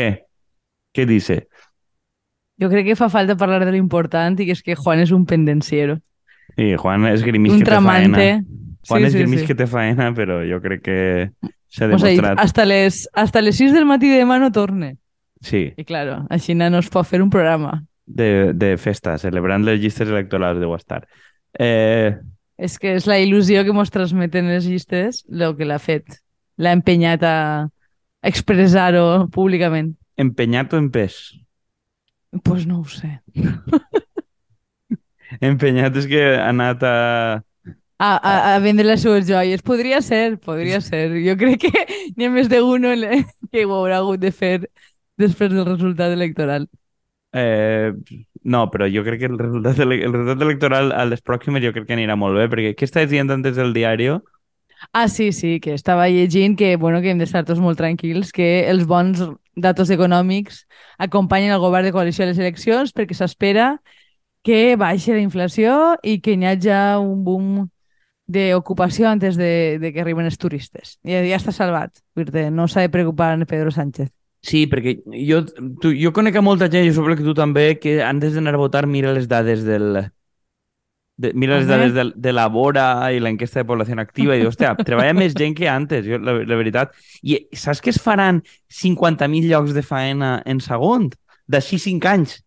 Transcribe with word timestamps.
¿Qué? 0.00 0.24
¿Qué 0.92 1.06
dice? 1.06 1.48
Jo 2.60 2.68
crec 2.68 2.84
que 2.86 2.96
fa 2.96 3.08
falta 3.08 3.36
parlar 3.36 3.64
de 3.64 3.72
lo 3.72 3.78
important 3.80 4.36
i 4.40 4.46
que 4.48 4.52
és 4.56 4.62
que 4.64 4.74
Juan 4.76 5.00
és 5.00 5.12
un 5.16 5.24
pendenciero. 5.28 5.98
Sí, 6.56 6.74
Juan 6.76 7.06
Esgrimís 7.08 7.52
un 7.54 7.60
que 7.60 7.64
tramante. 7.68 8.10
faena. 8.10 8.44
Juan 8.88 9.00
sí, 9.02 9.06
Esgrimís 9.08 9.40
sí, 9.40 9.46
sí. 9.46 9.48
que 9.48 9.56
té 9.56 9.66
faena, 9.70 10.10
però 10.16 10.40
jo 10.44 10.58
crec 10.60 10.82
que 10.84 10.98
s'ha 11.70 11.86
O 11.88 11.98
sigui, 11.98 12.16
demostrat... 12.16 12.40
hasta 12.42 12.64
les, 12.66 13.08
hasta 13.12 13.40
les 13.40 13.56
6 13.56 13.72
del 13.72 13.86
matí 13.88 14.10
de 14.10 14.18
demà 14.24 14.38
no 14.42 14.50
torne. 14.52 14.96
Sí, 15.40 15.70
I 15.76 15.84
claro, 15.88 16.26
així 16.28 16.52
no 16.54 16.68
es 16.78 16.90
pot 16.92 17.06
fer 17.08 17.22
un 17.22 17.30
programa. 17.30 17.84
de, 18.10 18.52
de 18.52 18.76
festa, 18.76 19.16
celebrant 19.22 19.62
les 19.64 19.78
llistes 19.80 20.08
electorals 20.10 20.58
deu 20.60 20.74
estar. 20.74 21.06
Eh, 21.58 22.16
És 22.58 22.74
que 22.78 22.96
és 22.98 23.06
la 23.06 23.16
il·lusió 23.22 23.62
que 23.64 23.72
mos 23.72 23.88
transmeten 23.94 24.48
les 24.50 24.66
llistes 24.66 25.24
el 25.30 25.54
que 25.56 25.64
l'ha 25.64 25.78
fet. 25.78 26.18
L'ha 26.58 26.72
empenyat 26.76 27.22
a 27.24 27.36
expressar-ho 28.22 29.28
públicament. 29.32 29.94
empenyat 30.20 30.72
o 30.74 30.78
empès? 30.78 31.32
Doncs 32.30 32.42
pues 32.44 32.66
no 32.66 32.80
ho 32.80 32.84
sé. 32.84 33.20
Empenyat 35.40 35.96
és 35.96 36.06
que 36.10 36.22
ha 36.36 36.48
anat 36.50 36.82
a... 36.82 36.96
A, 38.00 38.16
a, 38.16 38.54
a 38.54 38.58
vendre 38.64 38.86
les 38.86 39.02
seues 39.02 39.26
joies. 39.28 39.62
Podria 39.62 40.00
ser, 40.02 40.38
podria 40.40 40.80
ser. 40.80 41.10
Jo 41.24 41.36
crec 41.36 41.66
que 41.66 41.84
n'hi 42.16 42.26
ha 42.26 42.30
més 42.32 42.48
d'un 42.48 42.86
que 43.52 43.64
ho 43.66 43.74
haurà 43.76 43.98
hagut 44.00 44.20
de 44.22 44.32
fer 44.32 44.60
després 45.20 45.52
del 45.52 45.66
resultat 45.68 46.12
electoral. 46.16 46.66
Eh, 47.36 47.92
no, 48.42 48.64
però 48.72 48.88
jo 48.90 49.04
crec 49.06 49.20
que 49.20 49.28
el 49.30 49.38
resultat, 49.38 49.78
el 49.84 50.12
resultat 50.12 50.42
electoral 50.42 50.90
a 50.96 51.04
les 51.06 51.20
pròximes 51.22 51.62
jo 51.62 51.74
crec 51.76 51.86
que 51.86 51.94
anirà 51.98 52.16
molt 52.18 52.40
bé, 52.40 52.48
perquè 52.50 52.72
què 52.74 52.88
estàs 52.88 53.10
dient 53.10 53.30
antes 53.30 53.54
del 53.60 53.74
diari? 53.76 54.08
Ah, 54.92 55.08
sí, 55.08 55.32
sí, 55.32 55.60
que 55.60 55.74
estava 55.74 56.08
llegint 56.08 56.56
que, 56.58 56.76
bueno, 56.76 57.00
que 57.00 57.10
hem 57.12 57.20
d'estar 57.20 57.44
tots 57.44 57.60
molt 57.60 57.78
tranquils, 57.78 58.32
que 58.32 58.66
els 58.70 58.86
bons 58.88 59.22
datos 59.56 59.90
econòmics 59.90 60.64
acompanyen 60.98 61.52
el 61.52 61.60
govern 61.60 61.86
de 61.86 61.92
coalició 61.92 62.24
a 62.24 62.30
les 62.30 62.40
eleccions 62.40 62.94
perquè 62.96 63.16
s'espera 63.16 63.74
que 64.42 64.76
baixi 64.80 65.12
la 65.12 65.20
inflació 65.20 65.96
i 66.02 66.18
que 66.24 66.32
hi 66.32 66.48
hagi 66.48 66.72
un 67.02 67.24
boom 67.24 67.68
d'ocupació 68.30 69.08
antes 69.10 69.36
de, 69.36 69.78
de 69.82 69.92
que 69.92 70.00
arriben 70.00 70.24
els 70.24 70.38
turistes. 70.38 70.96
Ja, 71.04 71.20
ja 71.26 71.36
està 71.36 71.52
salvat. 71.52 72.00
No 72.54 72.68
s'ha 72.68 72.86
de 72.86 72.92
preocupar 72.92 73.34
en 73.34 73.44
Pedro 73.44 73.72
Sánchez. 73.74 74.08
Sí, 74.40 74.64
perquè 74.70 74.96
jo, 75.28 75.42
tu, 75.82 75.90
jo 75.92 76.14
conec 76.16 76.38
a 76.38 76.44
molta 76.44 76.70
gent, 76.72 76.86
jo 76.86 76.94
suposo 76.96 77.18
que 77.18 77.26
tu 77.26 77.34
també, 77.36 77.74
que 77.82 77.98
antes 78.00 78.32
d'anar 78.32 78.54
a 78.56 78.62
votar 78.62 78.86
mira 78.86 79.12
les 79.12 79.28
dades 79.28 79.66
del... 79.66 80.06
De, 81.20 81.32
mira 81.36 81.58
les 81.58 81.66
dades 81.68 81.92
de, 81.92 82.06
de 82.16 82.32
la 82.32 82.46
Bora 82.48 82.84
i 83.12 83.18
l'enquesta 83.20 83.60
de 83.60 83.68
població 83.68 83.98
activa 84.00 84.36
i 84.36 84.40
dius, 84.40 84.54
hòstia, 84.54 84.74
treballa 84.88 85.16
més 85.16 85.34
gent 85.36 85.56
que 85.58 85.68
antes, 85.68 86.06
jo, 86.06 86.20
la, 86.22 86.38
la 86.48 86.60
veritat. 86.60 86.94
I 87.20 87.42
saps 87.52 87.82
que 87.84 87.92
es 87.92 88.00
faran 88.00 88.40
50.000 88.72 89.50
llocs 89.50 89.74
de 89.76 89.84
faena 89.84 90.38
en 90.48 90.62
segon? 90.64 91.10
D'ací 91.50 91.80
5 91.82 92.08
anys? 92.08 92.38
Doncs 92.40 92.46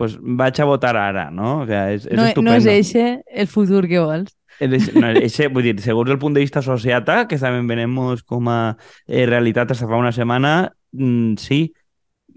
pues 0.00 0.16
vaig 0.20 0.60
a 0.60 0.64
votar 0.64 0.94
ara, 0.96 1.30
no? 1.30 1.60
O 1.60 1.66
sea, 1.68 1.90
és, 1.92 2.06
és 2.06 2.16
no, 2.16 2.24
estupendo. 2.24 2.50
no 2.50 2.56
és 2.56 2.66
eixe 2.72 3.20
el 3.28 3.48
futur 3.52 3.84
que 3.88 4.00
vols. 4.00 4.32
No, 4.60 5.10
ese, 5.16 5.48
vull 5.48 5.64
dir, 5.64 5.74
segons 5.80 6.10
el 6.12 6.18
punt 6.20 6.34
de 6.36 6.40
vista 6.40 6.60
sociata, 6.64 7.26
que 7.28 7.38
també 7.40 7.60
venemos 7.68 8.22
com 8.24 8.48
a 8.52 8.76
eh, 9.06 9.24
realitat 9.28 9.72
hasta 9.72 9.88
fa 9.88 10.00
una 10.00 10.12
setmana, 10.12 10.72
mm, 10.92 11.36
sí. 11.40 11.60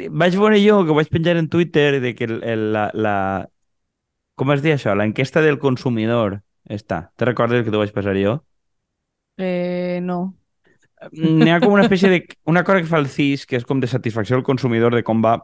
Vaig 0.09 0.35
veure 0.39 0.59
jo, 0.63 0.81
que 0.87 0.95
vaig 0.95 1.11
penjar 1.11 1.37
en 1.37 1.49
Twitter, 1.51 2.01
de 2.01 2.13
que 2.15 2.27
el, 2.29 2.39
el, 2.43 2.71
la, 2.73 2.89
la... 2.93 3.15
Com 4.35 4.51
es 4.53 4.63
diu 4.63 4.73
això? 4.75 4.95
L'enquesta 4.97 5.41
del 5.45 5.59
consumidor 5.61 6.39
està. 6.65 7.11
Te 7.17 7.25
recordes 7.29 7.63
que 7.63 7.71
t'ho 7.73 7.81
vaig 7.81 7.93
passar 7.93 8.15
jo? 8.17 8.39
Eh, 9.37 9.99
no. 10.01 10.35
N'hi 11.11 11.51
ha 11.51 11.59
com 11.59 11.73
una 11.73 11.83
espècie 11.83 12.09
de... 12.09 12.21
Una 12.49 12.63
cosa 12.63 12.81
que 12.81 12.87
fa 12.87 13.01
el 13.01 13.09
CIS, 13.11 13.45
que 13.45 13.57
és 13.59 13.65
com 13.67 13.81
de 13.83 13.89
satisfacció 13.91 14.37
del 14.37 14.45
consumidor 14.47 14.95
de 14.95 15.03
com 15.03 15.21
va 15.23 15.41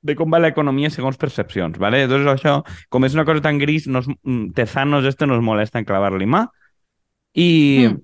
de 0.00 0.14
com 0.14 0.30
va 0.30 0.38
l'economia 0.38 0.90
segons 0.94 1.16
percepcions, 1.18 1.74
¿vale? 1.82 2.04
Entonces 2.04 2.28
això, 2.30 2.60
com 2.88 3.04
és 3.04 3.16
una 3.16 3.24
cosa 3.26 3.42
tan 3.42 3.58
gris, 3.58 3.88
nos, 3.90 4.06
mm, 4.08 4.52
Tezanos 4.54 5.04
este 5.04 5.26
nos 5.26 5.42
molesta 5.42 5.80
en 5.80 5.84
clavar-li 5.84 6.26
mà. 6.26 6.44
I, 7.34 7.88
Mm. 7.90 8.00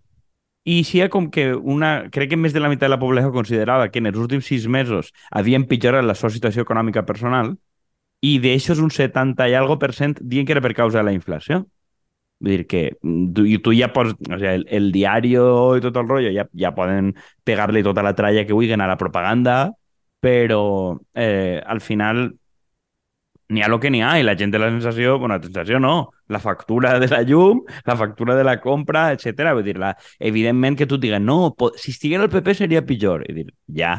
i 0.65 0.83
hi 0.83 1.01
ha 1.01 1.09
com 1.09 1.31
que 1.31 1.55
una... 1.55 2.11
Crec 2.11 2.31
que 2.31 2.37
més 2.37 2.53
de 2.53 2.61
la 2.61 2.69
meitat 2.69 2.89
de 2.89 2.95
la 2.97 2.99
població 2.99 3.31
considerava 3.33 3.91
que 3.91 4.01
en 4.03 4.07
els 4.11 4.19
últims 4.19 4.45
sis 4.47 4.67
mesos 4.67 5.13
havia 5.31 5.57
empitjorat 5.57 6.05
la 6.05 6.15
seva 6.19 6.31
situació 6.35 6.63
econòmica 6.67 7.07
personal 7.07 7.55
i 8.25 8.35
d'això 8.43 8.75
és 8.75 8.83
un 8.83 8.93
70 8.95 9.49
i 9.51 9.57
algo 9.59 9.79
per 9.81 9.93
cent 9.97 10.17
dient 10.21 10.47
que 10.47 10.55
era 10.57 10.65
per 10.65 10.75
causa 10.77 11.01
de 11.01 11.09
la 11.09 11.15
inflació. 11.17 11.65
Vull 12.45 12.59
dir 12.59 12.67
que 12.69 12.83
mm, 13.01 13.33
tu, 13.37 13.47
tu 13.65 13.75
ja 13.77 13.91
pots... 13.95 14.15
O 14.19 14.37
sigui, 14.37 14.53
el, 14.53 14.67
el 14.79 14.91
diario 14.95 15.45
i 15.79 15.83
tot 15.85 15.97
el 16.01 16.09
rotllo 16.09 16.33
ja, 16.35 16.47
ja 16.61 16.75
poden 16.77 17.13
pegar-li 17.45 17.85
tota 17.87 18.05
la 18.05 18.15
tralla 18.17 18.45
que 18.47 18.57
vulguin 18.57 18.85
a 18.85 18.89
la 18.91 18.99
propaganda, 19.01 19.59
però 20.25 20.65
eh, 21.15 21.61
al 21.65 21.81
final 21.85 22.27
n'hi 23.53 23.63
ha 23.63 23.69
el 23.69 23.79
que 23.81 23.91
n'hi 23.93 24.01
ha 24.03 24.15
i 24.19 24.25
la 24.25 24.35
gent 24.41 24.53
té 24.55 24.59
la 24.61 24.71
sensació, 24.73 25.19
bueno, 25.21 25.37
la 25.37 25.45
sensació 25.45 25.79
no, 25.81 25.95
la 26.33 26.41
factura 26.41 26.95
de 26.99 27.09
la 27.13 27.21
llum, 27.29 27.61
la 27.87 27.97
factura 28.01 28.37
de 28.39 28.45
la 28.45 28.59
compra, 28.61 29.11
etc. 29.13 29.53
Vull 29.53 29.67
dir, 29.67 29.77
la, 29.81 29.93
evidentment 30.19 30.79
que 30.81 30.89
tu 30.89 30.97
et 30.97 31.21
no, 31.21 31.55
si 31.77 31.93
estiguera 31.93 32.25
el 32.25 32.33
PP 32.33 32.55
seria 32.55 32.85
pitjor. 32.87 33.25
I 33.29 33.35
dir, 33.35 33.47
ja, 33.69 33.99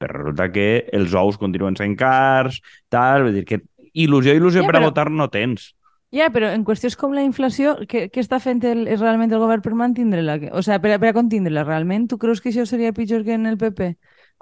però 0.00 0.16
resulta 0.22 0.48
que 0.52 0.86
els 0.96 1.12
ous 1.14 1.36
continuen 1.38 1.76
sent 1.78 1.94
cars, 2.00 2.60
tal, 2.88 3.26
vull 3.28 3.36
dir 3.40 3.44
que 3.48 3.60
il·lusió, 3.92 4.32
il·lusió 4.38 4.64
Ja, 4.64 4.66
per 4.70 4.76
a 4.76 4.80
però- 4.80 4.88
votar 4.90 5.10
no 5.12 5.28
tens. 5.30 5.74
Ja, 6.10 6.26
però 6.34 6.48
en 6.50 6.64
qüestions 6.66 6.96
com 6.98 7.12
la 7.14 7.22
inflació, 7.22 7.76
què, 7.86 8.08
què 8.10 8.18
està 8.24 8.40
fent 8.42 8.64
el, 8.66 8.80
realment 8.98 9.30
el 9.30 9.38
govern 9.38 9.62
per 9.62 9.76
mantindre-la? 9.78 10.40
O 10.58 10.62
sigui, 10.66 10.80
per, 10.82 10.96
a- 10.96 10.98
per 10.98 11.12
a 11.12 11.14
contindre-la, 11.14 11.62
realment? 11.68 12.08
Tu 12.10 12.18
creus 12.18 12.40
que 12.42 12.50
això 12.50 12.64
seria 12.66 12.90
pitjor 12.96 13.22
que 13.22 13.36
en 13.36 13.46
el 13.46 13.58
PP? 13.60 13.92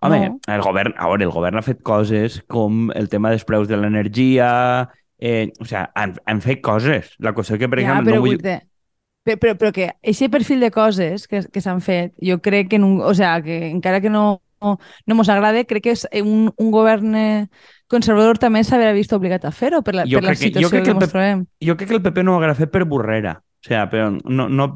Home, 0.00 0.20
No. 0.30 0.38
el 0.54 0.62
govern, 0.62 0.94
a 0.96 1.08
veure, 1.10 1.24
el 1.26 1.32
govern 1.34 1.58
ha 1.58 1.62
fet 1.66 1.82
coses 1.82 2.38
com 2.46 2.88
el 2.94 3.08
tema 3.10 3.28
dels 3.34 3.44
preus 3.44 3.66
de 3.68 3.76
l'energia, 3.76 4.88
eh, 5.18 5.50
o 5.60 5.64
sigui, 5.66 5.84
han, 5.94 6.14
han 6.24 6.40
fet 6.40 6.62
coses. 6.62 7.12
La 7.18 7.34
qüestió 7.34 7.58
que, 7.58 7.68
per 7.68 7.80
ja, 7.82 7.88
exemple, 7.90 8.12
però, 8.12 8.16
no 8.16 8.24
vull... 8.24 8.38
dir, 8.38 8.60
però, 9.26 9.36
però, 9.42 9.54
però 9.58 9.72
que 9.74 9.88
aquest 9.90 10.30
perfil 10.32 10.60
de 10.64 10.70
coses 10.70 11.26
que, 11.28 11.42
que 11.52 11.60
s'han 11.60 11.82
fet, 11.84 12.14
jo 12.24 12.38
crec 12.40 12.70
que, 12.70 12.76
en 12.80 12.84
un, 12.86 13.00
o 13.02 13.12
sea, 13.12 13.42
que 13.42 13.66
encara 13.68 14.00
que 14.00 14.08
no, 14.08 14.40
no, 14.60 15.14
mos 15.14 15.28
agrade, 15.28 15.64
crec 15.66 15.82
que 15.84 15.90
és 15.96 16.06
un, 16.22 16.50
un 16.56 16.70
govern 16.74 17.14
eh, 17.14 17.46
conservador 17.88 18.38
també 18.38 18.62
s'haurà 18.64 18.92
vist 18.96 19.12
obligat 19.16 19.44
a 19.44 19.52
fer-ho 19.52 19.82
per 19.82 19.94
la, 19.94 20.06
Jo 20.06 20.18
per 20.18 20.24
la 20.28 20.34
crec 20.34 20.38
que- 20.40 20.62
jo 20.62 20.68
situació 20.68 20.70
crec 20.70 20.82
que, 20.82 20.84
que 20.84 20.96
el 20.96 20.98
Pep- 21.04 21.12
trobem. 21.12 21.44
jo 21.64 21.76
crec 21.76 21.88
que 21.88 21.94
el 21.96 22.02
PP 22.02 22.24
no 22.24 22.34
ho 22.36 22.40
haurà 22.42 22.54
fet 22.54 22.70
per 22.70 22.84
burrera. 22.84 23.38
O 23.58 23.66
sigui, 23.66 23.80
però 23.90 24.10
no, 24.24 24.48
no, 24.48 24.68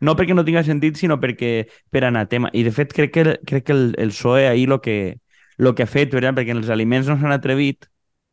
no 0.00 0.14
perquè 0.16 0.34
no 0.34 0.44
tinga 0.44 0.62
sentit, 0.64 0.96
sinó 0.96 1.18
perquè 1.20 1.66
per 1.90 2.04
anatema. 2.08 2.48
I, 2.56 2.62
de 2.64 2.72
fet, 2.72 2.92
crec 2.96 3.12
que, 3.12 3.20
el- 3.20 3.38
crec 3.46 3.64
que 3.66 3.72
el, 3.72 3.94
el 3.98 4.08
PSOE 4.14 4.46
ahir 4.48 4.68
lo 4.68 4.80
que, 4.80 5.18
lo 5.58 5.74
que 5.74 5.82
ha 5.82 5.86
fet, 5.86 6.14
exemple, 6.14 6.42
perquè 6.42 6.54
en 6.56 6.62
els 6.62 6.70
aliments 6.70 7.06
no 7.08 7.18
s'han 7.20 7.32
atrevit 7.36 7.84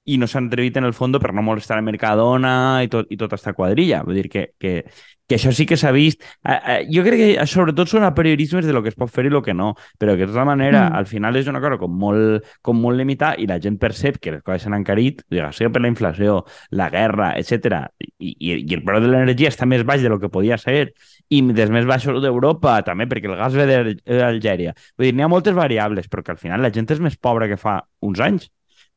i 0.07 0.15
no 0.17 0.27
s'han 0.27 0.47
atrevit 0.47 0.77
en 0.79 0.85
el 0.87 0.93
fons 0.95 1.19
per 1.19 1.33
no 1.35 1.41
molestar 1.43 1.77
a 1.77 1.81
Mercadona 1.83 2.79
i, 2.83 2.87
tot, 2.87 3.07
i 3.11 3.17
tota 3.19 3.35
esta 3.35 3.51
quadrilla. 3.53 4.03
Vull 4.07 4.15
dir 4.15 4.29
que, 4.31 4.45
que, 4.57 4.85
que 5.27 5.35
això 5.35 5.51
sí 5.51 5.65
que 5.67 5.75
s'ha 5.77 5.91
vist. 5.91 6.21
Eh, 6.43 6.55
eh, 6.55 6.87
jo 6.93 7.03
crec 7.03 7.19
que 7.19 7.45
sobretot 7.47 7.87
són 7.91 8.03
apriorismes 8.07 8.65
de 8.65 8.73
lo 8.73 8.81
que 8.81 8.89
es 8.89 8.95
pot 8.95 9.09
fer 9.11 9.25
i 9.27 9.29
lo 9.29 9.41
que 9.43 9.53
no, 9.53 9.73
però 9.99 10.13
que 10.15 10.25
de 10.25 10.31
tota 10.31 10.45
manera 10.45 10.89
Mm. 10.89 10.95
al 10.95 11.05
final 11.05 11.35
és 11.35 11.47
una 11.47 11.59
cosa 11.59 11.77
com 11.77 11.91
molt, 11.99 12.45
com 12.61 12.79
molt 12.79 12.97
limitada 12.97 13.35
i 13.37 13.45
la 13.47 13.59
gent 13.59 13.77
percep 13.77 14.17
que 14.19 14.31
les 14.31 14.41
coses 14.43 14.63
s'han 14.63 14.73
encarit, 14.77 15.21
ja 15.29 15.51
sigui 15.51 15.71
per 15.73 15.81
la 15.81 15.87
inflació, 15.89 16.45
la 16.71 16.89
guerra, 16.89 17.33
etc. 17.37 17.83
I, 18.19 18.35
i, 18.39 18.53
i 18.63 18.73
el 18.73 18.83
preu 18.83 19.01
de 19.01 19.07
l'energia 19.11 19.49
està 19.49 19.65
més 19.67 19.83
baix 19.83 20.01
de 20.01 20.09
lo 20.09 20.19
que 20.19 20.29
podia 20.29 20.57
ser 20.57 20.93
i 21.29 21.41
dels 21.51 21.69
més 21.71 21.85
baixos 21.85 22.21
d'Europa 22.23 22.81
també, 22.87 23.05
perquè 23.07 23.27
el 23.27 23.35
gas 23.35 23.53
ve 23.53 23.65
d'Al- 23.67 23.95
d'Algèria. 24.05 24.73
Vull 24.97 25.09
dir, 25.09 25.13
n'hi 25.15 25.23
ha 25.23 25.27
moltes 25.27 25.53
variables, 25.53 26.07
però 26.07 26.23
que 26.23 26.31
al 26.31 26.37
final 26.37 26.61
la 26.61 26.71
gent 26.71 26.87
és 26.91 26.99
més 27.03 27.17
pobra 27.17 27.47
que 27.49 27.57
fa 27.57 27.81
uns 28.01 28.19
anys. 28.23 28.47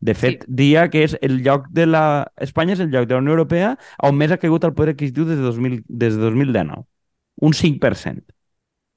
De 0.01 0.15
fet, 0.17 0.45
sí. 0.47 0.53
dia 0.57 0.87
que 0.89 1.03
és 1.05 1.17
el 1.21 1.43
lloc 1.45 1.67
de 1.77 1.85
la... 1.87 2.03
Espanya 2.41 2.73
és 2.77 2.81
el 2.81 2.89
lloc 2.93 3.07
de 3.09 3.15
la 3.15 3.21
Unió 3.21 3.35
Europea 3.37 3.75
on 4.09 4.17
més 4.17 4.33
ha 4.33 4.39
caigut 4.41 4.65
el 4.65 4.73
poder 4.75 4.95
adquisitiu 4.95 5.27
des 5.29 5.37
de, 5.41 5.45
2000, 5.45 5.83
des 5.89 6.17
de 6.17 6.23
2019. 6.25 6.87
Un 7.45 7.53
5%. 7.57 8.25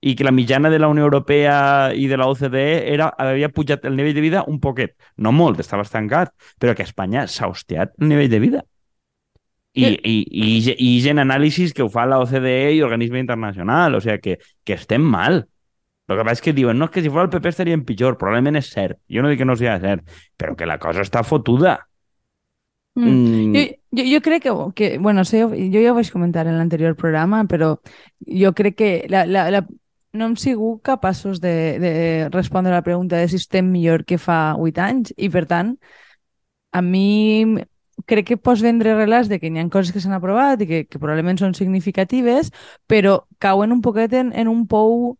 I 0.03 0.15
que 0.19 0.25
la 0.27 0.31
mitjana 0.35 0.69
de 0.71 0.79
la 0.79 0.89
Unió 0.91 1.05
Europea 1.07 1.91
i 1.95 2.07
de 2.11 2.17
la 2.19 2.27
OCDE 2.27 2.93
era, 2.93 3.07
havia 3.17 3.47
pujat 3.49 3.85
el 3.87 3.95
nivell 3.95 4.15
de 4.15 4.23
vida 4.23 4.43
un 4.47 4.59
poquet. 4.59 4.95
No 5.17 5.31
molt, 5.31 5.59
estava 5.63 5.83
estancat, 5.87 6.33
però 6.59 6.75
que 6.75 6.83
Espanya 6.83 7.27
s'ha 7.27 7.47
hostiat 7.47 7.93
el 7.99 8.09
nivell 8.11 8.31
de 8.31 8.39
vida. 8.43 8.63
I, 9.75 9.83
Sí. 9.85 9.97
i, 10.05 10.15
i, 10.29 10.61
ge- 10.61 10.75
i 10.77 10.89
gent 11.01 11.17
anàlisis 11.23 11.71
que 11.73 11.81
ho 11.81 11.89
fa 11.89 12.03
la 12.05 12.19
OCDE 12.21 12.75
i 12.75 12.81
organisme 12.85 13.17
internacional, 13.23 13.95
o 13.97 14.01
sigui 14.03 14.19
que, 14.21 14.35
que 14.63 14.75
estem 14.77 15.01
mal. 15.01 15.39
El 16.09 16.19
que 16.19 16.23
passa 16.25 16.39
és 16.39 16.43
que 16.43 16.53
diuen, 16.55 16.77
no, 16.77 16.89
és 16.89 16.91
que 16.91 17.01
si 17.03 17.11
fos 17.11 17.23
el 17.23 17.31
PP 17.31 17.51
estaríem 17.53 17.83
pitjor. 17.87 18.17
Probablement 18.19 18.59
és 18.59 18.69
cert. 18.73 18.99
Jo 19.11 19.23
no 19.23 19.31
dic 19.31 19.39
que 19.41 19.47
no 19.47 19.55
sigui 19.59 19.73
cert, 19.83 20.03
però 20.39 20.55
que 20.59 20.67
la 20.67 20.79
cosa 20.81 21.05
està 21.05 21.23
fotuda. 21.23 21.77
Mm. 22.95 23.09
Mm, 23.09 23.53
Jo, 23.55 23.61
jo, 23.97 24.03
jo 24.11 24.19
crec 24.21 24.43
que, 24.43 24.51
que 24.75 24.97
bueno, 24.99 25.23
sé, 25.25 25.41
jo 25.41 25.79
ja 25.81 25.91
ho 25.91 25.95
vaig 25.95 26.11
comentar 26.13 26.45
en 26.47 26.59
l'anterior 26.59 26.95
programa, 26.95 27.45
però 27.49 27.77
jo 28.27 28.53
crec 28.53 28.75
que 28.77 28.91
la, 29.09 29.23
la, 29.25 29.47
la, 29.49 29.63
no 30.13 30.27
hem 30.29 30.35
sigut 30.37 30.83
capaços 30.85 31.41
de, 31.41 31.79
de 31.81 31.93
respondre 32.29 32.73
a 32.73 32.77
la 32.77 32.85
pregunta 32.85 33.17
de 33.17 33.27
si 33.27 33.39
estem 33.41 33.71
millor 33.71 34.05
que 34.05 34.19
fa 34.21 34.55
8 34.61 34.83
anys 34.83 35.13
i, 35.17 35.31
per 35.33 35.47
tant, 35.49 35.73
a 36.73 36.81
mi 36.85 37.63
crec 38.09 38.27
que 38.27 38.37
pots 38.37 38.61
vendre 38.61 38.95
relats 38.97 39.29
de 39.29 39.39
que 39.39 39.49
hi 39.49 39.57
ha 39.57 39.65
coses 39.73 39.93
que 39.93 40.01
s'han 40.01 40.17
aprovat 40.17 40.61
i 40.61 40.67
que, 40.69 40.79
que 40.85 40.99
probablement 40.99 41.39
són 41.39 41.57
significatives, 41.57 42.51
però 42.89 43.23
cauen 43.39 43.73
un 43.73 43.81
poquet 43.81 44.13
en, 44.17 44.33
en 44.37 44.49
un 44.51 44.65
pou 44.67 45.15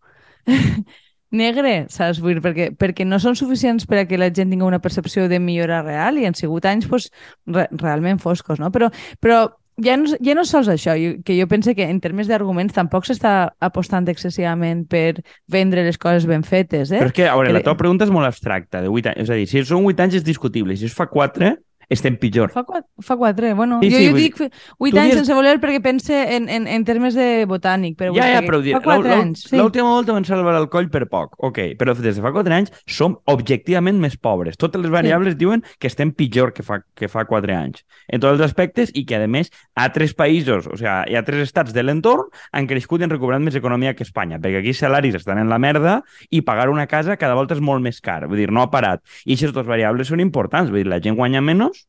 negre, 1.33 1.87
saps? 1.89 2.21
Vull 2.21 2.37
dir, 2.37 2.43
perquè, 2.45 2.69
perquè 2.77 3.07
no 3.07 3.19
són 3.19 3.35
suficients 3.35 3.87
per 3.89 4.03
a 4.03 4.05
que 4.07 4.19
la 4.21 4.29
gent 4.29 4.53
tingui 4.53 4.67
una 4.67 4.81
percepció 4.83 5.25
de 5.27 5.41
millora 5.41 5.81
real 5.83 6.21
i 6.21 6.27
han 6.29 6.37
sigut 6.37 6.67
anys 6.69 6.87
pues, 6.87 7.09
re 7.49 7.67
realment 7.71 8.21
foscos, 8.21 8.61
no? 8.61 8.69
Però, 8.71 8.91
però 9.19 9.47
ja 9.81 9.97
no, 9.97 10.05
ja 10.21 10.35
no 10.37 10.45
sols 10.45 10.69
això, 10.69 10.93
jo, 10.99 11.15
que 11.25 11.35
jo 11.39 11.47
penso 11.49 11.73
que 11.73 11.87
en 11.89 11.99
termes 12.01 12.29
d'arguments 12.29 12.75
tampoc 12.75 13.07
s'està 13.09 13.53
apostant 13.63 14.07
excessivament 14.11 14.85
per 14.89 15.23
vendre 15.49 15.83
les 15.85 15.97
coses 15.97 16.27
ben 16.29 16.45
fetes. 16.45 16.91
Eh? 16.91 17.01
Però 17.01 17.09
és 17.09 17.17
que, 17.17 17.27
a 17.27 17.35
veure, 17.35 17.49
que... 17.49 17.57
la 17.57 17.65
teva 17.65 17.79
pregunta 17.79 18.05
és 18.05 18.13
molt 18.13 18.29
abstracta, 18.29 18.83
de 18.85 18.93
8 18.93 19.13
anys. 19.13 19.23
És 19.25 19.33
a 19.33 19.39
dir, 19.39 19.49
si 19.49 19.65
són 19.65 19.87
8 19.89 20.05
anys 20.05 20.21
és 20.21 20.27
discutible, 20.27 20.77
si 20.77 20.89
es 20.89 20.95
fa 20.95 21.09
4, 21.09 21.55
estem 21.93 22.17
pitjor. 22.19 22.51
Fa, 22.53 22.65
quatre, 22.67 22.87
fa 23.01 23.17
quatre, 23.19 23.53
bueno. 23.57 23.79
Sí, 23.83 23.91
jo, 23.93 23.99
sí, 24.01 24.09
jo 24.09 24.17
dic 24.17 24.39
vuit 24.79 24.95
anys 24.97 25.13
dius... 25.13 25.21
sense 25.21 25.37
voler 25.37 25.55
perquè 25.63 25.81
pense 25.83 26.13
en, 26.35 26.49
en, 26.49 26.67
en 26.67 26.85
termes 26.87 27.17
de 27.17 27.45
botànic. 27.49 27.97
Però 27.99 28.13
ja, 28.17 28.27
ja, 28.33 28.41
però 28.45 28.59
dir, 28.63 28.75
fa 28.77 28.83
quatre 28.85 29.15
anys. 29.15 29.45
Sí. 29.49 29.57
L'última 29.59 29.91
volta 29.93 30.15
van 30.15 30.27
salvar 30.27 30.55
el 30.59 30.69
coll 30.73 30.89
per 30.93 31.05
poc, 31.11 31.37
ok, 31.43 31.59
però 31.79 31.95
des 31.97 32.17
de 32.17 32.23
fa 32.23 32.33
quatre 32.35 32.57
anys 32.57 32.73
som 32.89 33.17
objectivament 33.31 33.99
més 34.01 34.17
pobres. 34.17 34.57
Totes 34.59 34.81
les 34.81 34.91
variables 34.93 35.37
sí. 35.37 35.41
diuen 35.43 35.63
que 35.79 35.91
estem 35.91 36.13
pitjor 36.17 36.53
que 36.53 36.65
fa, 36.65 36.81
que 36.97 37.09
fa 37.11 37.25
quatre 37.29 37.55
anys, 37.55 37.85
en 38.07 38.23
tots 38.23 38.37
els 38.37 38.45
aspectes, 38.45 38.91
i 38.97 39.05
que, 39.09 39.21
a 39.21 39.29
més, 39.29 39.51
altres 39.79 40.15
països, 40.17 40.67
o 40.67 40.77
sigui, 40.79 40.91
hi 41.13 41.17
ha 41.17 41.23
tres 41.27 41.47
estats 41.47 41.73
de 41.75 41.83
l'entorn 41.83 42.29
han 42.51 42.67
crescut 42.69 43.01
i 43.01 43.07
han 43.07 43.13
recuperat 43.13 43.43
més 43.43 43.55
economia 43.59 43.93
que 43.97 44.05
Espanya, 44.07 44.39
perquè 44.41 44.61
aquí 44.61 44.73
salaris 44.75 45.17
estan 45.19 45.39
en 45.41 45.51
la 45.51 45.59
merda 45.61 45.99
i 46.29 46.41
pagar 46.45 46.69
una 46.71 46.87
casa 46.87 47.17
cada 47.17 47.37
volta 47.37 47.55
és 47.57 47.63
molt 47.63 47.83
més 47.83 48.01
car, 48.03 48.23
vull 48.27 48.39
dir, 48.41 48.49
no 48.51 48.63
ha 48.63 48.71
parat. 48.73 49.03
I 49.25 49.35
aquestes 49.35 49.53
dues 49.55 49.67
variables 49.67 50.09
són 50.09 50.23
importants, 50.23 50.71
vull 50.71 50.83
dir, 50.83 50.89
la 50.91 51.01
gent 51.03 51.17
guanya 51.19 51.41
menys 51.43 51.82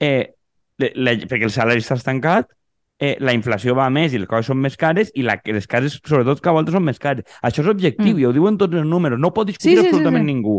eh, 0.00 0.34
la, 0.78 1.14
perquè 1.28 1.46
el 1.46 1.54
salari 1.54 1.82
està 1.82 1.98
estancat, 1.98 2.50
eh, 2.98 3.16
la 3.20 3.34
inflació 3.34 3.74
va 3.76 3.90
més 3.92 4.14
i 4.14 4.20
les 4.22 4.30
coses 4.30 4.50
són 4.50 4.60
més 4.62 4.76
cares 4.80 5.10
i 5.14 5.24
la, 5.26 5.36
les 5.44 5.66
cases, 5.70 5.98
sobretot, 6.00 6.40
que 6.42 6.50
a 6.50 6.56
voltes 6.56 6.74
són 6.74 6.84
més 6.86 7.00
cares. 7.02 7.26
Això 7.42 7.64
és 7.64 7.70
objectiu, 7.70 8.14
mm. 8.14 8.20
i 8.22 8.26
ho 8.28 8.34
diuen 8.34 8.58
tots 8.60 8.78
els 8.78 8.88
números, 8.88 9.20
no 9.20 9.32
pot 9.34 9.48
discutir 9.50 9.76
sí, 9.76 9.80
sí, 9.80 9.86
absolutament 9.88 10.24
sí, 10.24 10.28
sí. 10.28 10.34
ningú. 10.34 10.58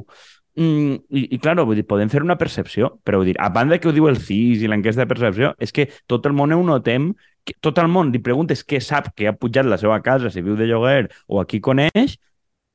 Mm, 0.56 1.00
i, 1.12 1.22
I, 1.36 1.40
clar, 1.44 1.58
vull 1.68 1.76
dir, 1.76 1.84
podem 1.88 2.12
fer 2.12 2.22
una 2.24 2.38
percepció, 2.40 2.94
però 3.04 3.20
vull 3.20 3.32
dir, 3.32 3.40
a 3.44 3.50
banda 3.52 3.80
que 3.80 3.90
ho 3.90 3.96
diu 3.96 4.08
el 4.08 4.20
CIS 4.22 4.64
i 4.64 4.70
l'enquesta 4.72 5.04
de 5.04 5.10
percepció, 5.12 5.52
és 5.60 5.76
que 5.76 5.90
tot 6.08 6.28
el 6.30 6.36
món 6.38 6.56
ho 6.56 6.62
notem, 6.64 7.10
que 7.46 7.58
tot 7.62 7.80
el 7.82 7.90
món 7.92 8.14
li 8.14 8.22
preguntes 8.24 8.64
què 8.64 8.80
sap 8.82 9.12
que 9.16 9.28
ha 9.28 9.36
pujat 9.36 9.68
la 9.68 9.80
seva 9.82 10.00
casa, 10.06 10.32
si 10.32 10.44
viu 10.46 10.56
de 10.56 10.70
lloguer 10.70 11.10
o 11.28 11.42
a 11.42 11.46
qui 11.50 11.60
coneix, 11.64 12.16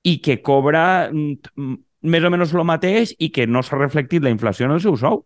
i 0.04 0.18
que 0.24 0.40
cobra 0.44 0.82
mm, 1.08 1.80
més 2.12 2.24
o 2.24 2.30
menys 2.32 2.54
el 2.56 2.64
mateix 2.68 3.14
i 3.18 3.30
que 3.32 3.46
no 3.48 3.64
s'ha 3.64 3.80
reflectit 3.80 4.24
la 4.24 4.32
inflació 4.32 4.68
en 4.68 4.76
el 4.76 4.84
seu 4.84 4.96
sou. 5.00 5.24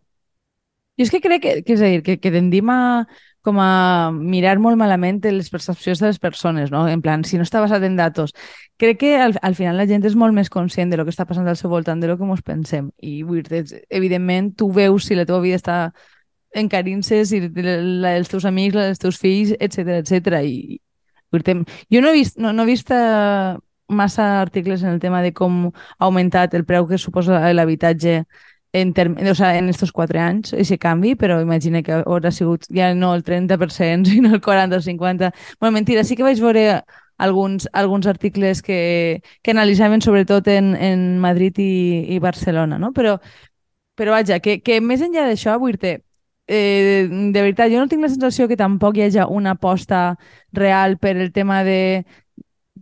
Jo 0.95 1.05
és 1.05 1.11
que 1.11 1.21
crec 1.23 1.41
que, 1.43 1.55
que 1.67 1.75
és 1.75 1.81
a 1.83 1.91
dir, 1.91 2.03
que, 2.05 2.17
que 2.23 2.31
tendim 2.31 2.69
a, 2.71 3.05
com 3.45 3.59
a 3.61 4.11
mirar 4.15 4.57
molt 4.63 4.79
malament 4.79 5.19
les 5.27 5.51
percepcions 5.53 5.99
de 6.01 6.09
les 6.09 6.19
persones, 6.19 6.71
no? 6.71 6.85
En 6.89 7.01
plan, 7.05 7.23
si 7.27 7.37
no 7.37 7.45
està 7.45 7.61
basat 7.61 7.83
en 7.85 7.97
datos. 7.99 8.33
Crec 8.81 8.99
que 9.03 9.11
al, 9.21 9.35
al 9.41 9.55
final 9.55 9.77
la 9.77 9.85
gent 9.89 10.05
és 10.07 10.15
molt 10.15 10.33
més 10.33 10.49
conscient 10.49 10.89
de 10.89 10.97
lo 10.97 11.05
que 11.05 11.13
està 11.13 11.27
passant 11.29 11.47
al 11.47 11.59
seu 11.59 11.69
voltant, 11.69 12.01
de 12.01 12.09
lo 12.09 12.17
que 12.17 12.25
ens 12.25 12.41
pensem. 12.41 12.89
I 13.03 13.21
vull 13.23 13.43
dir, 13.45 13.65
evidentment, 13.89 14.55
tu 14.57 14.71
veus 14.73 15.05
si 15.05 15.19
la 15.19 15.27
teva 15.27 15.43
vida 15.43 15.59
està 15.61 15.77
encarint-se, 16.55 17.21
si 17.27 17.43
la 17.43 18.15
dels 18.15 18.31
teus 18.31 18.47
amics, 18.47 18.75
la 18.75 18.89
dels 18.89 19.03
teus 19.03 19.19
fills, 19.19 19.53
etc 19.59 19.99
etc. 19.99 20.41
I 20.41 20.79
dir, 21.35 21.61
jo 21.91 22.01
no 22.01 22.09
he 22.09 22.17
vist, 22.17 22.39
no, 22.39 22.53
no 22.55 22.63
he 22.63 22.71
vist 22.71 22.91
uh, 22.95 23.59
massa 23.87 24.41
articles 24.41 24.83
en 24.83 24.89
el 24.89 24.99
tema 24.99 25.21
de 25.21 25.33
com 25.33 25.67
ha 25.67 26.05
augmentat 26.07 26.55
el 26.55 26.65
preu 26.65 26.87
que 26.87 26.97
suposa 26.97 27.41
l'habitatge 27.53 28.23
en, 28.81 28.93
o 29.27 29.35
sea, 29.35 29.57
en 29.57 29.69
estos 29.69 29.91
quatre 29.91 30.19
anys, 30.19 30.53
aquest 30.53 30.81
canvi, 30.81 31.15
però 31.15 31.39
imagina 31.41 31.81
que 31.83 32.01
haurà 32.01 32.31
sigut 32.31 32.67
ja 32.73 32.93
no 32.93 33.13
el 33.15 33.23
30%, 33.23 34.09
sinó 34.11 34.33
el 34.35 34.41
40 34.41 34.77
o 34.77 34.81
50. 34.81 35.31
Bueno, 35.59 35.73
mentira, 35.73 36.03
sí 36.03 36.15
que 36.15 36.23
vaig 36.23 36.41
veure 36.43 36.83
alguns, 37.17 37.69
alguns 37.73 38.07
articles 38.07 38.61
que, 38.61 39.21
que 39.41 39.51
analitzaven 39.51 40.01
sobretot 40.01 40.47
en, 40.51 40.75
en 40.75 41.19
Madrid 41.19 41.57
i, 41.63 42.05
i 42.15 42.19
Barcelona, 42.19 42.79
no? 42.79 42.91
Però, 42.93 43.19
però 43.95 44.11
vaja, 44.17 44.41
que, 44.43 44.59
que 44.61 44.81
més 44.83 45.03
enllà 45.05 45.27
d'això, 45.29 45.55
vull 45.59 45.79
dir 45.79 45.99
eh, 46.47 47.07
de 47.09 47.41
veritat, 47.41 47.71
jo 47.71 47.79
no 47.79 47.87
tinc 47.89 48.03
la 48.03 48.11
sensació 48.11 48.47
que 48.51 48.59
tampoc 48.59 48.97
hi 48.97 49.07
hagi 49.07 49.23
una 49.29 49.55
aposta 49.55 50.17
real 50.53 50.97
per 50.99 51.15
el 51.17 51.31
tema 51.33 51.63
de, 51.63 52.05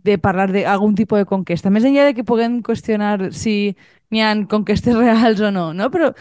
de 0.04 0.18
parlar 0.18 0.50
d'algun 0.52 0.94
tipus 0.94 1.22
de 1.22 1.28
conquesta. 1.28 1.72
Més 1.72 1.86
enllà 1.88 2.08
de 2.08 2.14
que 2.16 2.26
puguem 2.26 2.60
qüestionar 2.62 3.32
si 3.32 3.74
n'hi 4.12 4.22
ha 4.22 4.34
conquestes 4.50 4.96
reals 5.00 5.40
o 5.40 5.50
no, 5.54 5.72
no? 5.74 5.90
Però 5.90 6.12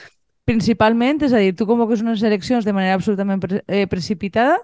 principalment, 0.47 1.21
és 1.24 1.33
a 1.35 1.39
dir, 1.44 1.53
tu 1.56 1.68
convoques 1.68 2.01
unes 2.03 2.24
eleccions 2.24 2.65
de 2.65 2.74
manera 2.75 2.97
absolutament 2.97 3.44
pre 3.44 3.62
eh, 3.68 3.85
precipitada 3.88 4.57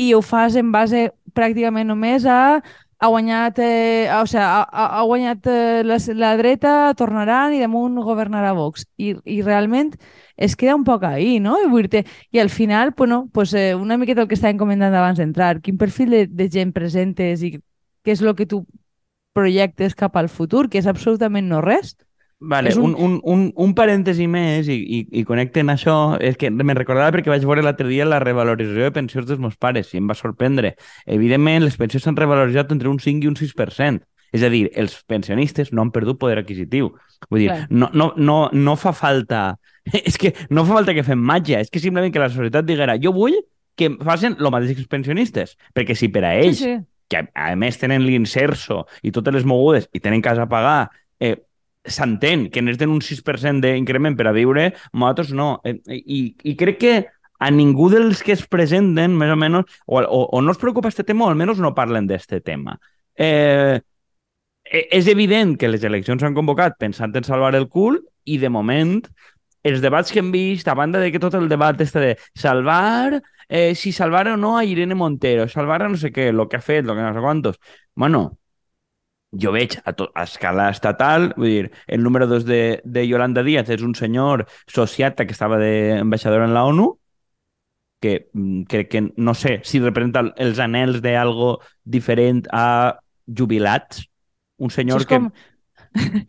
i 0.00 0.12
ho 0.16 0.22
fas 0.24 0.56
en 0.56 0.70
base 0.72 1.10
pràcticament 1.36 1.88
només 1.88 2.24
a 2.28 2.62
ha 3.02 3.08
guanyat, 3.10 3.58
eh, 3.58 4.06
o 4.14 4.26
sigui, 4.30 4.42
ha, 4.44 4.84
ha 4.98 5.02
guanyat 5.02 5.46
eh, 5.50 5.82
la, 5.82 5.96
la 6.14 6.36
dreta, 6.38 6.72
tornaran 6.94 7.50
i 7.50 7.58
damunt 7.58 7.96
governarà 8.06 8.52
Vox. 8.54 8.84
I, 8.96 9.16
I 9.26 9.40
realment 9.42 9.90
es 10.36 10.54
queda 10.56 10.76
un 10.78 10.84
poc 10.86 11.02
ahí, 11.08 11.40
no? 11.42 11.56
I, 11.58 11.66
vull 11.66 11.88
dir 11.90 12.04
I 12.30 12.38
al 12.38 12.50
final, 12.50 12.94
bueno, 12.96 13.28
pues, 13.34 13.54
eh, 13.58 13.74
una 13.74 13.98
miqueta 13.98 14.22
el 14.22 14.28
que 14.30 14.38
estàvem 14.38 14.60
comentant 14.60 14.94
abans 14.94 15.18
d'entrar, 15.18 15.56
quin 15.66 15.80
perfil 15.82 16.14
de, 16.14 16.22
de 16.30 16.48
gent 16.48 16.70
presentes 16.76 17.42
i 17.42 17.56
què 18.04 18.14
és 18.14 18.22
el 18.22 18.34
que 18.38 18.46
tu 18.46 18.64
projectes 19.32 19.94
cap 19.96 20.16
al 20.16 20.28
futur, 20.28 20.68
que 20.68 20.80
és 20.80 20.88
absolutament 20.90 21.48
no 21.48 21.62
res. 21.64 21.96
Vale, 22.42 22.74
un... 22.74 22.90
Un, 22.90 22.94
un, 22.98 23.12
un, 23.22 23.42
un 23.54 23.72
parèntesi 23.78 24.26
més 24.26 24.66
i, 24.66 24.74
i, 24.74 25.00
i 25.20 25.22
connecten 25.24 25.70
això, 25.70 26.16
és 26.18 26.34
que 26.38 26.50
me'n 26.50 26.74
recordava 26.76 27.14
perquè 27.14 27.30
vaig 27.30 27.44
veure 27.46 27.62
l'altre 27.62 27.86
dia 27.86 28.06
la 28.08 28.18
revalorització 28.22 28.88
de 28.88 28.94
pensions 28.96 29.28
dels 29.28 29.40
meus 29.40 29.54
pares 29.54 29.92
i 29.94 30.00
em 30.02 30.10
va 30.10 30.18
sorprendre. 30.18 30.74
Evidentment, 31.06 31.62
les 31.62 31.78
pensions 31.78 32.02
s'han 32.02 32.18
revaloritzat 32.18 32.74
entre 32.74 32.90
un 32.90 32.98
5 32.98 33.22
i 33.22 33.30
un 33.30 33.38
6%. 33.38 34.02
És 34.32 34.42
a 34.42 34.48
dir, 34.48 34.64
els 34.80 34.96
pensionistes 35.06 35.70
no 35.76 35.84
han 35.84 35.92
perdut 35.94 36.18
poder 36.18 36.40
adquisitiu. 36.40 36.90
Vull 37.30 37.44
dir, 37.44 37.52
no, 37.70 37.90
no, 37.94 38.12
no, 38.16 38.38
no 38.52 38.76
fa 38.80 38.94
falta... 38.96 39.52
És 40.08 40.18
que 40.18 40.32
no 40.50 40.64
fa 40.66 40.78
falta 40.78 40.94
que 40.96 41.02
fem 41.06 41.18
màgia, 41.18 41.58
és 41.58 41.70
que 41.70 41.80
simplement 41.82 42.12
que 42.14 42.20
la 42.22 42.28
societat 42.30 42.62
diguera 42.62 42.94
jo 43.02 43.10
vull 43.16 43.34
que 43.74 43.88
facin 44.06 44.36
el 44.38 44.50
mateix 44.54 44.76
que 44.76 44.82
els 44.84 44.90
pensionistes, 44.90 45.56
perquè 45.74 45.96
si 45.98 46.06
per 46.12 46.22
a 46.28 46.30
ells, 46.38 46.60
sí, 46.60 46.68
sí. 46.68 46.76
Que 47.12 47.22
a, 47.28 47.52
més 47.60 47.78
tenen 47.80 48.06
l'inserso 48.06 48.86
i 49.04 49.12
totes 49.14 49.36
les 49.36 49.48
mogudes 49.48 49.88
i 49.92 50.00
tenen 50.00 50.24
casa 50.24 50.46
a 50.46 50.50
pagar, 50.50 50.90
eh, 51.20 51.36
s'entén 51.84 52.48
que 52.50 52.62
necessiten 52.62 52.92
un 52.94 53.02
6% 53.04 53.64
d'increment 53.64 54.16
per 54.16 54.28
a 54.30 54.36
viure, 54.36 54.70
nosaltres 54.92 55.32
no. 55.36 55.54
Eh, 55.64 55.78
I, 55.86 56.22
I 56.48 56.56
crec 56.56 56.80
que 56.80 56.94
a 57.42 57.50
ningú 57.50 57.88
dels 57.90 58.22
que 58.22 58.36
es 58.36 58.44
presenten, 58.46 59.16
més 59.18 59.32
o 59.34 59.36
menys, 59.38 59.80
o, 59.86 59.98
o, 59.98 60.20
o 60.30 60.42
no 60.42 60.54
es 60.54 60.60
preocupa 60.62 60.92
este 60.92 61.04
tema, 61.04 61.26
o 61.26 61.32
almenys 61.32 61.58
no 61.62 61.74
parlen 61.74 62.06
d'este 62.06 62.38
tema. 62.40 62.76
Eh, 63.18 63.80
e, 64.62 64.86
és 64.94 65.10
evident 65.10 65.56
que 65.58 65.70
les 65.70 65.82
eleccions 65.82 66.22
s'han 66.22 66.38
convocat 66.38 66.78
pensant 66.78 67.14
en 67.18 67.26
salvar 67.26 67.56
el 67.58 67.66
cul 67.68 67.98
i, 68.24 68.38
de 68.38 68.50
moment, 68.52 69.00
els 69.66 69.82
debats 69.82 70.14
que 70.14 70.22
hem 70.22 70.30
vist, 70.34 70.70
a 70.70 70.78
banda 70.78 71.02
de 71.02 71.10
que 71.10 71.22
tot 71.22 71.34
el 71.38 71.48
debat 71.50 71.80
este 71.82 72.00
de 72.02 72.12
salvar, 72.38 73.20
eh, 73.52 73.74
si 73.74 73.92
salvar 73.92 74.28
o 74.28 74.36
no 74.38 74.56
a 74.56 74.64
Irene 74.64 74.94
Montero, 74.94 75.46
salvar 75.46 75.82
a 75.84 75.88
no 75.92 75.98
sé 76.00 76.08
què, 76.08 76.30
lo 76.32 76.48
que 76.48 76.56
ha 76.56 76.64
fet, 76.64 76.86
lo 76.88 76.94
que 76.96 77.02
no 77.04 77.12
sé 77.12 77.20
quantos... 77.20 77.58
Bueno, 77.94 78.38
jo 79.44 79.52
veig 79.52 79.76
a, 79.84 79.92
to, 79.92 80.06
a 80.16 80.24
escala 80.24 80.70
estatal, 80.72 81.34
vull 81.36 81.50
dir, 81.50 81.66
el 81.86 82.00
número 82.02 82.26
2 82.30 82.46
de, 82.48 82.62
de 82.84 83.04
Yolanda 83.04 83.44
Díaz 83.44 83.68
és 83.76 83.84
un 83.84 83.92
senyor 83.98 84.46
sociata 84.72 85.26
que 85.28 85.36
estava 85.36 85.60
d'ambaixador 85.60 86.46
en 86.46 86.56
la 86.56 86.64
ONU, 86.64 86.88
que 88.00 88.30
mm, 88.32 88.64
crec 88.72 88.88
que, 88.88 89.04
no 89.20 89.36
sé, 89.36 89.58
si 89.68 89.84
representa 89.84 90.24
els 90.40 90.64
anels 90.64 91.04
d'algo 91.04 91.58
diferent 91.84 92.46
a 92.56 92.64
jubilats, 93.28 94.06
un 94.64 94.72
senyor 94.72 95.04
que... 95.04 95.20
Com... 95.20 95.30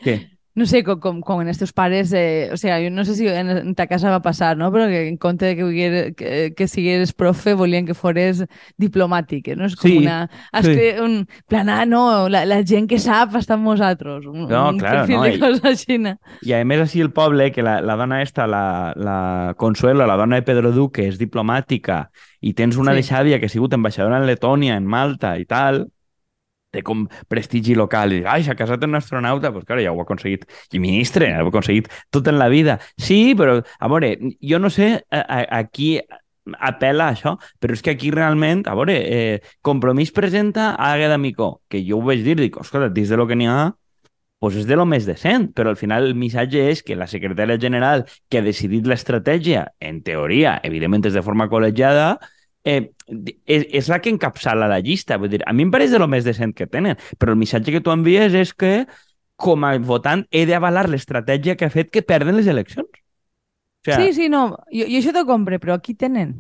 Què? 0.03 0.19
no 0.55 0.65
sé, 0.65 0.83
com, 0.83 0.99
com, 0.99 1.21
com 1.21 1.41
en 1.41 1.47
estos 1.49 1.73
pares, 1.73 2.13
eh, 2.13 2.49
o 2.53 2.57
sea, 2.57 2.77
jo 2.77 2.91
no 2.93 3.05
sé 3.05 3.15
si 3.15 3.27
en, 3.27 3.49
en 3.49 3.73
ta 3.75 3.87
casa 3.87 4.11
va 4.11 4.21
passar, 4.21 4.55
no? 4.57 4.69
però 4.71 4.85
que 4.87 5.07
en 5.07 5.17
compte 5.17 5.45
de 5.45 5.55
que, 5.55 6.13
que, 6.15 6.53
que 6.53 6.67
sigueres 6.67 7.13
profe 7.13 7.55
volien 7.57 7.87
que 7.87 7.95
fores 7.97 8.43
diplomàtic, 8.77 9.49
eh? 9.49 9.55
no? 9.57 9.65
És 9.65 9.75
com 9.75 9.89
sí, 9.89 9.97
una... 10.03 10.29
Es 10.53 10.67
sí. 10.67 10.91
un 11.01 11.23
plan, 11.49 11.69
ah, 11.73 11.87
no, 11.89 12.29
la, 12.29 12.43
la 12.45 12.61
gent 12.61 12.85
que 12.89 12.99
sap 13.01 13.33
està 13.39 13.57
amb 13.57 13.65
nosaltres. 13.71 14.27
Un, 14.29 14.45
no, 14.45 14.67
un 14.69 14.81
claro, 14.81 15.07
no. 15.09 15.23
De 15.25 15.39
cosa 15.41 15.71
així. 15.73 15.97
I 16.45 16.53
a 16.53 16.61
més 16.67 16.83
així 16.85 17.01
el 17.01 17.09
poble, 17.15 17.49
que 17.55 17.65
la, 17.65 17.79
la 17.81 17.97
dona 17.97 18.21
esta, 18.21 18.45
la, 18.45 18.93
la 18.95 19.17
Consuelo, 19.57 20.05
la 20.05 20.19
dona 20.19 20.37
de 20.37 20.45
Pedro 20.45 20.71
Duque, 20.75 21.07
és 21.09 21.17
diplomàtica, 21.21 22.03
i 22.41 22.53
tens 22.53 22.77
una 22.77 22.93
sí. 22.93 23.01
de 23.01 23.07
Xàbia 23.09 23.41
que 23.41 23.49
ha 23.49 23.53
sigut 23.53 23.73
ambaixadora 23.73 24.21
en 24.21 24.29
Letònia, 24.29 24.77
en 24.77 24.85
Malta 24.85 25.33
i 25.39 25.49
tal, 25.49 25.87
té 26.73 26.81
com 26.85 27.05
prestigi 27.29 27.77
local. 27.77 28.15
I, 28.17 28.23
ai, 28.25 28.41
s'ha 28.45 28.57
casat 28.59 28.83
un 28.87 28.97
astronauta, 28.97 29.49
doncs 29.49 29.61
pues, 29.61 29.69
claro, 29.69 29.85
ja 29.85 29.93
ho 29.93 30.01
ha 30.01 30.07
aconseguit. 30.07 30.47
I 30.73 30.81
ministre, 30.83 31.29
ho 31.37 31.45
ha 31.45 31.53
aconseguit 31.53 31.89
tot 32.13 32.27
en 32.31 32.39
la 32.41 32.49
vida. 32.51 32.79
Sí, 32.97 33.35
però, 33.37 33.59
a 33.61 33.91
veure, 33.91 34.15
jo 34.41 34.59
no 34.59 34.73
sé 34.73 34.95
a, 35.11 35.21
a, 35.21 35.41
a 35.59 35.63
qui 35.69 35.95
apela 36.43 37.07
a 37.07 37.13
això, 37.13 37.37
però 37.61 37.75
és 37.77 37.83
que 37.85 37.93
aquí 37.93 38.11
realment, 38.11 38.65
a 38.67 38.75
veure, 38.75 38.97
eh, 38.99 39.53
Compromís 39.63 40.11
presenta 40.11 40.73
a 40.73 40.91
Agueda 40.93 41.17
Micó, 41.17 41.61
que 41.69 41.83
jo 41.87 42.01
ho 42.01 42.03
vaig 42.09 42.25
dir, 42.25 42.35
dic, 42.41 42.59
escolta, 42.59 42.91
dins 42.91 43.13
de 43.13 43.19
lo 43.19 43.27
que 43.29 43.37
n'hi 43.39 43.47
ha, 43.47 43.71
pues 44.43 44.57
és 44.59 44.65
de 44.67 44.75
lo 44.75 44.83
més 44.83 45.05
decent, 45.07 45.53
però 45.55 45.71
al 45.71 45.77
final 45.79 46.03
el 46.03 46.17
missatge 46.19 46.65
és 46.67 46.81
que 46.83 46.97
la 46.99 47.07
secretària 47.07 47.55
general 47.55 48.03
que 48.27 48.41
ha 48.41 48.43
decidit 48.43 48.89
l'estratègia, 48.91 49.69
en 49.79 50.01
teoria, 50.03 50.57
evidentment 50.67 51.07
és 51.07 51.15
de 51.15 51.23
forma 51.23 51.47
col·legiada, 51.47 52.17
eh, 52.63 52.91
és, 53.45 53.89
la 53.91 53.99
que 54.01 54.11
encapçala 54.13 54.69
la 54.71 54.81
llista. 54.83 55.17
Vull 55.21 55.31
dir, 55.33 55.41
a 55.45 55.53
mi 55.53 55.67
em 55.67 55.71
pareix 55.73 55.93
de 55.93 56.01
lo 56.01 56.09
més 56.11 56.25
decent 56.27 56.55
que 56.55 56.67
tenen, 56.67 56.99
però 57.19 57.35
el 57.35 57.41
missatge 57.41 57.75
que 57.75 57.83
tu 57.83 57.93
envies 57.93 58.35
és 58.37 58.53
que 58.53 58.73
com 59.43 59.65
a 59.67 59.73
votant 59.81 60.23
he 60.31 60.45
d'avalar 60.47 60.87
l'estratègia 60.89 61.57
que 61.59 61.67
ha 61.67 61.73
fet 61.73 61.91
que 61.91 62.05
perden 62.05 62.37
les 62.37 62.47
eleccions. 62.47 62.87
O 62.87 63.83
sea... 63.83 63.99
Sí, 63.99 64.13
sí, 64.15 64.29
no, 64.31 64.45
jo, 64.71 64.87
jo 64.87 65.01
això 65.01 65.11
t'ho 65.15 65.25
compre, 65.27 65.59
però 65.59 65.75
aquí 65.75 65.95
tenen. 65.99 66.37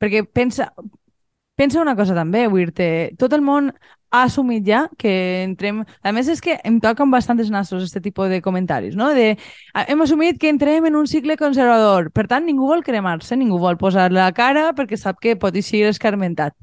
Perquè 0.00 0.22
pensa, 0.24 0.70
pensa 1.58 1.82
una 1.82 1.96
cosa 1.98 2.16
també, 2.16 2.46
vull 2.48 2.70
dir 2.72 3.16
tot 3.20 3.34
el 3.36 3.44
món 3.44 3.72
ha 4.10 4.22
assumit 4.24 4.64
ja 4.66 4.86
que 4.98 5.12
entrem... 5.44 5.82
A 6.02 6.12
més, 6.12 6.28
és 6.32 6.40
que 6.44 6.58
em 6.64 6.78
toquen 6.80 7.10
bastants 7.12 7.50
nassos 7.52 7.88
aquest 7.88 8.04
tipus 8.04 8.30
de 8.32 8.40
comentaris, 8.44 8.96
no? 8.96 9.10
De, 9.16 9.34
hem 9.84 10.04
assumit 10.04 10.38
que 10.40 10.48
entrem 10.52 10.88
en 10.88 10.96
un 10.96 11.06
cicle 11.10 11.36
conservador. 11.40 12.10
Per 12.16 12.26
tant, 12.30 12.46
ningú 12.46 12.68
vol 12.70 12.84
cremar-se, 12.86 13.36
ningú 13.36 13.60
vol 13.60 13.76
posar 13.80 14.10
la 14.12 14.30
cara 14.32 14.70
perquè 14.76 14.96
sap 14.96 15.20
que 15.20 15.36
pot 15.36 15.56
eixir 15.56 15.84
escarmentat. 15.90 16.56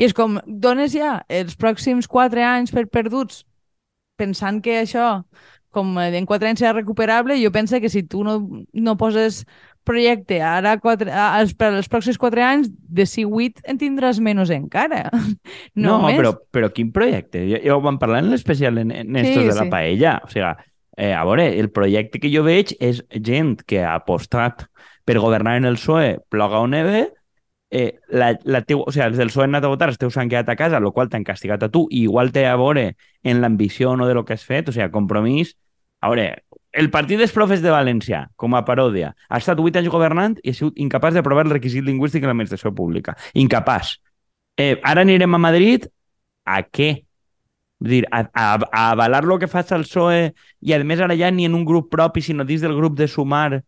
I 0.00 0.08
és 0.08 0.14
com, 0.16 0.38
dones 0.46 0.92
ja 0.96 1.20
els 1.28 1.56
pròxims 1.60 2.08
quatre 2.08 2.44
anys 2.44 2.72
per 2.72 2.86
perduts 2.88 3.42
pensant 4.20 4.60
que 4.64 4.82
això 4.82 5.24
com 5.72 5.96
en 5.98 6.26
quatre 6.28 6.50
anys 6.50 6.60
serà 6.60 6.74
recuperable, 6.76 7.38
jo 7.40 7.50
penso 7.50 7.80
que 7.80 7.88
si 7.88 8.02
tu 8.04 8.22
no, 8.24 8.36
no 8.72 8.96
poses 9.00 9.46
projecte 9.84 10.40
ara 10.44 10.76
quatre, 10.82 11.10
als, 11.12 11.54
per 11.58 11.72
als 11.72 11.88
pròxims 11.90 12.18
quatre 12.20 12.44
anys, 12.44 12.68
de 12.70 13.06
si 13.08 13.24
8 13.26 13.64
en 13.68 13.80
tindràs 13.80 14.20
menys 14.22 14.52
encara. 14.54 15.08
No, 15.74 15.96
no 16.02 16.10
però, 16.12 16.34
però 16.52 16.68
quin 16.74 16.90
projecte? 16.92 17.40
Ja, 17.48 17.58
ja 17.64 17.76
ho 17.76 17.80
vam 17.84 17.96
parlar 17.98 18.20
en 18.22 18.30
l'especial 18.32 18.76
en, 18.78 18.90
en 18.92 19.16
estos 19.16 19.42
sí, 19.42 19.48
de 19.48 19.56
la 19.56 19.64
sí. 19.64 19.72
paella. 19.72 20.12
O 20.26 20.28
sigui, 20.28 20.50
eh, 20.96 21.14
a 21.16 21.22
veure, 21.24 21.46
el 21.58 21.70
projecte 21.72 22.20
que 22.20 22.30
jo 22.32 22.44
veig 22.44 22.74
és 22.80 23.00
gent 23.24 23.56
que 23.66 23.80
ha 23.80 23.94
apostat 23.96 24.66
per 25.08 25.18
governar 25.18 25.56
en 25.58 25.66
el 25.70 25.78
PSOE, 25.80 26.18
ploga 26.30 26.60
o 26.60 26.68
neve, 26.68 27.06
eh, 27.72 27.98
la, 28.12 28.34
la 28.44 28.60
teu, 28.68 28.84
o 28.84 28.92
sigui, 28.92 29.06
els 29.08 29.18
del 29.18 29.32
PSOE 29.32 29.48
han 29.48 29.56
anat 29.56 29.66
a 29.66 29.72
votar, 29.72 29.88
els 29.90 29.98
teus 29.98 30.14
s'han 30.14 30.30
quedat 30.30 30.52
a 30.52 30.58
casa, 30.60 30.78
el 30.78 30.92
qual 30.92 31.10
t'han 31.10 31.24
castigat 31.26 31.64
a 31.64 31.70
tu, 31.72 31.86
i 31.90 32.04
igual 32.04 32.30
té 32.34 32.44
a 32.46 32.54
veure 32.60 32.92
en 33.24 33.40
l'ambició 33.42 33.96
no 33.96 34.06
de 34.06 34.14
lo 34.18 34.26
que 34.28 34.36
has 34.36 34.44
fet, 34.44 34.68
o 34.68 34.76
sigui, 34.76 34.90
compromís. 34.92 35.56
A 36.02 36.12
veure, 36.12 36.42
el 36.72 36.90
Partit 36.90 37.20
dels 37.20 37.32
Profes 37.36 37.60
de 37.62 37.72
València, 37.72 38.26
com 38.40 38.54
a 38.56 38.62
paròdia, 38.64 39.12
ha 39.28 39.40
estat 39.40 39.60
8 39.60 39.82
anys 39.82 39.92
governant 39.92 40.38
i 40.42 40.52
ha 40.52 40.56
sigut 40.56 40.78
incapaç 40.80 41.18
d'aprovar 41.18 41.44
el 41.46 41.54
requisit 41.54 41.84
lingüístic 41.84 42.24
en 42.24 42.32
l'administració 42.32 42.72
pública. 42.74 43.16
Incapaç. 43.34 43.98
Eh, 44.56 44.76
ara 44.82 45.04
anirem 45.04 45.34
a 45.34 45.40
Madrid 45.40 45.88
a 46.44 46.62
què? 46.64 46.92
Vull 47.82 47.96
dir, 47.96 48.02
a, 48.14 48.22
a, 48.32 48.46
a 48.70 48.82
avalar 48.92 49.24
lo 49.26 49.38
que 49.42 49.50
fa 49.50 49.64
el 49.74 49.84
PSOE 49.84 50.32
i, 50.60 50.72
a 50.72 50.78
més, 50.86 51.00
ara 51.02 51.16
ja 51.18 51.30
ni 51.30 51.48
en 51.48 51.54
un 51.58 51.64
grup 51.66 51.90
propi, 51.90 52.22
sinó 52.22 52.46
dins 52.46 52.62
del 52.62 52.76
grup 52.78 52.96
de 52.96 53.08
Sumar, 53.08 53.62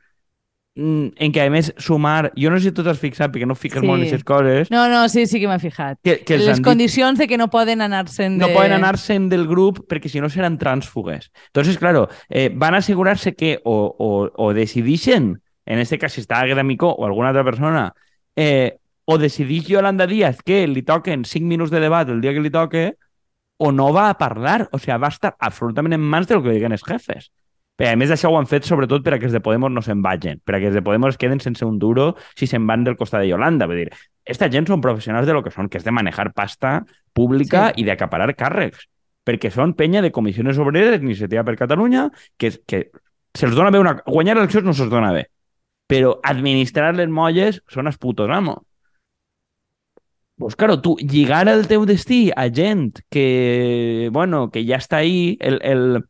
en 0.75 1.31
què, 1.31 1.45
a 1.45 1.51
més, 1.55 1.71
sumar... 1.79 2.33
Jo 2.35 2.51
no 2.51 2.59
sé 2.59 2.71
si 2.71 2.75
tu 2.75 2.83
t'has 2.83 2.99
fixat, 2.99 3.31
perquè 3.31 3.47
no 3.47 3.55
fiques 3.55 3.79
sí. 3.79 3.87
molt 3.87 4.01
en 4.01 4.09
aquestes 4.09 4.27
coses. 4.27 4.71
No, 4.75 4.89
no, 4.91 5.05
sí, 5.09 5.27
sí 5.31 5.39
que 5.43 5.47
m'he 5.47 5.59
fijat. 5.63 6.01
Que, 6.03 6.17
que 6.27 6.39
Les 6.41 6.63
condicions 6.65 7.15
dit... 7.15 7.25
de 7.25 7.29
que 7.31 7.39
no 7.39 7.47
poden 7.53 7.85
anar-se'n 7.85 8.41
de... 8.41 8.43
No 8.43 8.51
poden 8.57 8.75
anar-se'n 8.81 9.29
del 9.31 9.47
grup 9.51 9.85
perquè 9.91 10.11
si 10.11 10.23
no 10.23 10.31
seran 10.33 10.59
trànsfugues. 10.59 11.31
Entonces, 11.53 11.79
claro, 11.79 12.09
eh, 12.29 12.51
van 12.51 12.75
assegurar-se 12.75 13.37
que 13.39 13.61
o, 13.63 13.77
o, 13.95 14.11
o 14.35 14.53
decidixen, 14.57 15.37
en 15.65 15.79
este 15.79 16.01
cas, 16.03 16.17
si 16.17 16.25
està 16.25 16.43
Agueda 16.43 16.67
Micó 16.67 16.91
o 16.91 17.07
alguna 17.07 17.31
altra 17.31 17.47
persona, 17.47 17.93
eh, 18.35 18.77
o 19.05 19.19
decidix 19.19 19.69
Yolanda 19.69 20.09
Díaz 20.11 20.43
que 20.43 20.65
li 20.67 20.83
toquen 20.83 21.25
5 21.29 21.47
minuts 21.47 21.71
de 21.71 21.81
debat 21.81 22.09
el 22.09 22.23
dia 22.25 22.33
que 22.35 22.43
li 22.43 22.51
toque, 22.51 22.95
o 23.63 23.71
no 23.71 23.93
va 23.95 24.09
a 24.11 24.19
parlar. 24.19 24.69
O 24.73 24.83
sigui, 24.83 24.99
va 24.99 25.13
estar 25.13 25.37
absolutament 25.39 25.95
en 25.95 26.03
mans 26.03 26.27
del 26.27 26.43
que 26.43 26.57
diguen 26.57 26.75
els 26.75 26.83
jefes. 26.83 27.31
Però 27.75 27.91
a 27.91 27.99
més 27.99 28.11
d'això 28.13 28.31
ho 28.31 28.37
han 28.39 28.47
fet 28.47 28.69
sobretot 28.69 29.03
per 29.03 29.17
a 29.17 29.19
que 29.19 29.27
els 29.27 29.35
de 29.35 29.41
Podemos 29.43 29.73
no 29.75 29.83
se'n 29.83 30.03
vagin, 30.03 30.39
per 30.47 30.55
a 30.55 30.61
que 30.63 30.69
els 30.71 30.77
de 30.79 30.83
Podemos 30.87 31.17
queden 31.19 31.41
sense 31.43 31.67
un 31.67 31.81
duro 31.83 32.13
si 32.39 32.47
se'n 32.47 32.69
van 32.69 32.85
del 32.87 32.95
costat 32.97 33.25
de 33.25 33.33
Yolanda. 33.33 33.67
Vull 33.67 33.83
dir, 33.83 33.89
esta 34.25 34.47
gent 34.51 34.69
són 34.71 34.85
professionals 34.85 35.27
de 35.27 35.35
lo 35.35 35.43
que 35.43 35.51
són, 35.51 35.69
que 35.69 35.81
és 35.81 35.87
de 35.87 35.95
manejar 35.95 36.31
pasta 36.37 36.77
pública 37.13 37.73
sí. 37.73 37.83
i 37.83 37.89
d'acaparar 37.89 38.31
càrrecs, 38.39 38.87
perquè 39.27 39.51
són 39.51 39.75
penya 39.75 40.05
de 40.05 40.13
comissions 40.15 40.61
obreres, 40.63 41.03
iniciativa 41.03 41.43
per 41.43 41.57
Catalunya, 41.59 42.07
que, 42.39 42.53
que 42.63 42.85
se'ls 43.35 43.59
dona 43.59 43.75
bé 43.75 43.83
una... 43.83 43.97
Guanyar 44.07 44.39
eleccions 44.39 44.71
no 44.71 44.77
se'ls 44.77 44.93
dona 44.93 45.11
bé, 45.17 45.27
però 45.91 46.15
administrar 46.23 46.95
les 46.95 47.11
molles 47.11 47.59
són 47.67 47.91
els 47.91 47.99
putos 47.99 48.31
amos. 48.31 48.63
Pues 50.39 50.55
claro, 50.57 50.81
tu 50.83 50.97
lligar 50.99 51.49
el 51.49 51.67
teu 51.71 51.85
destí 51.87 52.31
a 52.35 52.49
gent 52.51 52.99
que, 53.11 54.11
bueno, 54.13 54.49
que 54.51 54.65
ja 54.67 54.81
està 54.83 54.99
ahí, 55.03 55.37
el, 55.41 55.61
el, 55.63 56.03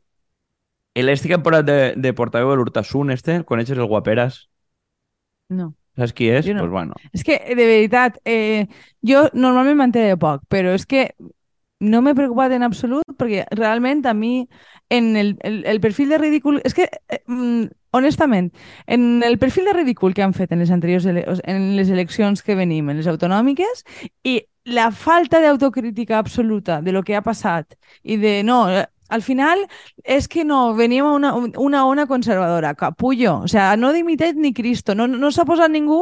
este 0.95 1.29
que 1.29 1.35
han 1.35 1.67
de, 1.67 1.95
de 1.97 2.13
portaveu 2.15 2.51
de 2.51 2.57
l'Urtasun, 2.57 3.11
este, 3.11 3.43
coneixes 3.45 3.79
el 3.79 3.87
Guaperas? 3.87 4.49
No. 5.49 5.75
Saps 5.97 6.13
qui 6.13 6.29
és? 6.31 6.47
No. 6.47 6.63
Pues 6.63 6.71
bueno. 6.71 6.95
És 7.13 7.25
que, 7.25 7.39
de 7.39 7.67
veritat, 7.67 8.19
eh, 8.25 8.67
jo 9.07 9.29
normalment 9.35 9.93
de 9.95 10.15
poc, 10.19 10.43
però 10.51 10.75
és 10.75 10.87
que 10.87 11.11
no 11.85 12.01
m'he 12.03 12.15
preocupat 12.15 12.55
en 12.55 12.65
absolut 12.65 13.17
perquè 13.19 13.45
realment 13.55 14.05
a 14.07 14.15
mi 14.15 14.49
en 14.91 15.17
el, 15.17 15.37
el, 15.43 15.65
el 15.67 15.81
perfil 15.81 16.11
de 16.11 16.19
ridícul... 16.19 16.61
És 16.65 16.75
que, 16.75 16.89
eh, 17.09 17.23
mm, 17.27 17.67
honestament, 17.95 18.53
en 18.87 19.23
el 19.23 19.39
perfil 19.39 19.67
de 19.67 19.73
ridícul 19.73 20.15
que 20.15 20.23
han 20.23 20.35
fet 20.35 20.53
en 20.53 20.63
les 20.63 20.73
anteriors 20.75 21.07
ele 21.07 21.25
en 21.45 21.77
les 21.77 21.91
eleccions 21.91 22.43
que 22.43 22.57
venim, 22.59 22.91
en 22.91 22.99
les 22.99 23.11
autonòmiques, 23.11 23.85
i 24.23 24.41
la 24.65 24.91
falta 24.91 25.41
d'autocrítica 25.45 26.19
absoluta 26.19 26.81
de 26.83 26.93
lo 26.93 27.03
que 27.05 27.17
ha 27.17 27.23
passat 27.23 27.77
i 28.03 28.17
de, 28.17 28.43
no, 28.43 28.65
al 29.15 29.23
final 29.23 29.63
és 30.03 30.27
que 30.29 30.45
no, 30.45 30.75
veníem 30.75 31.07
a 31.07 31.13
una, 31.15 31.33
una 31.63 31.85
ona 31.87 32.07
conservadora, 32.11 32.75
capullo. 32.75 33.39
O 33.45 33.49
sea, 33.49 33.77
no 33.77 33.93
dimitet 33.93 34.37
ni 34.37 34.53
Cristo. 34.53 34.95
No, 34.95 35.07
no 35.07 35.31
s'ha 35.31 35.47
posat 35.47 35.71
ningú 35.71 36.01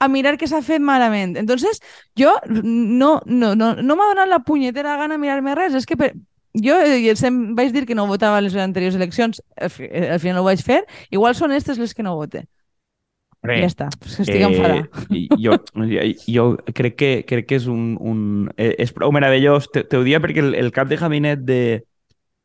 a 0.00 0.08
mirar 0.08 0.36
què 0.40 0.48
s'ha 0.48 0.62
fet 0.64 0.80
malament. 0.80 1.36
Entonces, 1.36 1.82
jo 2.18 2.32
no, 2.48 3.20
no, 3.26 3.54
no, 3.54 3.74
no 3.76 3.98
m'ha 3.98 4.08
donat 4.14 4.32
la 4.32 4.40
punyetera 4.48 4.96
gana 4.96 5.20
mirar-me 5.20 5.54
res. 5.58 5.76
És 5.76 5.86
que 5.86 6.00
per, 6.00 6.14
jo 6.56 6.80
eh, 6.80 7.12
em 7.12 7.40
vaig 7.56 7.72
dir 7.74 7.84
que 7.86 7.94
no 7.94 8.08
votava 8.08 8.40
les 8.40 8.56
anteriors 8.56 8.96
eleccions, 8.96 9.42
al 9.60 10.20
final 10.20 10.40
ho 10.40 10.48
vaig 10.48 10.64
fer. 10.64 10.84
Igual 11.10 11.36
són 11.36 11.52
aquestes 11.52 11.78
les 11.82 11.94
que 11.94 12.06
no 12.06 12.16
vote. 12.16 12.46
Re, 13.46 13.60
ja 13.62 13.68
està, 13.68 13.86
estic 14.08 14.40
eh, 14.40 14.46
enfadada. 14.48 14.86
Jo, 15.38 15.58
jo 16.26 16.46
crec, 16.74 16.96
que, 16.98 17.10
crec 17.28 17.46
que 17.50 17.60
és 17.60 17.68
un... 17.70 17.94
un 18.00 18.48
eh, 18.56 18.72
és 18.82 18.94
prou 18.96 19.12
meravellós. 19.14 19.68
Te, 19.72 19.84
te 19.86 20.00
ho 20.00 20.06
dia 20.06 20.22
perquè 20.24 20.42
el, 20.42 20.56
el 20.58 20.72
cap 20.74 20.88
de 20.90 20.98
gabinet 20.98 21.44
de, 21.46 21.60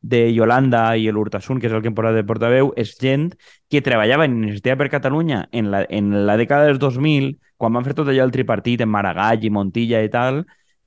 de 0.02 0.24
Yolanda 0.34 0.96
i 0.98 1.06
l'Urtasun, 1.10 1.60
que 1.60 1.70
és 1.70 1.74
el 1.74 1.82
que 1.82 1.90
em 1.92 1.96
posa 1.96 2.12
de 2.12 2.24
portaveu, 2.26 2.72
és 2.76 2.96
gent 3.00 3.30
que 3.70 3.82
treballava 3.82 4.26
en 4.26 4.36
Iniciativa 4.42 4.76
per 4.80 4.90
Catalunya 4.90 5.46
en 5.52 5.70
la, 5.70 5.84
en 5.88 6.10
la 6.26 6.36
dècada 6.36 6.66
dels 6.68 6.82
2000, 6.82 7.36
quan 7.56 7.78
van 7.78 7.86
fer 7.86 7.94
tot 7.94 8.10
allò 8.10 8.26
del 8.26 8.34
tripartit 8.34 8.82
en 8.82 8.90
Maragall 8.90 9.46
i 9.46 9.52
Montilla 9.54 10.02
i 10.02 10.10
tal, 10.10 10.42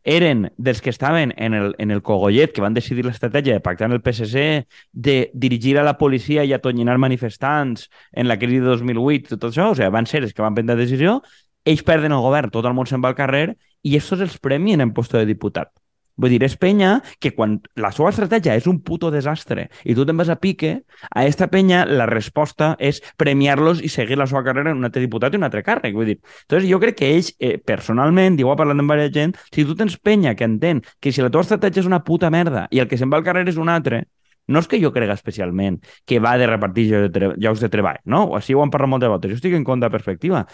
eren 0.06 0.52
dels 0.58 0.82
que 0.86 0.92
estaven 0.92 1.34
en 1.38 1.56
el, 1.56 1.74
en 1.80 1.92
el 1.92 2.04
cogollet, 2.04 2.52
que 2.54 2.62
van 2.62 2.76
decidir 2.76 3.08
l'estratègia 3.08 3.56
de 3.56 3.64
pactar 3.64 3.88
amb 3.88 3.98
el 3.98 4.04
PSC, 4.06 4.68
de 4.94 5.16
dirigir 5.34 5.80
a 5.80 5.88
la 5.88 5.96
policia 5.98 6.44
i 6.46 6.54
atonyinar 6.54 7.00
manifestants 7.02 7.90
en 8.14 8.30
la 8.30 8.38
crisi 8.38 8.62
de 8.62 8.70
2008, 8.70 9.34
tot 9.34 9.50
això, 9.50 9.72
o 9.72 9.80
sigui, 9.80 9.90
van 9.96 10.06
ser 10.06 10.22
els 10.22 10.36
que 10.36 10.46
van 10.46 10.54
prendre 10.54 10.78
decisió, 10.78 11.22
ells 11.66 11.82
perden 11.84 12.14
el 12.14 12.22
govern, 12.22 12.54
tot 12.54 12.68
el 12.70 12.78
món 12.78 12.86
se'n 12.86 13.02
va 13.02 13.10
al 13.16 13.18
carrer, 13.18 13.48
i 13.82 13.98
estos 13.98 14.22
els 14.22 14.38
premien 14.38 14.82
en 14.86 14.94
posto 14.94 15.18
de 15.18 15.26
diputat. 15.26 15.74
Vull 16.16 16.32
dir, 16.32 16.40
és 16.48 16.56
penya 16.56 17.02
que 17.20 17.34
quan 17.36 17.58
la 17.76 17.92
seva 17.92 18.12
estratègia 18.14 18.56
és 18.56 18.68
un 18.72 18.80
puto 18.88 19.10
desastre 19.12 19.68
i 19.84 19.96
tu 19.98 20.06
te'n 20.08 20.16
vas 20.16 20.32
a 20.32 20.38
pique, 20.40 20.72
a 21.12 21.26
esta 21.28 21.50
penya 21.52 21.84
la 21.86 22.08
resposta 22.08 22.74
és 22.80 23.02
premiar-los 23.20 23.82
i 23.84 23.92
seguir 23.92 24.18
la 24.20 24.28
seva 24.32 24.46
carrera 24.46 24.72
en 24.72 24.80
un 24.80 24.88
altre 24.88 25.04
diputat 25.04 25.36
i 25.36 25.40
un 25.42 25.48
altre 25.48 25.64
càrrec. 25.66 25.96
Vull 25.96 26.14
dir, 26.14 26.20
entonces 26.46 26.70
jo 26.70 26.80
crec 26.80 27.00
que 27.02 27.12
ells, 27.18 27.34
eh, 27.40 27.58
personalment, 27.60 28.40
ho 28.46 28.52
ha 28.54 28.60
parlat 28.60 28.80
amb 28.80 28.88
diversa 28.88 29.12
gent, 29.12 29.36
si 29.52 29.66
tu 29.66 29.76
tens 29.76 29.98
penya 30.00 30.36
que 30.36 30.48
entén 30.48 30.82
que 31.02 31.12
si 31.12 31.22
la 31.22 31.30
teva 31.30 31.44
estratègia 31.44 31.84
és 31.84 31.90
una 31.90 32.04
puta 32.04 32.32
merda 32.32 32.68
i 32.72 32.80
el 32.80 32.88
que 32.88 32.98
se'n 32.98 33.12
va 33.12 33.20
al 33.20 33.28
carrer 33.28 33.48
és 33.50 33.60
un 33.60 33.70
altre, 33.70 34.06
no 34.48 34.62
és 34.62 34.68
que 34.70 34.80
jo 34.82 34.92
crega 34.94 35.16
especialment 35.18 35.80
que 36.06 36.20
va 36.22 36.38
de 36.38 36.48
repartir 36.48 36.88
llocs 36.92 37.12
de, 37.12 37.30
llocs 37.42 37.62
de 37.64 37.70
treball, 37.74 38.02
no? 38.06 38.24
O 38.32 38.36
així 38.40 38.54
ho 38.54 38.62
han 38.64 38.72
parlat 38.74 38.92
molt 38.92 39.04
de 39.04 39.10
voltes. 39.10 39.32
Jo 39.34 39.40
estic 39.40 39.56
en 39.58 39.66
contra 39.66 39.90
perspectiva. 39.90 40.46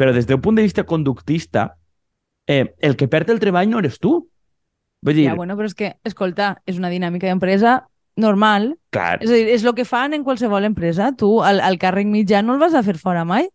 Però 0.00 0.14
des 0.16 0.26
del 0.26 0.40
punt 0.40 0.56
de 0.56 0.64
vista 0.64 0.84
conductista, 0.88 1.76
eh, 2.48 2.74
el 2.80 2.96
que 2.96 3.08
perd 3.08 3.30
el 3.30 3.42
treball 3.42 3.68
no 3.70 3.82
eres 3.84 4.00
tu, 4.00 4.16
Vull 5.04 5.18
dir... 5.20 5.28
Ja, 5.28 5.38
bueno, 5.38 5.56
però 5.58 5.68
és 5.68 5.76
que, 5.76 5.94
escolta, 6.08 6.54
és 6.66 6.80
una 6.80 6.90
dinàmica 6.92 7.28
d'empresa 7.28 7.82
normal. 8.20 8.72
Clar. 8.94 9.18
És 9.22 9.30
a 9.30 9.34
dir, 9.36 9.48
és 9.52 9.64
el 9.66 9.74
que 9.76 9.86
fan 9.88 10.16
en 10.16 10.24
qualsevol 10.24 10.64
empresa. 10.66 11.12
Tu, 11.18 11.28
al, 11.44 11.60
al 11.60 11.78
càrrec 11.82 12.08
mitjà 12.08 12.42
no 12.42 12.56
el 12.56 12.62
vas 12.62 12.74
a 12.74 12.84
fer 12.86 12.96
fora 13.00 13.26
mai. 13.28 13.50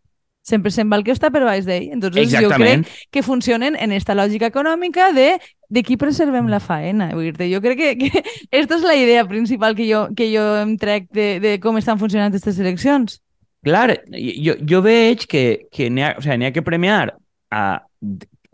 Sempre 0.46 0.72
se'n 0.72 0.90
va 0.90 0.98
el 0.98 1.04
que 1.06 1.14
està 1.14 1.30
per 1.34 1.44
baix 1.46 1.66
d'ell. 1.68 1.90
Entonces, 1.94 2.30
Exactament. 2.30 2.86
jo 2.86 2.92
crec 2.94 3.08
que 3.12 3.24
funcionen 3.26 3.76
en 3.76 3.92
esta 3.94 4.16
lògica 4.18 4.50
econòmica 4.50 5.12
de 5.14 5.34
de 5.70 5.84
qui 5.86 5.98
preservem 6.02 6.50
la 6.50 6.60
faena. 6.60 7.12
Vull 7.14 7.32
dir 7.38 7.52
jo 7.54 7.62
crec 7.62 7.78
que, 7.78 7.90
que 8.02 8.24
esta 8.60 8.80
és 8.80 8.86
la 8.86 8.98
idea 8.98 9.26
principal 9.30 9.78
que 9.78 9.86
jo, 9.90 10.08
que 10.18 10.32
jo 10.34 10.46
em 10.64 10.76
trec 10.82 11.08
de, 11.14 11.30
de 11.44 11.58
com 11.62 11.78
estan 11.78 12.02
funcionant 12.02 12.34
aquestes 12.34 12.60
eleccions. 12.60 13.20
Clar, 13.66 14.00
jo, 14.10 14.56
jo 14.66 14.82
veig 14.82 15.28
que, 15.30 15.70
que 15.72 15.90
n'hi 15.92 16.08
ha, 16.08 16.16
o 16.18 16.24
sea, 16.26 16.40
ha 16.40 16.52
que 16.56 16.66
premiar 16.66 17.14
a 17.52 17.84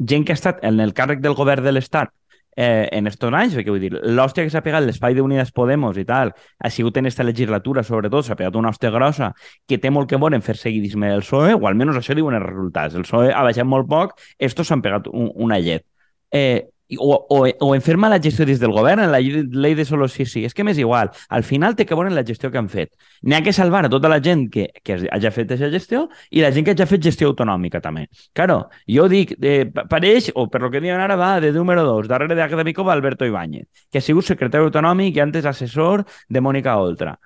gent 0.02 0.25
que 0.25 0.34
ha 0.34 0.40
estat 0.40 0.64
en 0.66 0.82
el 0.84 0.94
càrrec 0.98 1.22
del 1.24 1.38
govern 1.38 1.64
de 1.64 1.72
l'Estat 1.72 2.12
eh, 2.55 2.88
en 2.91 3.07
estos 3.07 3.33
anys, 3.33 3.55
perquè 3.57 3.74
vull 3.74 3.83
dir, 3.83 3.91
l'hòstia 3.93 4.45
que 4.45 4.53
s'ha 4.53 4.63
pegat 4.65 4.85
l'espai 4.85 5.15
d'Unides 5.17 5.51
Podemos 5.55 5.97
i 6.00 6.05
tal, 6.07 6.33
ha 6.35 6.71
sigut 6.71 6.97
en 6.97 7.09
esta 7.09 7.25
legislatura, 7.27 7.83
sobretot, 7.83 8.25
s'ha 8.25 8.38
pegat 8.39 8.55
una 8.55 8.71
hòstia 8.71 8.91
grossa 8.93 9.31
que 9.67 9.79
té 9.81 9.91
molt 9.91 10.09
que 10.09 10.19
veure 10.21 10.39
en 10.39 10.45
fer 10.45 10.57
seguidisme 10.59 11.12
del 11.12 11.25
PSOE, 11.25 11.55
o 11.55 11.67
almenys 11.67 12.00
això 12.00 12.15
diuen 12.17 12.38
els 12.38 12.45
resultats. 12.45 12.95
El 12.95 13.07
PSOE 13.07 13.33
ha 13.33 13.43
baixat 13.47 13.67
molt 13.67 13.89
poc, 13.91 14.15
estos 14.39 14.71
s'han 14.71 14.83
pegat 14.85 15.12
un, 15.12 15.31
una 15.47 15.59
llet. 15.59 15.85
Eh, 16.31 16.75
o, 16.98 17.25
o, 17.30 17.48
o 17.48 17.75
en 17.75 17.82
fer 17.82 17.98
mala 17.98 18.20
gestió 18.22 18.46
des 18.46 18.60
del 18.60 18.74
govern, 18.75 19.01
en 19.04 19.12
la 19.12 19.20
llei 19.22 19.75
de 19.75 19.86
solo 19.86 20.08
sí, 20.08 20.25
sí. 20.25 20.46
És 20.46 20.54
que 20.54 20.63
m'és 20.63 20.77
igual. 20.77 21.12
Al 21.30 21.44
final 21.44 21.75
té 21.75 21.86
que 21.86 21.98
veure 21.98 22.13
la 22.13 22.24
gestió 22.24 22.51
que 22.51 22.60
han 22.62 22.70
fet. 22.70 22.94
N'hi 23.24 23.38
ha 23.38 23.42
que 23.44 23.54
salvar 23.54 23.86
a 23.86 23.92
tota 23.92 24.10
la 24.12 24.22
gent 24.24 24.48
que, 24.54 24.68
que 24.84 25.00
hagi 25.10 25.32
fet 25.34 25.51
aquesta 25.56 25.72
gestió 25.74 26.06
i 26.32 26.44
la 26.46 26.51
gent 26.56 26.68
que 26.68 26.75
hagi 26.75 26.89
fet 26.89 27.06
gestió 27.10 27.32
autonòmica 27.32 27.82
també. 27.82 28.08
Claro, 28.34 28.70
jo 28.88 29.08
dic, 29.12 29.36
eh, 29.42 29.65
pareix, 29.89 30.32
o 30.36 30.48
per 30.51 30.62
lo 30.62 30.72
que 30.72 30.82
diuen 30.84 31.01
ara, 31.01 31.18
va 31.20 31.39
de 31.42 31.51
número 31.56 31.86
2, 31.88 32.10
darrere 32.12 32.38
d'acadèmico 32.38 32.86
va 32.86 32.94
Alberto 32.94 33.25
Ibáñez, 33.25 33.68
que 33.92 34.00
ha 34.00 34.06
sigut 34.06 34.30
secretari 34.30 34.65
autonòmic 34.70 35.18
i 35.18 35.24
antes 35.25 35.46
assessor 35.46 36.06
de 36.30 36.42
Mònica 36.42 36.77
Oltra 36.77 37.18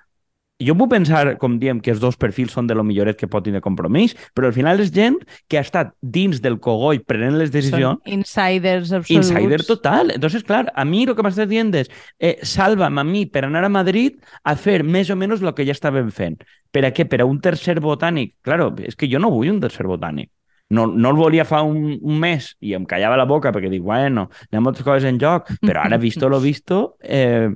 jo 0.60 0.76
puc 0.78 0.90
pensar, 0.92 1.36
com 1.40 1.56
diem, 1.60 1.80
que 1.80 1.92
els 1.94 2.00
dos 2.02 2.18
perfils 2.20 2.54
són 2.56 2.68
de 2.68 2.76
lo 2.76 2.84
milloret 2.86 3.18
que 3.18 3.28
pot 3.30 3.44
tenir 3.46 3.62
compromís, 3.64 4.14
però 4.36 4.50
al 4.50 4.56
final 4.56 4.82
és 4.84 4.92
gent 4.94 5.18
que 5.48 5.58
ha 5.58 5.64
estat 5.64 5.94
dins 6.00 6.42
del 6.44 6.58
cogoll 6.62 7.02
prenent 7.06 7.38
les 7.40 7.52
decisions. 7.52 8.00
Són 8.04 8.18
insiders 8.20 8.92
absoluts. 8.92 9.30
Insider 9.30 9.62
total. 9.66 10.14
Entonces, 10.16 10.44
clar, 10.46 10.66
a 10.74 10.84
mi 10.84 11.04
el 11.06 11.16
que 11.16 11.24
m'estàs 11.26 11.48
dient 11.50 11.72
és 11.80 11.90
eh, 12.18 12.36
salva'm 12.46 13.00
a 13.00 13.06
mi 13.06 13.24
per 13.26 13.46
anar 13.48 13.64
a 13.66 13.72
Madrid 13.72 14.18
a 14.44 14.56
fer 14.56 14.82
més 14.84 15.10
o 15.10 15.16
menys 15.16 15.40
el 15.40 15.54
que 15.56 15.66
ja 15.68 15.76
estàvem 15.76 16.12
fent. 16.14 16.40
Per 16.70 16.84
a 16.86 16.92
què? 16.94 17.08
Per 17.10 17.22
a 17.22 17.28
un 17.28 17.40
tercer 17.42 17.80
botànic? 17.82 18.36
Claro, 18.46 18.70
és 18.84 18.98
que 18.98 19.08
jo 19.10 19.18
no 19.22 19.32
vull 19.32 19.50
un 19.50 19.62
tercer 19.62 19.88
botànic. 19.88 20.30
No, 20.70 20.84
no 20.86 21.10
el 21.10 21.16
volia 21.18 21.44
fa 21.44 21.64
un, 21.66 21.96
un 21.98 22.20
mes 22.22 22.52
i 22.62 22.76
em 22.78 22.84
callava 22.86 23.16
la 23.18 23.26
boca 23.26 23.50
perquè 23.50 23.70
dic, 23.72 23.82
bueno, 23.82 24.28
hi 24.46 24.56
ha 24.56 24.62
moltes 24.62 24.86
coses 24.86 25.08
en 25.08 25.18
joc, 25.18 25.50
però 25.66 25.82
ara, 25.82 25.98
visto 25.98 26.28
lo 26.30 26.38
visto, 26.38 26.94
eh, 27.02 27.50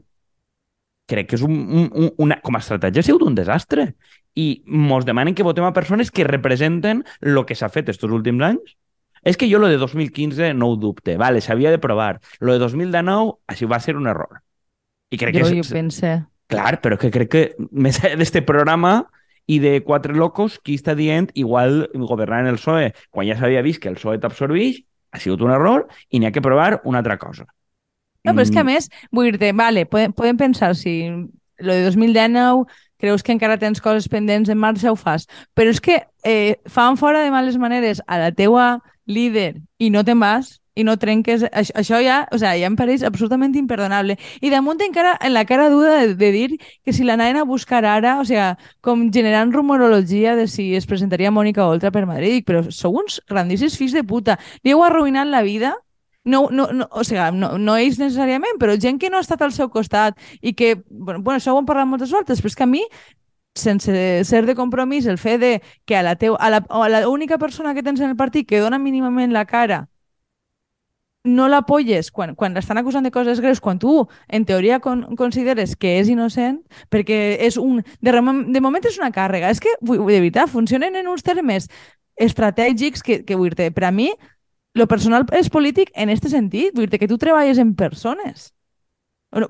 crec 1.11 1.29
que 1.31 1.37
és 1.39 1.45
un, 1.45 1.57
un, 1.85 2.11
una, 2.23 2.39
com 2.45 2.57
a 2.57 2.63
estratègia 2.63 3.03
ha 3.03 3.07
sigut 3.07 3.25
un 3.27 3.37
desastre. 3.37 3.93
I 4.35 4.65
mos 4.67 5.07
demanen 5.07 5.37
que 5.37 5.47
votem 5.47 5.67
a 5.67 5.75
persones 5.77 6.11
que 6.11 6.27
representen 6.27 7.05
el 7.21 7.45
que 7.47 7.57
s'ha 7.59 7.71
fet 7.71 7.93
estos 7.93 8.13
últims 8.13 8.43
anys. 8.43 8.77
És 9.25 9.39
que 9.41 9.49
jo 9.49 9.59
lo 9.59 9.71
de 9.73 9.79
2015 9.81 10.53
no 10.53 10.69
ho 10.69 10.77
dubte, 10.77 11.17
vale, 11.17 11.41
s'havia 11.41 11.71
de 11.73 11.81
provar. 11.81 12.21
Lo 12.41 12.53
de 12.53 12.61
2019, 12.61 13.39
així 13.49 13.65
va 13.65 13.81
ser 13.81 13.97
un 13.97 14.09
error. 14.11 14.43
I 15.11 15.21
crec 15.21 15.39
jo, 15.39 15.47
que... 15.49 15.63
Jo 15.63 15.69
pense. 15.73 16.15
Clar, 16.53 16.77
però 16.85 16.99
que 17.01 17.09
crec 17.09 17.31
que 17.33 17.45
més 17.73 18.03
d'este 18.05 18.43
programa 18.45 19.07
i 19.49 19.61
de 19.65 19.79
quatre 19.85 20.13
locos, 20.17 20.59
qui 20.61 20.77
està 20.77 20.93
dient 20.97 21.31
igual 21.41 21.87
governar 21.95 22.43
en 22.45 22.53
el 22.53 22.61
PSOE, 22.61 22.93
quan 23.11 23.29
ja 23.29 23.39
s'havia 23.39 23.65
vist 23.65 23.81
que 23.81 23.89
el 23.89 23.97
PSOE 23.97 24.21
t'absorbeix, 24.21 24.83
ha 25.15 25.21
sigut 25.23 25.45
un 25.47 25.55
error 25.55 25.87
i 26.11 26.21
n'hi 26.21 26.29
ha 26.29 26.35
que 26.35 26.45
provar 26.45 26.83
una 26.85 27.01
altra 27.01 27.17
cosa. 27.23 27.47
No, 28.25 28.33
però 28.33 28.43
és 28.43 28.51
que 28.51 28.61
a 28.61 28.65
mm. 28.65 28.73
més, 28.73 28.89
vull 29.13 29.29
dir-te, 29.29 29.53
vale, 29.53 29.85
podem, 29.87 30.15
podem 30.17 30.41
pensar 30.41 30.73
si 30.79 30.97
lo 31.61 31.73
de 31.77 31.85
2019 31.85 32.65
creus 33.05 33.23
que 33.23 33.35
encara 33.37 33.59
tens 33.61 33.83
coses 33.85 34.09
pendents 34.09 34.49
en 34.49 34.59
marxa, 34.59 34.93
ho 34.93 34.97
fas. 34.97 35.29
Però 35.53 35.69
és 35.69 35.81
que 35.85 36.01
eh, 36.25 36.57
fan 36.65 36.97
fora 36.97 37.21
de 37.21 37.31
males 37.31 37.59
maneres 37.61 38.01
a 38.07 38.19
la 38.23 38.33
teua 38.33 38.79
líder 39.05 39.61
i 39.77 39.91
no 39.93 40.05
te'n 40.09 40.23
vas 40.23 40.59
i 40.75 40.83
no 40.89 40.97
trenques... 40.99 41.45
Això, 41.53 41.75
això 41.79 42.01
ja, 42.03 42.17
o 42.33 42.39
sea, 42.41 42.55
ja 42.59 42.67
em 42.67 42.77
pareix 42.81 43.05
absolutament 43.07 43.55
imperdonable. 43.61 44.17
I 44.41 44.51
damunt 44.51 44.81
encara 44.83 45.15
en 45.21 45.35
la 45.35 45.45
cara 45.45 45.69
duda 45.71 46.01
de, 46.01 46.17
de 46.19 46.31
dir 46.33 46.49
que 46.57 46.97
si 46.97 47.05
l'anaven 47.05 47.39
a 47.39 47.47
buscar 47.47 47.85
ara, 47.85 48.17
o 48.21 48.25
sea, 48.25 48.55
com 48.81 49.11
generant 49.13 49.53
rumorologia 49.55 50.35
de 50.35 50.49
si 50.49 50.73
es 50.75 50.89
presentaria 50.91 51.31
Mònica 51.31 51.69
Oltra 51.69 51.93
per 51.95 52.07
Madrid, 52.11 52.43
però 52.49 52.65
sou 52.73 52.99
uns 53.05 53.21
grandíssims 53.29 53.77
fills 53.79 53.95
de 53.95 54.03
puta. 54.03 54.41
Li 54.65 54.75
heu 54.75 54.83
arruïnat 54.83 55.31
la 55.31 55.45
vida 55.47 55.77
no, 56.25 56.49
no, 56.51 56.69
no, 56.73 56.89
o 56.91 57.05
sigui, 57.05 57.25
no, 57.37 57.55
no 57.59 57.77
ells 57.77 57.99
necessàriament, 58.01 58.59
però 58.61 58.77
gent 58.81 58.99
que 59.01 59.11
no 59.13 59.21
ha 59.21 59.25
estat 59.25 59.43
al 59.45 59.53
seu 59.53 59.69
costat 59.71 60.19
i 60.41 60.55
que, 60.57 60.75
bueno, 60.89 61.21
bueno 61.21 61.37
això 61.37 61.53
ho 61.53 61.61
hem 61.61 61.69
parlat 61.69 61.91
moltes 61.91 62.15
voltes, 62.15 62.41
però 62.41 62.53
és 62.53 62.59
que 62.59 62.67
a 62.67 62.71
mi 62.71 62.85
sense 63.55 64.25
ser 64.27 64.47
de 64.47 64.55
compromís, 64.59 65.07
el 65.07 65.19
fet 65.19 65.41
de 65.41 65.53
que 65.87 65.97
a 65.97 66.03
la, 66.03 66.17
teu, 66.17 66.35
a 66.41 66.51
la, 66.51 66.65
a 66.69 66.89
la 66.89 67.09
única 67.09 67.39
persona 67.39 67.75
que 67.75 67.85
tens 67.87 68.01
en 68.01 68.11
el 68.11 68.17
partit 68.17 68.49
que 68.49 68.59
dona 68.59 68.81
mínimament 68.83 69.33
la 69.33 69.45
cara 69.47 69.85
no 71.25 71.49
l'apoyes 71.49 72.11
quan, 72.13 72.35
quan 72.37 72.53
l'estan 72.55 72.79
acusant 72.79 73.05
de 73.07 73.11
coses 73.11 73.41
greus, 73.41 73.61
quan 73.61 73.79
tu, 73.81 74.07
en 74.29 74.45
teoria, 74.45 74.79
con, 74.85 75.17
consideres 75.17 75.75
que 75.75 75.97
és 75.99 76.11
innocent, 76.13 76.61
perquè 76.93 77.39
és 77.41 77.57
un... 77.57 77.81
De, 78.05 78.13
de 78.13 78.61
moment 78.61 78.85
és 78.85 79.01
una 79.01 79.11
càrrega. 79.11 79.49
És 79.51 79.63
que, 79.65 79.73
de 79.81 79.99
veritat, 80.05 80.53
funcionen 80.53 81.01
en 81.01 81.09
uns 81.09 81.25
termes 81.25 81.71
estratègics 82.21 83.03
que, 83.03 83.23
que 83.25 83.41
vull 83.41 83.57
dir 83.57 83.73
per 83.75 83.89
a 83.89 83.91
mi, 83.91 84.13
lo 84.75 84.87
personal 84.91 85.25
és 85.33 85.49
polític 85.51 85.91
en 85.95 86.11
este 86.11 86.29
sentit, 86.29 86.75
vull 86.75 86.91
dir 86.91 86.99
que 86.99 87.09
tu 87.09 87.19
treballes 87.19 87.59
en 87.63 87.75
persones. 87.79 88.51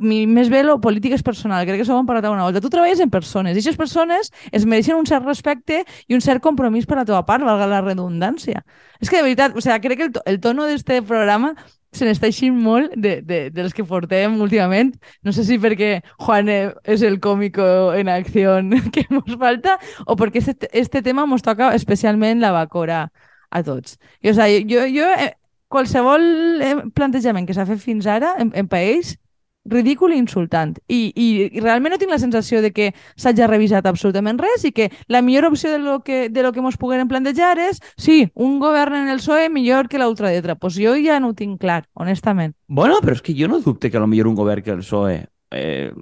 Mi, 0.00 0.22
més 0.24 0.48
bé 0.48 0.62
lo 0.64 0.78
polític 0.80 1.12
és 1.12 1.22
personal, 1.24 1.66
crec 1.68 1.82
que 1.82 1.84
s'ho 1.84 1.96
hem 1.98 2.06
parlat 2.08 2.30
una 2.30 2.46
volta. 2.46 2.60
Tu 2.64 2.70
treballes 2.72 3.00
en 3.04 3.10
persones 3.12 3.52
i 3.52 3.60
aquestes 3.60 3.76
persones 3.76 4.30
es 4.52 4.64
mereixen 4.64 4.96
un 4.96 5.08
cert 5.08 5.26
respecte 5.28 5.82
i 6.08 6.16
un 6.16 6.24
cert 6.24 6.40
compromís 6.44 6.88
per 6.88 6.96
la 6.96 7.04
teva 7.04 7.20
part, 7.28 7.44
valga 7.44 7.68
la 7.68 7.82
redundància. 7.84 8.64
És 9.00 9.10
que 9.10 9.18
de 9.18 9.26
veritat, 9.26 9.56
o 9.56 9.64
sea, 9.64 9.80
crec 9.84 10.00
que 10.00 10.06
el, 10.08 10.12
to, 10.12 10.22
el 10.24 10.40
tono 10.40 10.68
d'este 10.68 11.02
programa 11.04 11.52
se 11.94 12.08
n'està 12.08 12.28
eixint 12.28 12.56
molt 12.58 12.96
de, 12.96 13.18
de, 13.22 13.42
dels 13.54 13.76
que 13.76 13.84
portem 13.84 14.40
últimament. 14.40 14.94
No 15.22 15.36
sé 15.36 15.44
si 15.44 15.60
perquè 15.60 15.98
Juan 16.24 16.48
és 16.48 17.04
el 17.04 17.20
còmico 17.20 17.92
en 17.94 18.08
acció 18.12 18.56
que 18.94 19.04
ens 19.04 19.36
falta 19.40 19.76
o 20.06 20.16
perquè 20.16 20.40
este, 20.40 20.72
este 20.72 21.04
tema 21.04 21.28
ens 21.28 21.44
toca 21.44 21.74
especialment 21.76 22.40
la 22.40 22.56
bacora 22.56 23.06
a 23.54 23.62
tots. 23.66 23.98
I, 24.20 24.32
o 24.32 24.36
sigui, 24.36 24.64
jo, 24.70 24.84
jo 24.90 25.10
eh, 25.14 25.32
qualsevol 25.72 26.24
eh, 26.62 26.76
plantejament 26.94 27.46
que 27.48 27.56
s'ha 27.56 27.68
fet 27.68 27.82
fins 27.82 28.08
ara 28.10 28.34
en, 28.42 28.52
en 28.54 28.70
país 28.70 29.16
ridícul 29.64 30.12
i 30.12 30.18
insultant. 30.18 30.76
I, 30.88 31.12
i, 31.16 31.26
I 31.56 31.62
realment 31.62 31.94
no 31.94 31.98
tinc 32.00 32.12
la 32.12 32.20
sensació 32.20 32.60
de 32.62 32.70
que 32.76 32.90
s'hagi 33.16 33.46
revisat 33.48 33.86
absolutament 33.88 34.38
res 34.40 34.66
i 34.68 34.74
que 34.76 34.90
la 35.08 35.22
millor 35.24 35.48
opció 35.48 35.72
de 35.72 35.78
lo 35.80 36.00
que, 36.04 36.28
de 36.28 36.42
lo 36.44 36.52
que 36.52 36.60
ens 36.60 36.76
poguem 36.80 37.08
plantejar 37.08 37.56
és 37.62 37.80
sí, 37.96 38.28
un 38.34 38.58
govern 38.60 38.98
en 38.98 39.12
el 39.12 39.22
PSOE 39.22 39.48
millor 39.52 39.88
que 39.88 40.00
l'ultradreta. 40.00 40.58
Pues 40.60 40.76
jo 40.76 40.94
ja 41.00 41.20
no 41.20 41.32
ho 41.32 41.38
tinc 41.38 41.60
clar, 41.60 41.84
honestament. 41.94 42.54
Bueno, 42.68 43.00
però 43.02 43.16
és 43.16 43.24
que 43.24 43.36
jo 43.36 43.48
no 43.48 43.62
dubte 43.64 43.90
que 43.90 43.96
a 43.96 44.04
lo 44.04 44.10
millor 44.10 44.28
un 44.28 44.36
govern 44.36 44.62
que 44.62 44.74
el 44.74 44.84
PSOE 44.84 45.24
eh, 45.54 45.92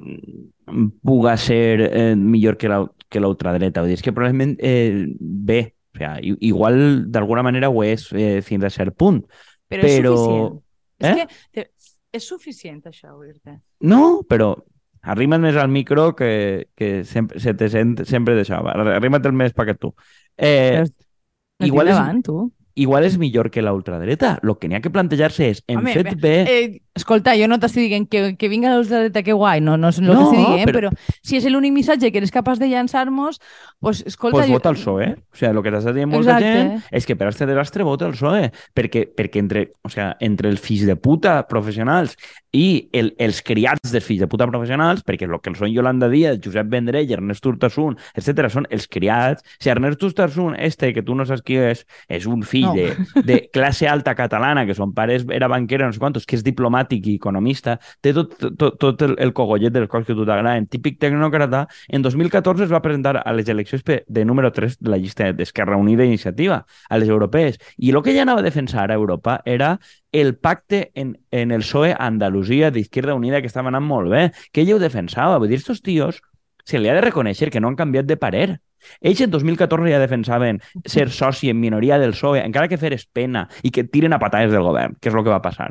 puga 1.03 1.37
ser 1.37 1.87
eh, 1.87 2.17
millor 2.17 2.59
que 2.59 3.21
l'ultradreta. 3.23 3.83
Vull 3.83 3.95
dir, 3.95 4.01
és 4.01 4.05
que 4.05 4.15
probablement 4.15 4.57
eh, 4.59 5.07
bé, 5.21 5.63
o 5.93 5.99
sea, 5.99 6.17
igual 6.23 7.11
d'alguna 7.13 7.43
manera 7.43 7.71
ho 7.71 7.83
és 7.85 8.09
eh, 8.13 8.41
fins 8.43 8.65
a 8.65 8.71
cert 8.73 8.97
punt. 8.97 9.23
Però, 9.69 9.83
però... 9.85 10.13
és 10.13 10.21
suficient. 10.21 10.61
Eh? 11.03 11.15
És 11.15 11.43
que 11.53 11.67
és 12.13 12.29
suficient 12.29 12.83
això, 12.89 13.15
oir-te. 13.17 13.59
No, 13.89 14.23
però 14.29 14.55
arrima't 15.03 15.43
més 15.43 15.57
al 15.59 15.71
micro 15.73 16.13
que, 16.15 16.69
que 16.79 17.05
sempre, 17.09 17.41
se 17.43 17.55
te 17.59 17.69
sent 17.73 17.97
sempre 18.09 18.37
d'això. 18.39 18.61
Arrima't 18.73 19.29
el 19.29 19.37
més 19.37 19.55
perquè 19.57 19.77
tu. 19.81 19.95
Eh, 20.37 20.83
no 20.83 21.69
igual 21.69 21.91
és, 21.91 21.97
davant, 21.97 22.21
tu 22.25 22.37
igual 22.75 23.05
és 23.05 23.19
millor 23.19 23.51
que 23.51 23.63
la 23.63 23.73
ultradreta. 23.73 24.39
El 24.43 24.55
que 24.59 24.69
n'hi 24.69 24.79
ha 24.79 24.83
que 24.85 24.93
plantejar-se 24.93 25.49
és, 25.53 25.63
hem 25.69 25.83
Home, 25.83 25.95
fet 25.97 26.15
bé... 26.21 26.37
Eh, 26.49 26.81
escolta, 26.95 27.33
jo 27.39 27.49
no 27.49 27.59
t'estic 27.61 27.89
dient 27.89 28.07
que, 28.11 28.23
que 28.37 28.51
vinga 28.53 28.71
la 28.73 28.81
ultradreta, 28.83 29.23
que 29.25 29.33
guai, 29.33 29.63
no, 29.65 29.79
no 29.81 29.93
és 29.93 30.01
el 30.03 30.09
no, 30.11 30.17
que 30.19 30.25
estic 30.27 30.43
dient, 30.43 30.69
però... 30.69 30.91
però 30.93 31.21
si 31.25 31.39
és 31.39 31.47
l'únic 31.49 31.73
missatge 31.73 32.11
que 32.13 32.21
eres 32.21 32.33
capaç 32.35 32.61
de 32.61 32.69
llançar-nos, 32.69 33.41
pues, 33.81 34.03
escolta... 34.07 34.39
Pues 34.39 34.51
jo... 34.51 34.59
vota 34.59 34.73
el 34.73 34.79
PSOE. 34.81 35.09
O 35.17 35.39
sigui, 35.39 35.51
el 35.51 35.63
que 35.65 35.73
t'està 35.75 35.95
dient 35.97 36.13
molta 36.13 36.37
Exacte. 36.37 36.53
gent 36.53 36.99
és 37.01 37.09
que 37.09 37.17
per 37.17 37.31
este 37.33 37.49
desastre 37.49 37.87
vota 37.89 38.09
el 38.11 38.17
PSOE, 38.17 38.53
perquè, 38.77 39.07
perquè 39.17 39.41
entre, 39.43 39.65
o 39.83 39.93
sigui, 39.93 40.09
entre 40.29 40.53
els 40.53 40.61
fills 40.63 40.85
de 40.89 40.99
puta 41.01 41.39
professionals 41.49 42.17
i 42.53 42.91
el, 42.93 43.15
els 43.17 43.41
criats 43.41 43.93
dels 43.93 44.05
fills 44.05 44.21
de 44.21 44.29
puta 44.29 44.47
professionals, 44.51 45.01
perquè 45.07 45.25
el 45.25 45.39
que 45.41 45.51
el 45.51 45.57
són 45.57 45.73
Yolanda 45.73 46.11
Díaz, 46.13 46.39
Josep 46.45 46.69
Vendrell, 46.69 47.11
Ernest 47.17 47.47
Urtasun, 47.49 47.97
etc 48.13 48.51
són 48.53 48.69
els 48.71 48.87
criats. 48.93 49.45
Si 49.59 49.73
Ernest 49.73 50.05
Urtasun, 50.05 50.59
este, 50.61 50.93
que 50.93 51.03
tu 51.03 51.17
no 51.17 51.25
saps 51.29 51.41
qui 51.47 51.57
és, 51.57 51.87
és 52.13 52.29
un 52.29 52.45
fill 52.45 52.69
no. 52.69 52.75
de, 52.77 53.23
de 53.25 53.39
classe 53.53 53.89
alta 53.89 54.15
catalana, 54.19 54.67
que 54.69 54.77
son 54.77 54.93
pares 54.93 55.25
era 55.33 55.49
banquero, 55.49 55.89
no 55.89 55.97
sé 55.97 56.03
quantos, 56.03 56.29
que 56.29 56.37
és 56.37 56.45
diplomàtic 56.83 57.07
i 57.07 57.17
economista, 57.17 57.79
té 58.01 58.13
tot, 58.13 58.35
tot, 58.59 58.79
tot 58.79 59.03
el, 59.03 59.17
el 59.19 59.33
cogollet 59.33 59.73
de 59.73 59.81
les 59.81 59.89
coses 59.89 60.07
que 60.07 60.15
tu 60.15 60.27
t'agraden. 60.27 60.67
Típic 60.67 60.99
tecnòcrata, 61.01 61.67
en 61.89 62.03
2014 62.03 62.65
es 62.65 62.73
va 62.73 62.83
presentar 62.83 63.23
a 63.25 63.33
les 63.33 63.49
eleccions 63.49 63.83
de 63.85 64.25
número 64.25 64.53
3 64.53 64.79
de 64.81 64.91
la 64.91 64.99
llista 64.99 65.33
d'Esquerra 65.33 65.77
Unida 65.77 66.05
i 66.05 66.09
Iniciativa, 66.09 66.65
a 66.89 66.99
les 66.99 67.09
europees. 67.09 67.59
I 67.79 67.91
el 67.91 68.03
que 68.03 68.13
ella 68.13 68.23
anava 68.23 68.41
a 68.41 68.43
defensar 68.43 68.91
a 68.91 68.95
Europa 68.95 69.41
era 69.45 69.79
el 70.13 70.35
pacte 70.37 70.93
en, 70.95 71.19
en 71.31 71.53
el 71.53 71.63
PSOE 71.63 71.95
Andalusia 71.99 72.71
d'Izquierda 72.71 73.15
Unida 73.15 73.41
que 73.41 73.49
estava 73.49 73.69
anant 73.69 73.87
molt 73.87 74.11
bé, 74.11 74.33
que 74.53 74.63
ella 74.63 74.77
ho 74.77 74.83
defensava. 74.83 75.39
Vull 75.39 75.49
dir, 75.49 75.63
estos 75.63 75.83
tios 75.83 76.23
se 76.65 76.79
li 76.79 76.89
ha 76.89 76.95
de 76.95 77.03
reconèixer 77.03 77.51
que 77.51 77.61
no 77.61 77.69
han 77.69 77.79
canviat 77.79 78.07
de 78.07 78.17
parer. 78.17 78.61
Ells 79.01 79.21
en 79.23 79.31
2014 79.31 79.93
ja 79.93 80.01
defensaven 80.03 80.59
ser 80.85 81.09
soci 81.15 81.51
en 81.51 81.61
minoria 81.61 82.01
del 82.03 82.17
PSOE, 82.17 82.43
encara 82.43 82.69
que 82.69 82.81
feres 82.83 83.07
pena 83.07 83.47
i 83.63 83.71
que 83.71 83.87
tiren 83.87 84.13
a 84.13 84.19
patades 84.19 84.51
del 84.51 84.67
govern, 84.67 84.99
que 85.01 85.11
és 85.11 85.15
el 85.15 85.23
que 85.23 85.31
va 85.31 85.43
passar. 85.43 85.71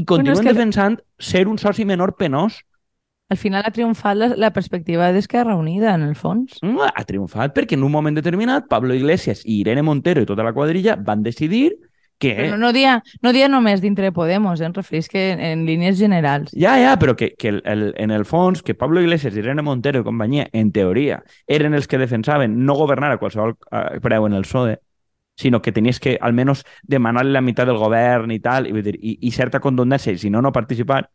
I 0.00 0.04
continuen 0.08 0.40
bueno, 0.40 0.48
que... 0.48 0.56
defensant 0.56 0.98
ser 1.20 1.46
un 1.48 1.60
soci 1.60 1.84
menor 1.84 2.16
penós. 2.16 2.62
Al 3.30 3.38
final 3.38 3.62
ha 3.62 3.70
triomfat 3.70 4.16
la, 4.18 4.28
la 4.34 4.50
perspectiva 4.50 5.12
d'Esquerra 5.14 5.54
Unida, 5.54 5.92
en 5.94 6.02
el 6.02 6.16
fons. 6.18 6.56
No, 6.66 6.82
ha 6.82 7.04
triomfat 7.06 7.54
perquè 7.54 7.76
en 7.78 7.84
un 7.86 7.92
moment 7.94 8.16
determinat 8.16 8.66
Pablo 8.72 8.96
Iglesias 8.96 9.44
i 9.44 9.60
Irene 9.60 9.84
Montero 9.86 10.24
i 10.24 10.26
tota 10.26 10.42
la 10.46 10.54
quadrilla 10.56 10.96
van 10.98 11.22
decidir 11.22 11.76
que... 12.20 12.34
Però 12.36 12.50
no, 12.56 12.58
no, 12.66 12.72
dia, 12.76 12.96
no 13.22 13.32
dia 13.32 13.46
només 13.48 13.80
dintre 13.80 14.10
de 14.10 14.12
Podemos, 14.12 14.60
eh? 14.60 14.66
em 14.68 14.74
referís 14.76 15.08
que 15.08 15.30
en, 15.32 15.40
en 15.40 15.62
línies 15.66 15.96
generals. 15.98 16.50
Ja, 16.52 16.74
ja, 16.82 16.96
però 17.00 17.14
que, 17.16 17.32
que 17.38 17.54
el, 17.54 17.62
el, 17.64 17.86
en 18.02 18.10
el 18.10 18.26
fons, 18.28 18.62
que 18.66 18.74
Pablo 18.74 19.00
Iglesias, 19.00 19.38
Irene 19.38 19.62
Montero 19.62 20.02
i 20.02 20.06
companyia, 20.06 20.48
en 20.52 20.74
teoria, 20.74 21.22
eren 21.46 21.74
els 21.78 21.88
que 21.88 22.02
defensaven 22.02 22.58
no 22.66 22.76
governar 22.76 23.14
a 23.14 23.22
qualsevol 23.22 23.56
eh, 23.70 23.98
preu 24.04 24.26
en 24.28 24.36
el 24.36 24.44
PSOE, 24.44 24.76
sinó 25.40 25.62
que 25.64 25.72
tenies 25.72 26.00
que 26.00 26.18
almenys 26.20 26.64
demanar-li 26.82 27.32
la 27.32 27.44
meitat 27.44 27.70
del 27.70 27.80
govern 27.80 28.32
i 28.34 28.40
tal, 28.44 28.68
i, 28.68 28.76
dir, 28.84 28.98
i, 29.00 29.16
i 29.26 29.32
certa 29.34 29.62
contundència, 29.64 30.12
i 30.12 30.20
si 30.20 30.30
no, 30.30 30.44
no 30.44 30.52
participar. 30.52 31.06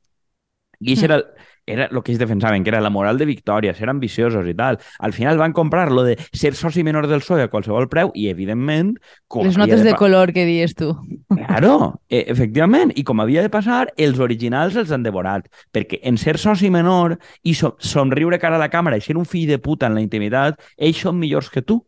I 0.79 0.95
això 0.95 1.07
mm. 1.07 1.11
era, 1.11 1.45
era 1.65 1.85
el 1.87 2.01
que 2.03 2.11
ells 2.11 2.19
defensaven, 2.19 2.63
que 2.63 2.69
era 2.69 2.81
la 2.83 2.91
moral 2.91 3.17
de 3.17 3.25
victòria, 3.25 3.73
ser 3.73 3.89
ambiciosos 3.89 4.47
i 4.47 4.53
tal. 4.57 4.77
Al 4.99 5.13
final 5.13 5.39
van 5.39 5.53
comprar 5.55 5.91
lo 5.91 6.03
de 6.03 6.17
ser 6.33 6.53
soci 6.55 6.83
menor 6.83 7.07
del 7.07 7.23
PSOE 7.23 7.45
a 7.45 7.51
qualsevol 7.51 7.87
preu 7.91 8.11
i, 8.13 8.27
evidentment... 8.29 8.95
Com 9.31 9.47
Les 9.47 9.57
notes 9.57 9.81
de, 9.81 9.91
de 9.91 9.95
color 9.99 10.33
que 10.35 10.45
dius 10.45 10.75
tu. 10.77 10.91
Claro, 11.31 12.01
e 12.09 12.25
efectivament. 12.27 12.93
I 12.95 13.05
com 13.07 13.23
havia 13.23 13.45
de 13.45 13.53
passar, 13.53 13.87
els 13.97 14.21
originals 14.21 14.77
els 14.81 14.93
han 14.93 15.05
devorat. 15.05 15.49
Perquè 15.73 16.01
en 16.03 16.19
ser 16.21 16.37
soci 16.41 16.69
menor 16.73 17.17
i 17.43 17.55
so 17.57 17.75
somriure 17.79 18.39
cara 18.41 18.59
a 18.59 18.65
la 18.65 18.71
càmera 18.73 18.99
i 18.99 19.05
ser 19.05 19.17
un 19.17 19.29
fill 19.29 19.49
de 19.49 19.61
puta 19.61 19.89
en 19.89 19.97
la 19.97 20.03
intimitat, 20.03 20.59
ells 20.77 21.05
són 21.07 21.21
millors 21.21 21.49
que 21.53 21.65
tu. 21.65 21.81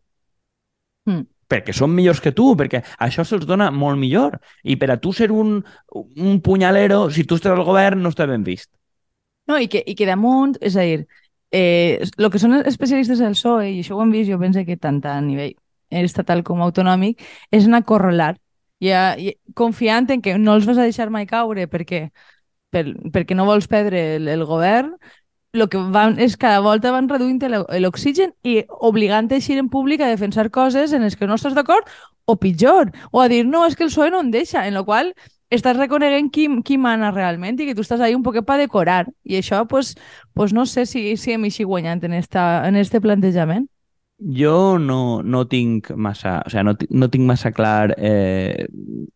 Mm 1.08 1.26
perquè 1.48 1.72
són 1.72 1.94
millors 1.96 2.20
que 2.20 2.32
tu, 2.36 2.52
perquè 2.58 2.82
això 3.04 3.24
se'ls 3.24 3.46
dona 3.48 3.70
molt 3.72 3.98
millor. 4.00 4.38
I 4.62 4.76
per 4.76 4.90
a 4.92 4.98
tu 5.00 5.12
ser 5.16 5.30
un, 5.32 5.62
un 5.94 6.40
punyalero, 6.44 7.08
si 7.10 7.24
tu 7.24 7.38
estàs 7.38 7.56
al 7.56 7.64
govern, 7.66 8.02
no 8.02 8.12
està 8.12 8.28
ben 8.28 8.44
vist. 8.44 8.70
No, 9.48 9.56
i 9.58 9.68
que, 9.72 9.80
i 9.80 9.94
que 9.96 10.06
damunt, 10.06 10.58
és 10.60 10.76
a 10.76 10.84
dir, 10.84 11.06
eh, 11.50 12.04
que 12.04 12.40
són 12.42 12.58
especialistes 12.60 13.22
del 13.24 13.36
PSOE, 13.36 13.70
i 13.72 13.80
això 13.80 13.96
ho 13.96 14.02
hem 14.04 14.12
vist, 14.12 14.28
jo 14.30 14.38
penso 14.40 14.64
que 14.66 14.76
tant 14.76 15.00
a 15.08 15.16
nivell 15.24 15.56
estatal 15.88 16.44
com 16.44 16.60
autonòmic, 16.62 17.22
és 17.50 17.64
anar 17.64 17.80
a 17.80 17.88
correlar, 17.88 18.34
ja, 18.84 19.14
ja, 19.18 19.32
confiant 19.56 20.10
en 20.12 20.20
que 20.22 20.36
no 20.38 20.54
els 20.54 20.68
vas 20.68 20.78
a 20.78 20.84
deixar 20.84 21.08
mai 21.10 21.26
caure 21.26 21.66
perquè, 21.70 22.08
per, 22.70 22.84
perquè 23.14 23.36
no 23.36 23.48
vols 23.48 23.68
perdre 23.70 24.18
el, 24.18 24.28
el 24.28 24.44
govern, 24.44 24.92
el 25.60 25.68
que 25.72 25.80
van 25.94 26.18
és 26.22 26.36
cada 26.40 26.60
volta 26.64 26.92
van 26.94 27.08
reduint 27.10 27.40
l'oxigen 27.82 28.34
i 28.42 28.62
obligant 28.68 29.30
a 29.30 29.38
eixir 29.38 29.58
en 29.58 29.68
públic 29.72 30.00
a 30.00 30.10
defensar 30.10 30.50
coses 30.50 30.92
en 30.92 31.02
les 31.06 31.16
que 31.16 31.26
no 31.26 31.36
estàs 31.38 31.56
d'acord 31.56 31.88
o 32.28 32.36
pitjor, 32.36 32.92
o 33.10 33.22
a 33.22 33.28
dir 33.28 33.46
no, 33.46 33.64
és 33.66 33.74
que 33.74 33.86
el 33.86 33.90
PSOE 33.90 34.10
no 34.12 34.20
en 34.20 34.30
deixa, 34.30 34.66
en 34.68 34.76
la 34.76 34.84
qual 34.84 35.14
estàs 35.48 35.78
reconeguent 35.78 36.28
qui, 36.30 36.44
qui 36.64 36.76
mana 36.76 37.10
realment 37.14 37.56
i 37.56 37.70
que 37.70 37.74
tu 37.74 37.84
estàs 37.84 38.02
ahí 38.04 38.14
un 38.14 38.22
poquet 38.22 38.44
per 38.44 38.58
decorar. 38.60 39.08
I 39.24 39.38
això, 39.40 39.64
pues, 39.68 39.94
pues 40.36 40.52
no 40.52 40.66
sé 40.66 40.84
si, 40.86 41.16
si 41.16 41.32
hem 41.32 41.48
eixit 41.48 41.66
guanyant 41.66 42.04
en, 42.04 42.12
esta, 42.20 42.68
en 42.68 42.76
este 42.76 43.00
plantejament. 43.00 43.68
Jo 44.18 44.78
no, 44.82 45.22
no 45.22 45.44
tinc 45.48 45.92
massa, 45.94 46.42
o 46.44 46.50
sea, 46.50 46.64
no, 46.66 46.74
no 46.90 47.08
tinc 47.08 47.24
massa 47.24 47.52
clar 47.54 47.94
eh, 47.96 48.66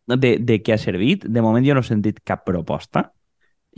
de, 0.06 0.36
de 0.38 0.60
què 0.62 0.76
ha 0.76 0.78
servit. 0.78 1.26
De 1.26 1.42
moment 1.42 1.66
jo 1.66 1.74
no 1.74 1.82
he 1.82 1.90
sentit 1.90 2.22
cap 2.24 2.46
proposta. 2.46 3.10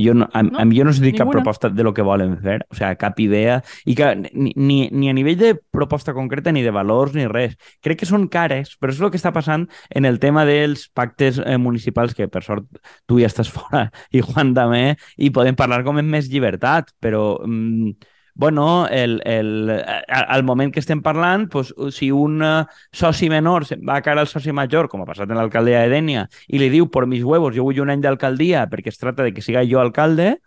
Jo 0.00 0.14
no, 0.14 0.26
a, 0.32 0.42
no, 0.42 0.58
a 0.58 0.64
mi 0.66 0.74
jo 0.78 0.84
no 0.84 0.90
he 0.90 0.96
sentit 0.96 1.18
cap 1.18 1.30
proposta 1.30 1.68
de 1.70 1.84
lo 1.86 1.92
que 1.94 2.02
volen 2.02 2.34
fer, 2.42 2.56
o 2.66 2.74
sigui, 2.74 2.96
cap 2.98 3.20
idea, 3.22 3.60
i 3.86 3.94
que 3.94 4.08
ni, 4.16 4.50
ni, 4.56 4.78
ni 4.90 5.10
a 5.10 5.14
nivell 5.14 5.38
de 5.38 5.52
proposta 5.74 6.14
concreta 6.16 6.50
ni 6.52 6.64
de 6.66 6.72
valors 6.74 7.14
ni 7.14 7.28
res. 7.30 7.54
Crec 7.84 8.02
que 8.02 8.08
són 8.10 8.26
cares, 8.32 8.74
però 8.80 8.94
és 8.94 8.98
el 8.98 9.12
que 9.14 9.20
està 9.20 9.30
passant 9.34 9.68
en 9.94 10.08
el 10.08 10.18
tema 10.22 10.42
dels 10.48 10.88
pactes 10.94 11.38
eh, 11.38 11.58
municipals, 11.62 12.16
que 12.18 12.26
per 12.26 12.42
sort 12.42 12.66
tu 13.06 13.20
ja 13.22 13.30
estàs 13.30 13.52
fora 13.56 13.86
i 14.10 14.24
Juan 14.24 14.50
també, 14.56 14.96
i 15.16 15.30
podem 15.30 15.54
parlar 15.58 15.84
com 15.86 16.02
en 16.02 16.10
més 16.10 16.30
llibertat, 16.32 16.90
però... 16.98 17.38
Mm, 17.46 17.94
bueno, 18.34 18.88
el, 18.88 19.20
el, 19.24 19.84
al 20.08 20.42
moment 20.42 20.72
que 20.74 20.80
estem 20.82 21.02
parlant, 21.02 21.48
pues, 21.50 21.72
si 21.94 22.10
un 22.10 22.42
uh, 22.42 22.64
soci 22.92 23.28
menor 23.30 23.66
va 23.86 23.96
a 23.96 24.02
cara 24.02 24.24
al 24.24 24.30
soci 24.30 24.52
major, 24.52 24.88
com 24.90 25.04
ha 25.04 25.08
passat 25.08 25.30
en 25.30 25.38
l'alcaldia 25.38 25.84
de 25.84 25.92
Dènia, 25.92 26.26
i 26.48 26.58
li 26.58 26.70
diu, 26.72 26.90
por 26.90 27.06
mis 27.06 27.22
huevos, 27.22 27.54
jo 27.54 27.66
vull 27.66 27.82
un 27.84 27.94
any 27.94 28.02
d'alcaldia 28.02 28.66
perquè 28.70 28.90
es 28.90 28.98
tracta 28.98 29.22
de 29.22 29.32
que 29.34 29.44
siga 29.44 29.62
jo 29.70 29.78
alcalde, 29.80 30.40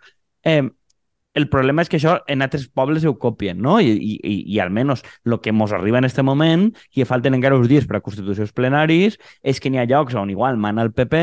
eh, 0.43 0.63
el 1.37 1.47
problema 1.53 1.83
és 1.85 1.91
que 1.91 1.99
això 1.99 2.17
en 2.27 2.41
altres 2.41 2.65
pobles 2.67 3.05
ho 3.05 3.13
copien, 3.21 3.59
no? 3.61 3.77
I, 3.79 3.93
i, 3.93 4.37
i 4.49 4.59
almenys 4.59 5.03
el 5.23 5.37
que 5.39 5.53
ens 5.53 5.73
arriba 5.75 6.01
en 6.01 6.07
aquest 6.09 6.23
moment, 6.25 6.71
i 6.97 7.05
falten 7.05 7.37
encara 7.37 7.59
uns 7.59 7.69
dies 7.69 7.85
per 7.87 7.99
a 7.99 8.03
constitucions 8.03 8.51
plenaris, 8.57 9.19
és 9.43 9.61
que 9.61 9.69
n'hi 9.69 9.79
ha 9.79 9.85
llocs 9.87 10.17
on 10.17 10.33
igual 10.33 10.57
mana 10.57 10.83
el 10.83 10.91
PP, 10.97 11.21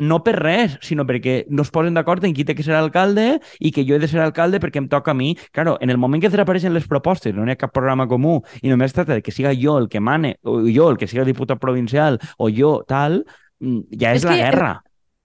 no 0.00 0.22
per 0.24 0.34
res, 0.40 0.78
sinó 0.84 1.04
perquè 1.06 1.44
no 1.48 1.62
es 1.62 1.70
posen 1.70 1.94
d'acord 1.94 2.24
en 2.24 2.34
qui 2.34 2.44
té 2.48 2.56
que 2.56 2.64
ser 2.66 2.74
alcalde 2.74 3.38
i 3.60 3.70
que 3.70 3.84
jo 3.86 3.96
he 3.96 4.02
de 4.02 4.08
ser 4.10 4.22
alcalde 4.24 4.60
perquè 4.60 4.82
em 4.82 4.88
toca 4.90 5.12
a 5.12 5.16
mi. 5.16 5.34
Claro, 5.52 5.76
en 5.80 5.90
el 5.92 6.00
moment 6.00 6.22
que 6.22 6.32
desapareixen 6.32 6.74
les 6.74 6.88
propostes, 6.88 7.34
no 7.36 7.46
hi 7.46 7.54
ha 7.54 7.60
cap 7.60 7.74
programa 7.76 8.08
comú 8.10 8.40
i 8.62 8.72
només 8.72 8.96
tracta 8.96 9.18
de 9.18 9.22
que 9.22 9.34
siga 9.34 9.54
jo 9.56 9.78
el 9.78 9.88
que 9.92 10.00
mane, 10.00 10.38
o 10.42 10.60
jo 10.66 10.90
el 10.90 10.98
que 10.98 11.08
siga 11.10 11.28
diputat 11.28 11.60
provincial, 11.60 12.18
o 12.38 12.50
jo 12.50 12.80
tal, 12.88 13.24
mm, 13.60 14.00
ja 14.00 14.14
és, 14.16 14.24
és 14.24 14.28
la 14.28 14.36
que, 14.36 14.44
guerra. 14.44 14.72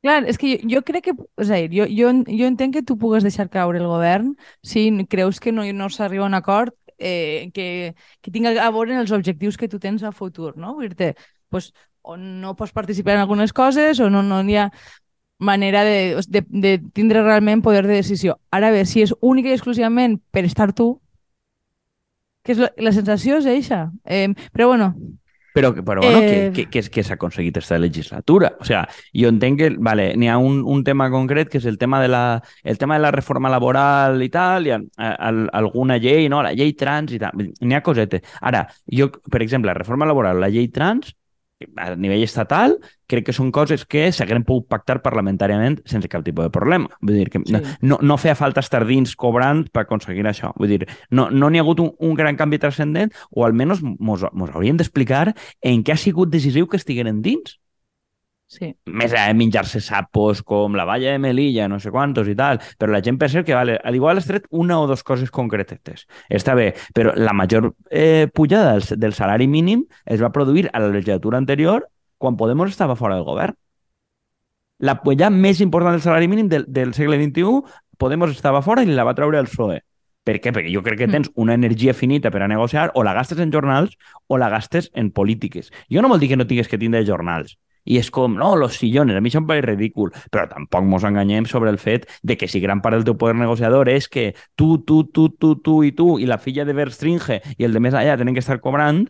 Clar, 0.05 0.19
és 0.29 0.37
que 0.37 0.51
jo, 0.53 0.69
jo 0.75 0.81
crec 0.85 1.07
que... 1.07 1.13
És 1.41 1.49
a 1.49 1.61
dir, 1.63 1.71
jo, 1.79 1.89
jo, 1.89 2.11
jo 2.29 2.49
entenc 2.49 2.75
que 2.75 2.85
tu 2.85 2.99
pugues 3.01 3.25
deixar 3.25 3.49
caure 3.49 3.79
el 3.81 3.87
govern 3.89 4.35
si 4.61 4.91
creus 5.09 5.39
que 5.41 5.55
no, 5.55 5.65
no 5.73 5.89
s'arriba 5.89 6.27
a 6.27 6.29
un 6.29 6.37
acord 6.37 6.75
eh, 6.99 7.49
que, 7.53 7.95
que 8.21 8.31
tingui 8.31 8.53
a 8.53 8.69
veure 8.69 8.93
en 8.93 9.01
els 9.01 9.13
objectius 9.15 9.57
que 9.57 9.69
tu 9.71 9.79
tens 9.79 10.03
a 10.03 10.13
futur, 10.13 10.53
no? 10.61 10.75
Vull 10.77 10.93
dir 10.93 11.15
pues, 11.49 11.71
o 12.05 12.17
no 12.17 12.55
pots 12.55 12.71
participar 12.71 13.15
en 13.15 13.23
algunes 13.25 13.53
coses 13.53 13.99
o 13.99 14.09
no, 14.13 14.21
no 14.23 14.43
hi 14.45 14.59
ha 14.61 14.69
manera 15.37 15.83
de, 15.83 16.21
de, 16.27 16.45
de 16.47 16.77
tindre 16.93 17.23
realment 17.23 17.63
poder 17.65 17.87
de 17.87 17.99
decisió. 17.99 18.37
Ara 18.51 18.71
bé, 18.71 18.85
si 18.85 19.03
és 19.03 19.13
única 19.19 19.51
i 19.51 19.57
exclusivament 19.57 20.19
per 20.31 20.45
estar 20.47 20.71
tu, 20.77 20.95
que 22.45 22.53
és 22.55 22.61
la, 22.61 22.71
la 22.77 22.93
sensació 22.95 23.41
és 23.41 23.49
eixa. 23.49 23.89
Eh, 24.05 24.29
però 24.53 24.69
bueno, 24.71 24.93
però, 25.55 25.73
però 25.73 26.01
bueno, 26.01 26.19
eh... 26.19 26.51
que, 26.53 26.65
que, 26.67 26.81
que 26.91 27.03
s'ha 27.03 27.15
aconseguit 27.15 27.55
aquesta 27.55 27.77
legislatura. 27.79 28.49
O 28.59 28.65
sea, 28.67 28.81
jo 29.15 29.29
entenc 29.31 29.61
que 29.61 29.69
vale, 29.79 30.09
n'hi 30.19 30.27
ha 30.27 30.35
un, 30.35 30.57
un 30.67 30.83
tema 30.83 31.07
concret 31.13 31.47
que 31.47 31.61
és 31.61 31.67
el 31.71 31.77
tema 31.79 32.01
de 32.03 32.09
la, 32.11 32.41
el 32.63 32.77
tema 32.77 32.97
de 32.99 33.05
la 33.05 33.11
reforma 33.15 33.49
laboral 33.49 34.19
i 34.19 34.27
tal, 34.29 34.67
i 34.67 34.75
a, 34.75 34.81
a, 34.99 35.29
alguna 35.55 35.95
llei, 35.95 36.27
no? 36.27 36.41
la 36.43 36.51
llei 36.51 36.75
trans 36.75 37.15
i 37.15 37.21
tal. 37.23 37.39
N'hi 37.39 37.77
ha 37.77 37.81
cosetes. 37.85 38.27
Ara, 38.43 38.65
jo, 38.91 39.07
per 39.31 39.41
exemple, 39.47 39.71
la 39.71 39.79
reforma 39.79 40.07
laboral, 40.11 40.43
la 40.43 40.51
llei 40.51 40.67
trans, 40.75 41.15
a 41.77 41.95
nivell 41.95 42.23
estatal, 42.23 42.75
crec 43.07 43.29
que 43.29 43.35
són 43.35 43.51
coses 43.55 43.85
que 43.87 44.09
s'hagueren 44.11 44.43
pogut 44.47 44.67
pactar 44.71 44.97
parlamentàriament 45.05 45.77
sense 45.87 46.09
cap 46.11 46.25
tipus 46.25 46.47
de 46.47 46.53
problema. 46.53 46.89
Vull 47.01 47.21
dir 47.21 47.29
que 47.31 47.41
sí. 47.45 47.61
no, 47.81 47.99
no 48.01 48.17
feia 48.19 48.35
falta 48.35 48.63
estar 48.65 48.83
dins 48.87 49.15
cobrant 49.15 49.65
per 49.71 49.85
aconseguir 49.85 50.25
això. 50.27 50.51
Vull 50.59 50.73
dir, 50.75 50.89
no 51.11 51.29
n'hi 51.31 51.39
no 51.39 51.51
ha 51.51 51.63
hagut 51.63 51.83
un, 51.83 51.93
un 51.99 52.15
gran 52.17 52.35
canvi 52.35 52.59
transcendent 52.59 53.13
o 53.31 53.45
almenys 53.47 53.83
mos, 53.83 54.25
mos 54.33 54.51
haurien 54.51 54.77
d'explicar 54.77 55.29
en 55.61 55.85
què 55.85 55.95
ha 55.95 56.01
sigut 56.01 56.33
decisiu 56.33 56.67
que 56.67 56.81
estigueren 56.81 57.21
dins. 57.25 57.59
Sí. 58.47 58.69
Més 58.85 59.13
a 59.17 59.25
menjar-se 59.33 59.81
sapos 59.81 60.43
com 60.45 60.75
la 60.77 60.85
valla 60.85 61.11
de 61.15 61.19
Melilla, 61.19 61.65
no 61.67 61.79
sé 61.81 61.89
quantos 61.91 62.27
i 62.29 62.35
tal, 62.37 62.59
però 62.77 62.93
la 62.93 63.01
gent 63.03 63.17
pensa 63.19 63.43
que, 63.43 63.55
vale, 63.57 63.79
al 63.83 63.97
igual 63.97 64.21
has 64.21 64.29
tret 64.29 64.45
una 64.51 64.77
o 64.79 64.85
dues 64.87 65.03
coses 65.03 65.31
concretes. 65.33 66.05
Està 66.29 66.53
bé, 66.55 66.69
però 66.93 67.15
la 67.17 67.33
major 67.33 67.71
eh, 67.89 68.29
pujada 68.33 68.75
del, 68.75 68.99
del 69.01 69.17
salari 69.17 69.47
mínim 69.49 69.85
es 70.05 70.21
va 70.21 70.31
produir 70.31 70.69
a 70.71 70.79
la 70.79 70.91
legislatura 70.93 71.41
anterior 71.41 71.89
quan 72.17 72.37
Podemos 72.37 72.69
estava 72.69 72.95
fora 72.95 73.17
del 73.17 73.25
govern. 73.25 73.57
La 74.79 74.99
pujada 75.01 75.31
més 75.33 75.59
important 75.63 75.97
del 75.97 76.05
salari 76.05 76.29
mínim 76.29 76.47
del, 76.51 76.69
del 76.69 76.93
segle 76.93 77.17
XXI, 77.17 77.59
Podemos 77.97 78.31
estava 78.31 78.61
fora 78.61 78.83
i 78.83 78.91
la 78.91 79.07
va 79.07 79.15
treure 79.17 79.39
el 79.39 79.49
PSOE. 79.49 79.81
Per 80.25 80.39
què? 80.41 80.51
Perquè 80.51 80.71
jo 80.73 80.81
crec 80.83 80.99
que 80.99 81.07
mm. 81.07 81.13
tens 81.13 81.29
una 81.39 81.53
energia 81.53 81.93
finita 81.93 82.31
per 82.33 82.41
a 82.41 82.49
negociar, 82.49 82.89
o 82.93 83.03
la 83.05 83.13
gastes 83.13 83.39
en 83.39 83.53
jornals 83.53 83.93
o 84.27 84.39
la 84.41 84.49
gastes 84.49 84.89
en 84.93 85.11
polítiques. 85.11 85.71
Jo 85.89 86.01
no 86.01 86.09
vol 86.09 86.19
dir 86.19 86.31
que 86.31 86.37
no 86.37 86.47
tingues 86.49 86.67
que 86.67 86.79
tindre 86.81 87.05
jornals, 87.05 87.57
i 87.85 87.99
és 88.01 88.09
com, 88.11 88.33
no, 88.37 88.55
los 88.57 88.79
sillones, 88.81 89.17
a 89.17 89.21
mi 89.21 89.29
això 89.29 89.39
em 89.43 89.47
pareix 89.49 89.65
ridícul, 89.67 90.11
però 90.33 90.47
tampoc 90.49 90.87
mos 90.89 91.05
enganyem 91.05 91.45
sobre 91.49 91.69
el 91.69 91.77
fet 91.77 92.07
de 92.23 92.37
que 92.37 92.49
si 92.49 92.61
gran 92.63 92.81
part 92.81 92.97
del 92.97 93.05
teu 93.05 93.17
poder 93.21 93.35
negociador 93.37 93.89
és 93.93 94.09
que 94.09 94.31
tu, 94.57 94.79
tu, 94.83 95.03
tu, 95.13 95.29
tu, 95.29 95.55
tu 95.61 95.77
i 95.85 95.93
tu 95.93 96.15
i 96.19 96.25
la 96.25 96.39
filla 96.41 96.65
de 96.65 96.73
Berstringe 96.73 97.41
i 97.57 97.67
el 97.67 97.77
de 97.77 97.83
més 97.85 97.93
allà 97.93 98.17
tenen 98.17 98.33
que 98.33 98.41
estar 98.41 98.57
cobrant, 98.63 99.05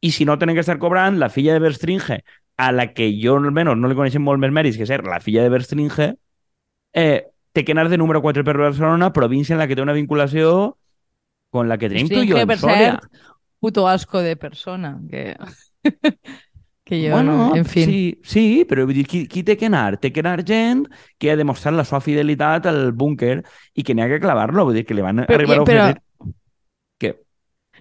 i 0.00 0.12
si 0.12 0.24
no 0.28 0.38
tenen 0.38 0.56
que 0.56 0.64
estar 0.64 0.78
cobrant, 0.78 1.18
la 1.20 1.28
filla 1.32 1.56
de 1.56 1.64
Berstringe, 1.64 2.22
a 2.60 2.72
la 2.72 2.90
que 2.92 3.08
jo 3.16 3.38
almenys 3.40 3.76
no 3.80 3.88
li 3.88 3.96
coneixem 3.96 4.24
molt 4.24 4.40
més 4.40 4.52
mèrits 4.52 4.76
que 4.76 4.88
ser 4.88 5.00
la 5.08 5.20
filla 5.24 5.44
de 5.44 5.52
Berstringe, 5.52 6.12
eh, 6.92 7.30
té 7.52 7.64
que 7.64 7.72
anar 7.72 7.88
de 7.88 7.98
número 7.98 8.20
4 8.22 8.44
per 8.44 8.56
Barcelona, 8.56 9.12
província 9.12 9.54
en 9.54 9.60
la 9.60 9.66
que 9.68 9.76
té 9.76 9.82
una 9.82 9.96
vinculació 9.96 10.76
con 11.50 11.68
la 11.68 11.78
que 11.78 11.88
tenim 11.88 12.08
tu 12.08 12.20
i 12.22 12.30
jo 12.30 12.38
en 12.38 12.56
Sòria. 12.58 12.98
puto 13.60 13.88
asco 13.88 14.20
de 14.20 14.36
persona, 14.36 14.98
que... 15.10 15.36
que 16.90 16.98
jo 17.06 17.14
bueno, 17.14 17.36
no, 17.36 17.56
en 17.56 17.64
fi. 17.64 17.84
Sí, 17.84 18.18
sí, 18.26 18.44
però 18.66 18.82
vull 18.82 18.98
dir, 18.98 19.06
qui, 19.06 19.22
qui 19.30 19.44
té 19.46 19.54
que 19.56 19.68
anar? 19.70 20.00
Té 20.02 20.10
que 20.10 20.24
anar 20.24 20.42
gent 20.42 20.82
que 21.22 21.30
ha 21.30 21.38
demostrat 21.38 21.76
la 21.78 21.86
seva 21.86 22.02
fidelitat 22.02 22.66
al 22.66 22.90
búnquer 22.90 23.36
i 23.78 23.86
que 23.86 23.94
n'hi 23.94 24.02
ha 24.02 24.10
que 24.10 24.18
clavar-lo, 24.18 24.66
vull 24.66 24.80
dir, 24.80 24.82
que 24.88 24.98
li 24.98 25.06
van 25.06 25.22
però, 25.22 25.38
arribar 25.38 25.60
a 25.60 25.62
oferir... 25.62 25.84
Però... 25.86 26.32
Què? 26.98 27.12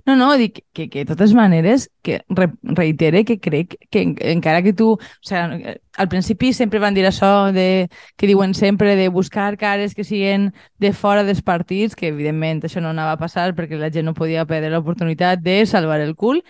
No, 0.06 0.14
no, 0.14 0.30
dic 0.38 0.62
que, 0.78 0.86
que 0.94 1.02
de 1.02 1.10
totes 1.10 1.34
maneres, 1.34 1.90
que 2.06 2.22
re, 2.30 2.52
reitere 2.62 3.26
que 3.26 3.40
crec 3.42 3.80
que 3.90 4.06
encara 4.30 4.62
que 4.62 4.78
tu... 4.78 4.94
O 4.94 5.26
sigui, 5.26 5.74
al 5.98 6.14
principi 6.14 6.54
sempre 6.54 6.80
van 6.80 6.94
dir 6.94 7.10
això 7.10 7.50
de, 7.52 7.90
que 8.16 8.30
diuen 8.30 8.54
sempre 8.54 8.94
de 8.96 9.10
buscar 9.10 9.56
cares 9.58 9.98
que 9.98 10.06
siguin 10.06 10.52
de 10.78 10.94
fora 10.94 11.26
dels 11.26 11.42
partits, 11.42 11.98
que 11.98 12.14
evidentment 12.14 12.62
això 12.62 12.86
no 12.86 12.94
anava 12.94 13.18
a 13.18 13.26
passar 13.26 13.50
perquè 13.58 13.82
la 13.82 13.90
gent 13.90 14.06
no 14.06 14.14
podia 14.14 14.46
perdre 14.46 14.70
l'oportunitat 14.70 15.42
de 15.42 15.64
salvar 15.66 15.98
el 16.06 16.14
cul, 16.14 16.46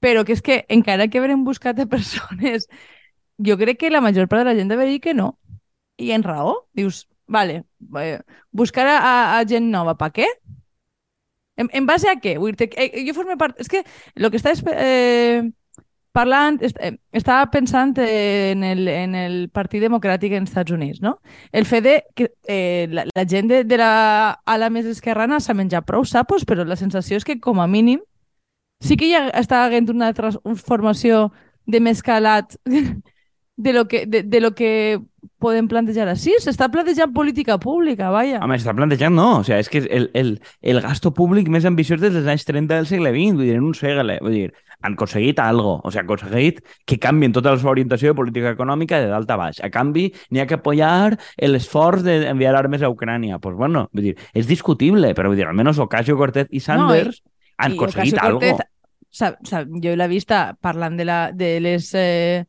però 0.00 0.24
que 0.24 0.34
és 0.36 0.42
que 0.42 0.64
encara 0.68 1.08
que 1.08 1.20
haurem 1.20 1.44
buscat 1.44 1.78
a 1.78 1.86
persones 1.86 2.66
jo 3.40 3.56
crec 3.56 3.78
que 3.78 3.90
la 3.90 4.00
major 4.00 4.28
part 4.28 4.44
de 4.44 4.50
la 4.50 4.54
gent 4.54 4.68
deve 4.68 4.86
dir 4.86 5.00
que 5.00 5.14
no. 5.14 5.38
I 5.96 6.12
en 6.12 6.22
raó. 6.22 6.68
Dius, 6.72 7.08
vale, 7.26 7.64
eh, 8.00 8.20
buscar 8.50 8.86
a, 8.86 9.38
a 9.38 9.44
gent 9.48 9.70
nova, 9.70 9.96
per 9.96 10.10
què? 10.12 10.28
En, 11.56 11.68
en 11.72 11.86
base 11.86 12.08
a 12.08 12.16
què? 12.20 12.38
Vull 12.40 12.56
dir, 12.56 12.70
eh, 12.76 13.04
jo 13.06 13.14
formo 13.16 13.36
part... 13.40 13.58
És 13.60 13.68
que 13.68 13.84
el 14.14 14.30
que 14.30 14.40
estàs 14.40 14.62
eh, 14.72 15.42
parlant... 16.16 16.60
Est, 16.64 16.76
eh, 16.80 16.96
estava 17.12 17.50
pensant 17.52 17.96
en 18.00 18.64
el, 18.64 18.88
en 18.88 19.16
el 19.18 19.36
Partit 19.52 19.84
Democràtic 19.84 20.36
en 20.36 20.48
Estats 20.48 20.72
Units, 20.72 21.00
no? 21.04 21.18
El 21.52 21.68
fet 21.68 21.84
de 21.84 21.96
que 22.16 22.30
eh, 22.48 22.88
la, 22.90 23.04
la 23.12 23.26
gent 23.28 23.50
de, 23.52 23.64
de 23.64 23.80
la 23.80 23.92
ala 24.44 24.70
més 24.72 24.88
esquerrana 24.88 25.40
s'ha 25.40 25.56
menjat 25.56 25.88
prou 25.88 26.04
sapos, 26.08 26.46
però 26.48 26.64
la 26.64 26.80
sensació 26.80 27.20
és 27.20 27.28
que, 27.28 27.40
com 27.40 27.60
a 27.60 27.68
mínim, 27.68 28.00
sí 28.80 28.96
que 28.96 29.10
ja 29.10 29.28
està 29.36 29.64
havent 29.66 29.90
una 29.92 30.12
transformació 30.16 31.28
de 31.70 31.80
més 31.80 32.02
calat 32.02 32.56
de 33.60 33.72
lo 33.76 33.86
que, 33.88 34.06
de, 34.06 34.22
de 34.22 34.40
lo 34.40 34.54
que 34.56 35.00
podem 35.40 35.68
plantejar 35.68 36.08
així. 36.08 36.32
S'està 36.40 36.70
plantejant 36.72 37.12
política 37.12 37.58
pública, 37.60 38.08
vaja. 38.12 38.40
Home, 38.44 38.56
s'està 38.56 38.74
plantejant, 38.76 39.14
no. 39.16 39.40
O 39.40 39.44
sea, 39.44 39.60
és 39.60 39.68
que 39.72 39.84
el, 39.84 40.08
el, 40.16 40.34
el 40.62 40.80
gasto 40.80 41.12
públic 41.16 41.50
més 41.52 41.68
ambiciós 41.68 42.00
des 42.00 42.14
dels 42.16 42.28
anys 42.28 42.46
30 42.48 42.80
del 42.80 42.88
segle 42.88 43.12
XX, 43.12 43.36
vull 43.36 43.48
dir, 43.48 43.56
en 43.58 43.66
un 43.68 43.76
segle. 43.76 44.16
Vull 44.24 44.36
dir, 44.36 44.46
han 44.80 44.96
aconseguit 44.96 45.40
algo, 45.44 45.74
o 45.84 45.90
sigui, 45.92 46.00
han 46.00 46.08
aconseguit 46.08 46.62
que 46.88 46.96
canvien 47.00 47.34
tota 47.36 47.52
la 47.52 47.60
seva 47.60 47.74
orientació 47.74 48.12
de 48.14 48.16
política 48.16 48.54
econòmica 48.56 49.00
de 49.02 49.10
dalt 49.12 49.32
a 49.32 49.36
baix. 49.40 49.60
A 49.60 49.68
canvi, 49.72 50.06
n'hi 50.30 50.40
ha 50.40 50.48
que 50.48 50.56
apoyar 50.56 51.18
l'esforç 51.52 52.06
d'enviar 52.06 52.54
armes 52.56 52.84
a 52.84 52.92
Ucrània. 52.92 53.40
Pues 53.44 53.58
bueno, 53.60 53.88
vull 53.92 54.10
dir, 54.10 54.16
és 54.32 54.48
discutible, 54.48 55.12
però 55.16 55.28
vull 55.28 55.40
dir, 55.40 55.48
almenys 55.48 55.82
Ocasio-Cortez 55.84 56.48
i 56.48 56.64
Sanders 56.64 57.20
no, 57.20 57.28
i, 57.28 57.39
han 57.60 57.76
aconseguit 57.76 58.20
algo. 58.22 58.56
Sap, 59.10 59.40
sap, 59.42 59.70
jo 59.82 59.92
l'he 59.98 60.06
vista 60.10 60.54
parlant 60.62 60.96
de, 60.98 61.06
la, 61.08 61.20
de 61.34 61.58
les... 61.64 61.92
Eh 61.94 62.46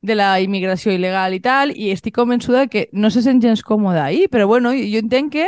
de 0.00 0.14
la 0.14 0.36
immigració 0.38 0.92
il·legal 0.94 1.34
i 1.34 1.40
tal, 1.42 1.72
i 1.74 1.90
estic 1.90 2.14
convençuda 2.14 2.68
que 2.70 2.86
no 2.92 3.10
se 3.10 3.22
sent 3.24 3.42
gens 3.42 3.64
còmoda 3.66 4.04
ahí, 4.04 4.28
però 4.30 4.46
bueno, 4.46 4.70
jo, 4.70 4.84
jo 4.86 5.02
entenc 5.02 5.32
que 5.34 5.46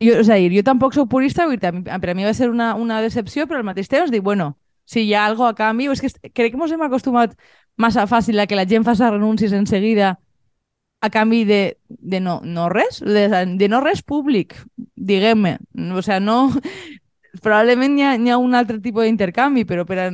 jo, 0.00 0.16
és 0.20 0.28
a 0.28 0.36
dir, 0.40 0.50
jo 0.52 0.64
tampoc 0.66 0.96
soc 0.96 1.08
purista, 1.12 1.46
per 1.48 2.10
a 2.10 2.16
mi 2.16 2.26
va 2.26 2.34
ser 2.36 2.50
una, 2.50 2.74
una 2.74 3.00
decepció, 3.04 3.46
però 3.48 3.60
al 3.60 3.68
mateix 3.68 3.88
temps 3.88 4.12
dic, 4.12 4.22
bueno, 4.24 4.54
si 4.88 5.04
hi 5.06 5.14
ha 5.14 5.26
algo 5.26 5.46
a 5.46 5.54
canvi, 5.54 5.88
és 5.92 6.02
que 6.02 6.10
crec 6.32 6.54
que 6.54 6.60
ens 6.60 6.72
hem 6.74 6.84
acostumat 6.84 7.36
massa 7.80 8.06
fàcil 8.10 8.40
a 8.40 8.46
que 8.48 8.58
la 8.58 8.66
gent 8.68 8.84
faci 8.84 9.08
renúncies 9.08 9.52
en 9.56 9.66
seguida 9.66 10.18
a 11.00 11.08
canvi 11.08 11.44
de, 11.48 11.78
de 11.88 12.20
no, 12.20 12.40
no 12.44 12.68
res, 12.68 13.00
de, 13.00 13.28
de 13.56 13.68
no 13.72 13.80
res 13.80 14.02
públic, 14.02 14.56
diguem-me. 14.96 15.56
O 15.96 16.02
sigui, 16.04 16.20
no, 16.24 16.50
probablement 17.38 17.96
hi 17.98 18.02
ha, 18.02 18.14
hi 18.18 18.30
ha 18.30 18.36
un 18.38 18.54
altre 18.54 18.80
tipus 18.82 19.04
d'intercanvi, 19.06 19.64
però 19.64 19.84
per 19.86 19.98
a, 20.02 20.06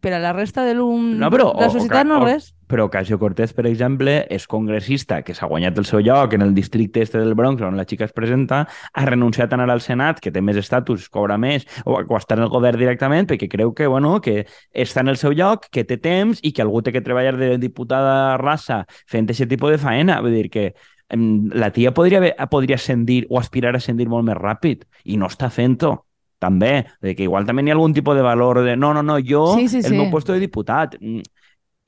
per 0.00 0.12
a 0.14 0.18
la 0.22 0.32
resta 0.32 0.64
de 0.66 0.74
no, 0.74 1.30
però, 1.30 1.52
la 1.58 1.68
societat 1.70 2.06
o, 2.06 2.08
no 2.08 2.18
res. 2.24 2.52
Però 2.68 2.84
Ocasio 2.88 3.18
Cortez, 3.18 3.54
per 3.56 3.64
exemple, 3.66 4.26
és 4.28 4.46
congressista 4.50 5.22
que 5.24 5.34
s'ha 5.34 5.48
guanyat 5.48 5.78
el 5.78 5.86
seu 5.88 6.02
lloc 6.04 6.34
en 6.34 6.42
el 6.44 6.54
districte 6.54 7.00
este 7.02 7.22
del 7.22 7.34
Bronx, 7.38 7.62
on 7.62 7.78
la 7.78 7.86
xica 7.88 8.04
es 8.08 8.12
presenta, 8.12 8.64
ha 8.92 9.06
renunciat 9.06 9.52
a 9.52 9.56
anar 9.56 9.70
al 9.72 9.80
Senat, 9.84 10.20
que 10.20 10.32
té 10.34 10.42
més 10.44 10.58
estatus, 10.60 11.08
cobra 11.08 11.38
més, 11.38 11.64
o, 11.84 11.96
o 11.96 12.18
està 12.18 12.36
en 12.36 12.44
el 12.44 12.52
govern 12.52 12.80
directament, 12.80 13.30
perquè 13.30 13.48
creu 13.48 13.72
que, 13.72 13.86
bueno, 13.86 14.18
que 14.20 14.42
està 14.74 15.06
en 15.06 15.14
el 15.14 15.20
seu 15.20 15.32
lloc, 15.32 15.70
que 15.72 15.86
té 15.88 15.96
temps 16.02 16.42
i 16.42 16.52
que 16.52 16.64
algú 16.66 16.82
té 16.82 16.92
que 16.92 17.04
treballar 17.04 17.38
de 17.38 17.54
diputada 17.62 18.36
raça 18.42 18.84
fent 19.06 19.30
aquest 19.30 19.48
tipus 19.48 19.72
de 19.76 19.80
faena. 19.80 20.20
Vull 20.20 20.36
dir 20.36 20.50
que 20.52 20.72
la 21.08 21.70
tia 21.72 21.94
podria, 21.96 22.18
haver, 22.18 22.34
podria 22.50 22.76
ascendir 22.76 23.24
o 23.30 23.38
aspirar 23.38 23.72
a 23.72 23.80
ascendir 23.80 24.10
molt 24.12 24.26
més 24.28 24.36
ràpid 24.36 24.84
i 25.08 25.16
no 25.16 25.30
està 25.32 25.48
fent-ho 25.48 25.94
també, 26.38 26.86
de 27.02 27.14
que 27.18 27.26
igual 27.26 27.46
també 27.46 27.64
hi 27.66 27.72
ha 27.72 27.76
algun 27.76 27.96
tipus 27.96 28.16
de 28.16 28.22
valor 28.22 28.62
de 28.64 28.76
no, 28.76 28.92
no, 28.94 29.02
no, 29.02 29.18
jo, 29.18 29.44
sí, 29.58 29.68
sí, 29.68 29.82
el 29.82 29.92
sí. 29.92 29.96
meu 29.96 30.10
puesto 30.10 30.32
de 30.32 30.42
diputat, 30.42 30.96
mm, 31.00 31.38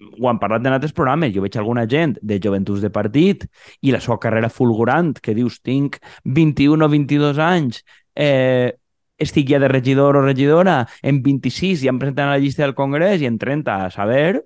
ho 0.00 0.28
han 0.30 0.40
parlat 0.40 0.64
en 0.64 0.74
altres 0.74 0.94
programes, 0.96 1.32
jo 1.34 1.44
veig 1.44 1.56
alguna 1.60 1.86
gent 1.88 2.16
de 2.22 2.40
joventuts 2.42 2.82
de 2.82 2.90
partit 2.90 3.44
i 3.84 3.92
la 3.92 4.00
seva 4.00 4.18
carrera 4.22 4.48
fulgurant, 4.48 5.12
que 5.20 5.34
dius, 5.36 5.60
tinc 5.60 6.00
21 6.24 6.86
o 6.86 6.88
22 6.88 7.40
anys, 7.44 7.82
eh, 8.16 8.72
estic 9.20 9.50
ja 9.50 9.60
de 9.60 9.68
regidor 9.68 10.16
o 10.16 10.24
regidora, 10.24 10.86
en 11.02 11.20
26 11.22 11.84
ja 11.84 11.92
em 11.92 12.00
presenten 12.00 12.30
a 12.30 12.36
la 12.36 12.42
llista 12.42 12.64
del 12.64 12.74
Congrés 12.74 13.20
i 13.20 13.28
en 13.28 13.38
30 13.38 13.76
a 13.76 13.90
saber... 13.92 14.44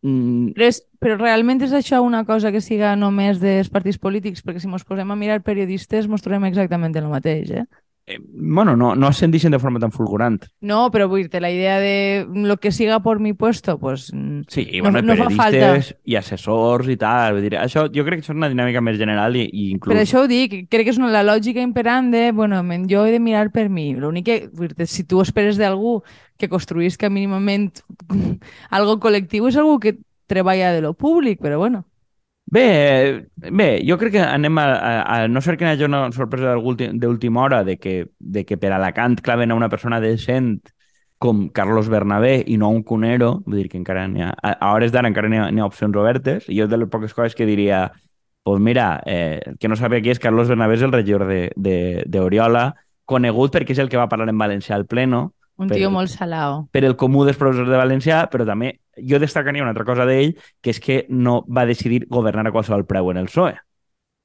Mm... 0.00 0.54
Però, 0.54 0.68
és, 0.70 0.78
però 1.02 1.18
realment 1.18 1.60
és 1.66 1.74
això 1.74 2.00
una 2.06 2.22
cosa 2.24 2.52
que 2.54 2.62
siga 2.64 2.94
només 2.96 3.42
dels 3.42 3.68
partits 3.68 3.98
polítics? 4.00 4.44
Perquè 4.46 4.62
si 4.62 4.70
ens 4.70 4.86
posem 4.88 5.10
a 5.10 5.18
mirar 5.18 5.42
periodistes 5.44 6.08
mos 6.08 6.24
trobem 6.24 6.46
exactament 6.48 6.96
el 6.96 7.10
mateix, 7.10 7.52
eh? 7.52 7.66
Eh, 8.08 8.18
bueno, 8.20 8.74
no, 8.76 8.94
no 8.96 9.06
ascendixen 9.06 9.52
de 9.52 9.58
forma 9.58 9.78
tan 9.78 9.92
fulgurant. 9.92 10.46
No, 10.60 10.88
vull 10.90 11.28
dir 11.28 11.42
la 11.42 11.50
idea 11.52 11.78
de 11.78 12.26
lo 12.32 12.56
que 12.56 12.72
siga 12.72 13.00
por 13.00 13.20
mi 13.20 13.34
puesto, 13.34 13.78
pues 13.78 14.10
sí, 14.48 14.66
i 14.70 14.80
bueno, 14.80 15.02
no, 15.02 15.14
no 15.14 15.26
periodistes 15.28 15.94
i 16.04 16.16
assessors 16.16 16.88
i 16.88 16.96
tal. 16.96 17.36
Vull 17.36 17.44
dir, 17.44 17.58
això 17.60 17.84
jo 17.92 18.04
crec 18.06 18.18
que 18.18 18.24
això 18.24 18.32
és 18.32 18.40
una 18.40 18.48
dinàmica 18.48 18.80
més 18.80 18.96
general 18.98 19.36
i, 19.36 19.44
i 19.52 19.68
inclús... 19.74 19.92
Per 19.92 20.00
això 20.00 20.24
ho 20.24 20.30
dic, 20.30 20.56
crec 20.72 20.88
que 20.88 20.94
és 20.96 21.00
una, 21.00 21.12
la 21.12 21.22
lògica 21.26 21.60
imperant 21.60 22.08
de, 22.14 22.30
bueno, 22.32 22.62
jo 22.88 23.04
he 23.04 23.12
de 23.12 23.20
mirar 23.20 23.50
per 23.52 23.68
mi. 23.68 23.92
L'únic 23.94 24.26
que, 24.26 24.38
dir, 24.48 24.88
si 24.88 25.04
tu 25.04 25.20
esperes 25.20 25.60
d'algú 25.60 25.98
que 26.38 26.48
construïsca 26.48 27.12
mínimament 27.12 27.82
algo 28.78 28.96
col·lectiu, 29.02 29.52
és 29.52 29.60
algú 29.60 29.76
que 29.84 29.98
treballa 30.28 30.72
de 30.72 30.80
lo 30.84 30.94
públic, 30.94 31.42
però 31.44 31.60
bueno. 31.60 31.84
Bé, 32.50 33.28
bé, 33.36 33.82
jo 33.84 33.98
crec 34.00 34.14
que 34.14 34.20
anem 34.24 34.56
a, 34.56 34.64
a, 34.72 34.92
a 35.14 35.28
no 35.28 35.42
ser 35.44 35.58
que 35.58 35.66
hi 35.66 35.74
hagi 35.74 35.84
una 35.84 36.06
sorpresa 36.16 36.54
d'última 36.56 37.42
hora 37.42 37.62
de 37.64 37.76
que, 37.76 38.08
de 38.18 38.44
que 38.48 38.56
per 38.56 38.72
Alacant 38.72 39.18
claven 39.20 39.52
a 39.52 39.58
una 39.58 39.68
persona 39.68 40.00
decent 40.00 40.54
com 41.20 41.48
Carlos 41.52 41.90
Bernabé 41.92 42.38
i 42.46 42.56
no 42.56 42.70
un 42.72 42.82
Cunero, 42.88 43.42
vull 43.44 43.60
dir 43.60 43.68
que 43.68 43.76
encara 43.76 44.06
n'hi 44.08 44.24
ha, 44.24 44.30
a, 44.32 44.54
a 44.54 44.72
hores 44.72 44.94
d'ara 44.94 45.10
encara 45.10 45.28
n'hi 45.28 45.42
ha, 45.42 45.48
ha 45.50 45.68
opcions 45.68 45.96
obertes, 45.98 46.48
i 46.48 46.56
jo 46.60 46.68
de 46.70 46.78
les 46.80 46.88
poques 46.88 47.12
coses 47.12 47.36
que 47.36 47.44
diria, 47.44 47.90
pues 48.46 48.62
mira, 48.64 49.02
eh, 49.04 49.56
que 49.60 49.68
no 49.68 49.76
sabia 49.76 50.00
qui 50.00 50.14
és 50.14 50.22
Carlos 50.22 50.48
Bernabé 50.48 50.78
és 50.78 50.86
el 50.86 50.94
regidor 50.94 51.26
d'Oriola, 51.58 52.70
conegut 53.04 53.52
perquè 53.52 53.76
és 53.76 53.82
el 53.82 53.92
que 53.92 54.00
va 54.00 54.08
parlar 54.08 54.30
en 54.30 54.40
valencià 54.40 54.78
al 54.78 54.86
pleno, 54.86 55.34
un 55.58 55.68
tio 55.68 55.88
per, 55.88 55.94
molt 55.96 56.12
salao. 56.14 56.60
Per 56.70 56.84
el 56.86 56.94
comú 56.96 57.24
dels 57.26 57.36
professors 57.36 57.68
de 57.68 57.76
valencià, 57.80 58.22
però 58.30 58.46
també 58.46 58.76
jo 59.04 59.18
destacaria 59.18 59.62
una 59.62 59.72
altra 59.74 59.86
cosa 59.88 60.06
d'ell, 60.08 60.36
que 60.60 60.74
és 60.74 60.80
que 60.80 61.04
no 61.08 61.40
va 61.46 61.66
decidir 61.68 62.06
governar 62.08 62.46
a 62.48 62.54
qualsevol 62.54 62.86
preu 62.88 63.10
en 63.12 63.22
el 63.22 63.30
PSOE, 63.30 63.56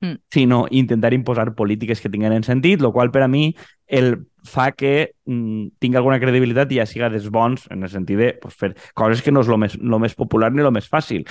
mm. 0.02 0.16
sinó 0.32 0.66
intentar 0.72 1.14
imposar 1.14 1.56
polítiques 1.56 2.02
que 2.02 2.10
tinguen 2.10 2.34
en 2.34 2.44
sentit, 2.44 2.82
el 2.82 2.92
qual 2.92 3.12
per 3.12 3.24
a 3.24 3.30
mi 3.32 3.54
el 3.88 4.26
fa 4.44 4.72
que 4.72 5.14
mm, 5.26 5.80
tingui 5.80 6.00
alguna 6.00 6.20
credibilitat 6.20 6.72
i 6.72 6.82
ja 6.82 6.88
siga 6.90 7.10
dels 7.14 7.30
bons 7.32 7.68
en 7.72 7.84
el 7.84 7.92
sentit 7.92 8.20
de 8.20 8.34
pues, 8.42 8.56
fer 8.60 8.74
coses 8.94 9.24
que 9.24 9.32
no 9.32 9.44
és 9.44 9.52
el 9.52 9.60
més, 9.62 9.78
lo 9.80 10.00
més 10.00 10.16
popular 10.16 10.52
ni 10.52 10.64
el 10.64 10.72
més 10.76 10.90
fàcil. 10.90 11.28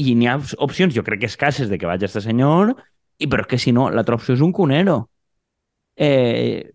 I 0.00 0.14
n'hi 0.16 0.28
ha 0.28 0.38
opcions, 0.64 0.94
jo 0.94 1.04
crec 1.04 1.22
que 1.22 1.30
escasses, 1.30 1.68
de 1.68 1.78
que 1.78 1.86
vagi 1.86 2.08
este 2.08 2.22
senyor, 2.24 2.74
i 3.18 3.28
però 3.30 3.46
que 3.46 3.58
si 3.60 3.72
no, 3.72 3.88
l'altra 3.90 4.16
opció 4.18 4.34
és 4.34 4.42
un 4.44 4.52
cunero. 4.52 5.06
Eh, 5.96 6.72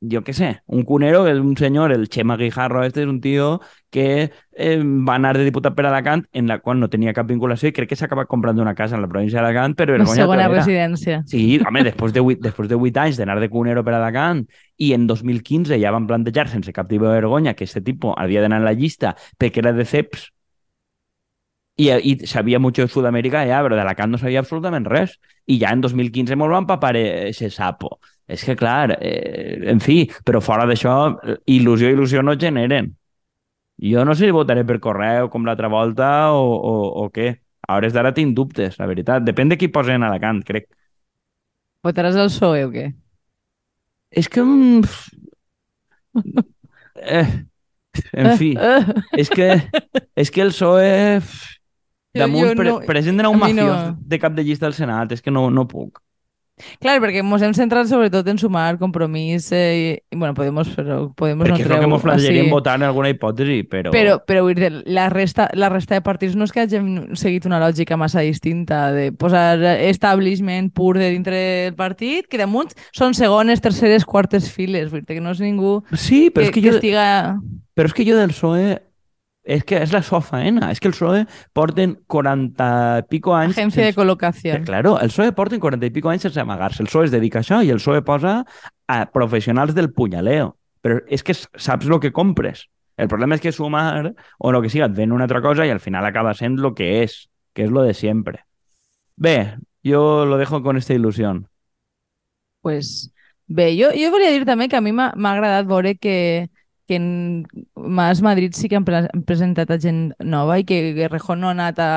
jo 0.00 0.22
què 0.24 0.32
sé, 0.32 0.48
un 0.72 0.86
cunero, 0.88 1.26
és 1.28 1.36
un 1.36 1.52
senyor, 1.58 1.92
el 1.92 2.08
Chema 2.08 2.38
Guijarro 2.40 2.84
este 2.86 3.02
és 3.02 3.08
un 3.08 3.20
tio 3.20 3.60
que 3.92 4.30
eh, 4.56 4.78
va 4.80 5.16
anar 5.18 5.34
de 5.36 5.44
diputat 5.44 5.76
per 5.76 5.84
Alacant, 5.86 6.24
en 6.32 6.48
la 6.48 6.58
qual 6.64 6.80
no 6.80 6.88
tenia 6.88 7.12
cap 7.12 7.28
vinculació 7.28 7.68
i 7.68 7.74
crec 7.76 7.90
que 7.90 7.98
s'ha 8.00 8.08
acabat 8.08 8.30
comprant 8.30 8.58
una 8.62 8.74
casa 8.74 8.96
en 8.96 9.04
la 9.04 9.10
província 9.12 9.42
d'Alacant, 9.42 9.76
però 9.76 9.98
Una 9.98 10.08
segona 10.08 10.48
residència. 10.48 11.20
Sí, 11.28 11.60
home, 11.60 11.84
després 11.84 12.16
de 12.16 12.24
8, 12.24 12.40
després 12.48 12.72
de 12.72 12.80
8 12.80 13.04
anys 13.04 13.20
d'anar 13.20 13.40
de 13.42 13.50
cunero 13.52 13.84
per 13.84 13.98
Alacant 13.98 14.46
i 14.80 14.94
en 14.96 15.06
2015 15.10 15.76
ja 15.82 15.92
van 15.92 16.08
plantejar 16.08 16.48
sense 16.48 16.72
cap 16.72 16.88
tipus 16.88 17.10
de 17.10 17.20
vergonya 17.20 17.52
que 17.54 17.68
aquest 17.68 17.84
tipus 17.84 18.16
havia 18.16 18.40
d'anar 18.40 18.62
en 18.64 18.68
la 18.70 18.76
llista 18.76 19.16
perquè 19.36 19.60
era 19.60 19.76
de 19.76 19.84
CEPS 19.84 20.30
i, 21.80 21.88
i 21.88 22.26
sabia 22.26 22.58
mucho 22.58 22.82
de 22.82 22.88
Sud-amèrica 22.92 23.44
ja, 23.48 23.60
però 23.64 23.76
d'Alacant 23.78 24.12
no 24.12 24.18
sabia 24.20 24.42
absolutament 24.42 24.84
res. 24.88 25.16
I 25.48 25.56
ja 25.62 25.72
en 25.72 25.80
2015 25.80 26.36
molt 26.36 26.52
van 26.52 26.68
papar 26.68 26.92
ese 26.96 27.48
sapo. 27.50 27.98
És 28.30 28.44
que, 28.46 28.54
clar, 28.54 28.96
eh, 29.00 29.58
en 29.72 29.80
fi, 29.82 30.04
però 30.26 30.38
fora 30.44 30.66
d'això, 30.68 30.96
il·lusió 31.50 31.90
i 31.90 31.96
il·lusió 31.96 32.22
no 32.22 32.36
generen. 32.38 32.92
Jo 33.80 34.04
no 34.04 34.14
sé 34.14 34.28
si 34.28 34.34
votaré 34.36 34.62
per 34.68 34.78
correu 34.78 35.30
com 35.32 35.46
l'altra 35.48 35.70
volta 35.72 36.30
o, 36.36 36.44
o, 36.54 36.74
o 37.02 37.08
què. 37.10 37.32
A 37.66 37.78
hores 37.78 37.94
d'ara 37.94 38.12
tinc 38.14 38.34
dubtes, 38.36 38.76
la 38.78 38.86
veritat. 38.90 39.24
Depèn 39.26 39.50
de 39.50 39.58
qui 39.58 39.70
posa 39.72 39.96
en 39.96 40.04
Alacant, 40.06 40.42
crec. 40.46 40.68
Votaràs 41.86 42.18
el 42.18 42.28
PSOE 42.28 42.66
o 42.66 42.72
què? 42.74 42.90
És 44.10 44.28
que... 44.28 44.42
Mm, 44.44 44.82
eh, 47.16 47.28
en 48.12 48.34
fi, 48.38 48.50
és 49.16 49.30
que, 49.32 49.48
és 50.14 50.30
que 50.30 50.44
el 50.44 50.52
PSOE... 50.54 50.92
Damunt, 52.10 52.42
jo, 52.42 52.54
jo 52.58 52.64
no, 52.66 52.78
presenten 52.88 53.26
a 53.28 53.30
un 53.30 53.38
mafiós 53.38 53.74
no. 53.86 53.98
de 54.02 54.18
cap 54.18 54.34
de 54.34 54.42
llista 54.42 54.66
del 54.66 54.74
Senat, 54.74 55.12
és 55.14 55.22
que 55.22 55.30
no, 55.30 55.46
no 55.54 55.68
puc. 55.70 56.02
Clar, 56.80 56.98
perquè 57.02 57.22
ens 57.24 57.44
hem 57.46 57.54
centrat 57.56 57.88
sobretot 57.90 58.28
en 58.30 58.40
sumar 58.40 58.78
compromís 58.80 59.50
eh, 59.56 60.00
i, 60.10 60.16
bueno, 60.16 60.34
podemos, 60.34 60.70
però 60.76 61.00
podemos 61.16 61.48
perquè 61.48 61.64
no 61.64 61.64
és 61.64 61.70
el 61.70 61.84
que 61.84 61.90
ens 61.90 62.04
plantejaríem 62.06 62.48
sí. 62.48 62.54
votar 62.54 62.76
en 62.80 62.86
alguna 62.88 63.12
hipòtesi, 63.12 63.60
però... 63.70 63.94
Però, 63.94 64.18
però 64.26 64.44
vull 64.46 64.58
dir, 64.58 64.72
la 64.90 65.08
resta, 65.12 65.48
la 65.58 65.70
resta 65.72 65.98
de 65.98 66.04
partits 66.06 66.36
no 66.38 66.48
és 66.48 66.54
que 66.54 66.64
hagin 66.64 67.16
seguit 67.18 67.48
una 67.48 67.60
lògica 67.62 67.98
massa 68.00 68.24
distinta 68.26 68.90
de 68.96 69.10
posar 69.12 69.56
establishment 69.88 70.70
pur 70.74 70.96
de 70.98 71.10
dintre 71.12 71.40
del 71.70 71.78
partit, 71.78 72.28
que 72.30 72.40
damunt 72.40 72.74
són 72.96 73.16
segones, 73.16 73.62
terceres, 73.64 74.06
quartes 74.08 74.50
files, 74.52 74.90
vull 74.92 75.04
dir, 75.04 75.18
que 75.18 75.24
no 75.24 75.34
és 75.34 75.42
ningú 75.44 75.80
sí, 75.94 76.28
però 76.30 76.46
que, 76.46 76.50
és 76.50 76.54
que, 76.54 76.62
jo, 76.64 76.70
que 76.70 76.78
estiga... 76.80 77.08
Però 77.78 77.88
és 77.88 77.94
que 77.96 78.04
jo 78.04 78.16
del 78.18 78.34
PSOE 78.34 78.89
és 79.44 79.64
que 79.64 79.78
és 79.82 79.92
la 79.92 80.02
SOE 80.04 80.20
faena. 80.22 80.70
És 80.70 80.80
que 80.80 80.88
el 80.88 80.94
PSOE 80.94 81.24
porten 81.56 81.96
40 82.06 82.66
i 83.00 83.06
pico 83.08 83.34
anys... 83.34 83.56
Agencia 83.56 83.82
de 83.82 83.88
sense- 83.90 83.96
colocació. 83.98 84.54
Eh, 84.58 84.62
Claro, 84.64 84.98
el 85.00 85.08
PSOE 85.10 85.32
porten 85.32 85.60
40 85.60 85.86
i 85.86 85.90
pico 85.94 86.10
anys 86.12 86.22
sense 86.28 86.40
amagar-se. 86.40 86.82
El 86.82 86.88
PSOE 86.88 87.06
es 87.08 87.14
dedica 87.14 87.40
a 87.40 87.42
això 87.42 87.62
i 87.64 87.70
el 87.72 87.80
PSOE 87.80 88.02
posa 88.02 88.44
a 88.86 88.98
professionals 89.10 89.74
del 89.74 89.92
punyaleo. 89.92 90.56
Però 90.80 91.00
és 91.08 91.22
que 91.24 91.34
saps 91.34 91.86
el 91.88 91.98
que 92.00 92.12
compres. 92.12 92.66
El 93.00 93.08
problema 93.08 93.34
és 93.34 93.40
que 93.40 93.52
sumar 93.52 94.12
o 94.38 94.50
el 94.52 94.60
que 94.62 94.68
siga 94.72 94.86
et 94.90 94.94
ven 94.96 95.12
una 95.12 95.24
altra 95.24 95.40
cosa 95.40 95.64
i 95.66 95.70
al 95.72 95.80
final 95.80 96.04
acaba 96.04 96.34
sent 96.36 96.58
lo 96.60 96.74
que 96.74 97.02
és, 97.02 97.30
que 97.54 97.64
és 97.64 97.70
lo 97.72 97.82
de 97.82 97.94
siempre. 97.94 98.44
Bé, 99.16 99.56
yo 99.82 100.26
lo 100.26 100.36
dejo 100.36 100.62
con 100.62 100.76
esta 100.76 100.92
ilusión. 100.94 101.46
Pues, 102.60 103.12
bé, 103.46 103.72
jo, 103.78 103.88
jo 103.96 104.10
volia 104.12 104.30
dir 104.32 104.44
també 104.44 104.68
que 104.68 104.76
a 104.76 104.82
mi 104.84 104.92
m'ha 104.92 105.10
agradat 105.16 105.66
veure 105.68 105.94
que, 105.96 106.50
que 106.90 106.98
en 106.98 107.46
Mas 107.78 108.20
Madrid 108.26 108.52
sí 108.58 108.68
que 108.68 108.74
han, 108.80 108.84
pre 108.84 109.04
han 109.06 109.24
presentat 109.26 109.70
a 109.70 109.78
gent 109.78 110.10
nova 110.18 110.58
i 110.58 110.66
que 110.66 111.06
Rejón 111.08 111.40
no 111.40 111.48
ha 111.52 111.54
anat 111.54 111.78
a 111.78 111.90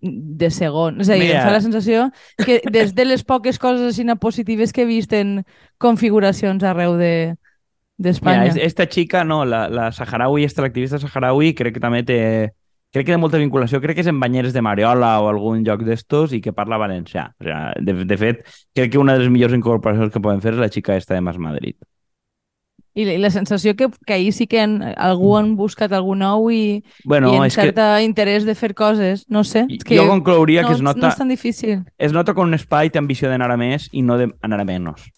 de 0.00 0.48
segon. 0.50 0.98
És 1.04 1.08
a 1.12 1.14
dir, 1.14 1.28
Mira. 1.28 1.42
em 1.42 1.46
fa 1.46 1.52
la 1.54 1.60
sensació 1.62 2.08
que 2.40 2.62
des 2.72 2.96
de 2.96 3.04
les 3.04 3.22
poques 3.22 3.60
coses 3.62 3.92
així 3.92 4.04
positives 4.18 4.72
que 4.72 4.82
he 4.82 4.88
vist 4.88 5.12
en 5.14 5.44
configuracions 5.78 6.64
arreu 6.64 6.96
de 6.98 7.36
d'Espanya. 7.96 8.48
Mira, 8.48 8.54
es- 8.56 8.66
esta 8.72 8.88
chica, 8.88 9.22
no, 9.24 9.44
la, 9.44 9.68
la 9.70 9.92
saharaui, 9.92 10.42
esta 10.44 10.62
l'activista 10.64 10.98
saharaui, 10.98 11.54
crec 11.54 11.76
que 11.76 11.84
també 11.84 12.02
té... 12.02 12.18
Crec 12.94 13.08
que 13.08 13.14
té 13.14 13.18
molta 13.18 13.40
vinculació, 13.42 13.80
crec 13.82 13.96
que 13.98 14.02
és 14.04 14.10
en 14.10 14.20
Banyeres 14.22 14.52
de 14.54 14.62
Mariola 14.62 15.16
o 15.18 15.26
algun 15.26 15.64
lloc 15.66 15.80
d'estos 15.82 16.30
i 16.30 16.38
que 16.38 16.52
parla 16.54 16.76
valencià. 16.78 17.24
O 17.42 17.46
sea, 17.46 17.72
de, 17.82 18.04
de 18.06 18.16
fet, 18.18 18.44
crec 18.70 18.92
que 18.92 19.00
una 19.02 19.16
de 19.16 19.24
les 19.24 19.32
millors 19.34 19.54
incorporacions 19.56 20.12
que 20.14 20.22
poden 20.22 20.38
fer 20.44 20.52
és 20.54 20.60
la 20.62 20.68
xica 20.70 20.94
esta 20.94 21.16
de 21.16 21.22
Mas 21.26 21.38
Madrid. 21.42 21.74
I, 22.94 23.04
la- 23.04 23.12
I 23.14 23.18
la 23.18 23.30
sensació 23.30 23.74
que, 23.74 23.88
que 24.06 24.12
ahir 24.14 24.32
sí 24.32 24.46
que 24.46 24.60
han, 24.60 24.76
algú 24.96 25.36
han 25.36 25.56
buscat 25.56 25.90
algú 25.92 26.14
nou 26.14 26.50
i, 26.50 26.84
Bueno, 27.04 27.32
i 27.32 27.36
en 27.36 27.44
és 27.48 27.56
que 27.56 27.72
cert 27.72 27.80
interès 28.04 28.44
de 28.46 28.54
fer 28.54 28.72
coses. 28.74 29.24
No 29.28 29.42
sé. 29.44 29.66
És 29.68 29.82
que 29.84 29.98
jo 29.98 30.06
conclouria 30.06 30.62
no, 30.62 30.68
que 30.68 30.74
es 30.74 30.82
no 30.82 30.92
nota, 30.92 31.08
és 31.08 31.16
tan 31.18 31.28
difícil. 31.28 31.80
es 31.98 32.12
nota 32.12 32.34
que 32.34 32.40
un 32.40 32.54
espai 32.54 32.90
té 32.90 32.98
ambició 33.02 33.28
d'anar 33.28 33.50
a 33.50 33.56
més 33.58 33.88
i 33.92 34.02
no 34.02 34.16
d'anar 34.18 34.60
a 34.60 34.64
menys. 34.64 35.08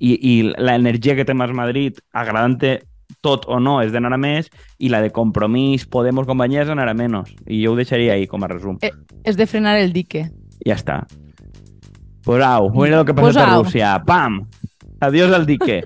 I, 0.00 0.14
i 0.14 0.34
l'energia 0.56 1.16
que 1.18 1.24
té 1.26 1.34
Mas 1.34 1.50
Madrid, 1.52 1.98
agradant-te 2.12 2.78
tot 3.20 3.44
o 3.50 3.58
no, 3.58 3.80
és 3.82 3.90
d'anar 3.92 4.12
a 4.14 4.18
més, 4.20 4.48
i 4.78 4.88
la 4.88 5.00
de 5.02 5.10
compromís, 5.10 5.86
Podemos, 5.90 6.24
companyia, 6.26 6.62
és 6.62 6.68
anar 6.70 6.88
a 6.88 6.94
menys. 6.94 7.34
I 7.48 7.64
jo 7.64 7.72
ho 7.72 7.76
deixaria 7.76 8.12
ahí 8.14 8.26
com 8.30 8.44
a 8.44 8.48
resum. 8.48 8.78
Eh. 8.80 8.92
És 9.24 9.36
de 9.36 9.46
frenar 9.46 9.76
el 9.80 9.92
dique. 9.92 10.30
Ya 10.64 10.74
está. 10.74 11.06
Pues 12.24 12.42
au, 12.44 12.70
mira 12.70 12.98
lo 12.98 13.04
que 13.04 13.12
pasa 13.14 13.24
Pues 13.26 13.36
en 13.36 13.42
au. 13.50 13.62
Rusia. 13.64 14.02
¡Pam! 14.06 14.46
Adiós 15.00 15.32
al 15.32 15.46
dique. 15.46 15.82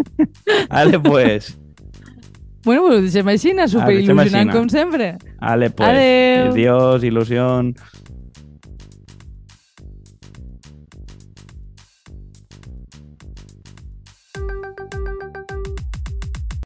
Ale, 0.70 1.00
pues. 1.00 1.58
Bueno, 2.64 2.82
pues 2.82 2.94
ho 2.94 3.00
deixem 3.02 3.28
així, 3.28 3.50
super 3.50 3.94
deixem 3.96 4.18
així, 4.18 4.30
il·lusionant 4.30 4.46
na. 4.46 4.54
com 4.54 4.68
sempre. 4.70 5.08
Ale, 5.40 5.70
pues. 5.70 5.88
Adeu. 5.88 6.52
Adiós, 6.52 7.04
ilusión. 7.04 7.74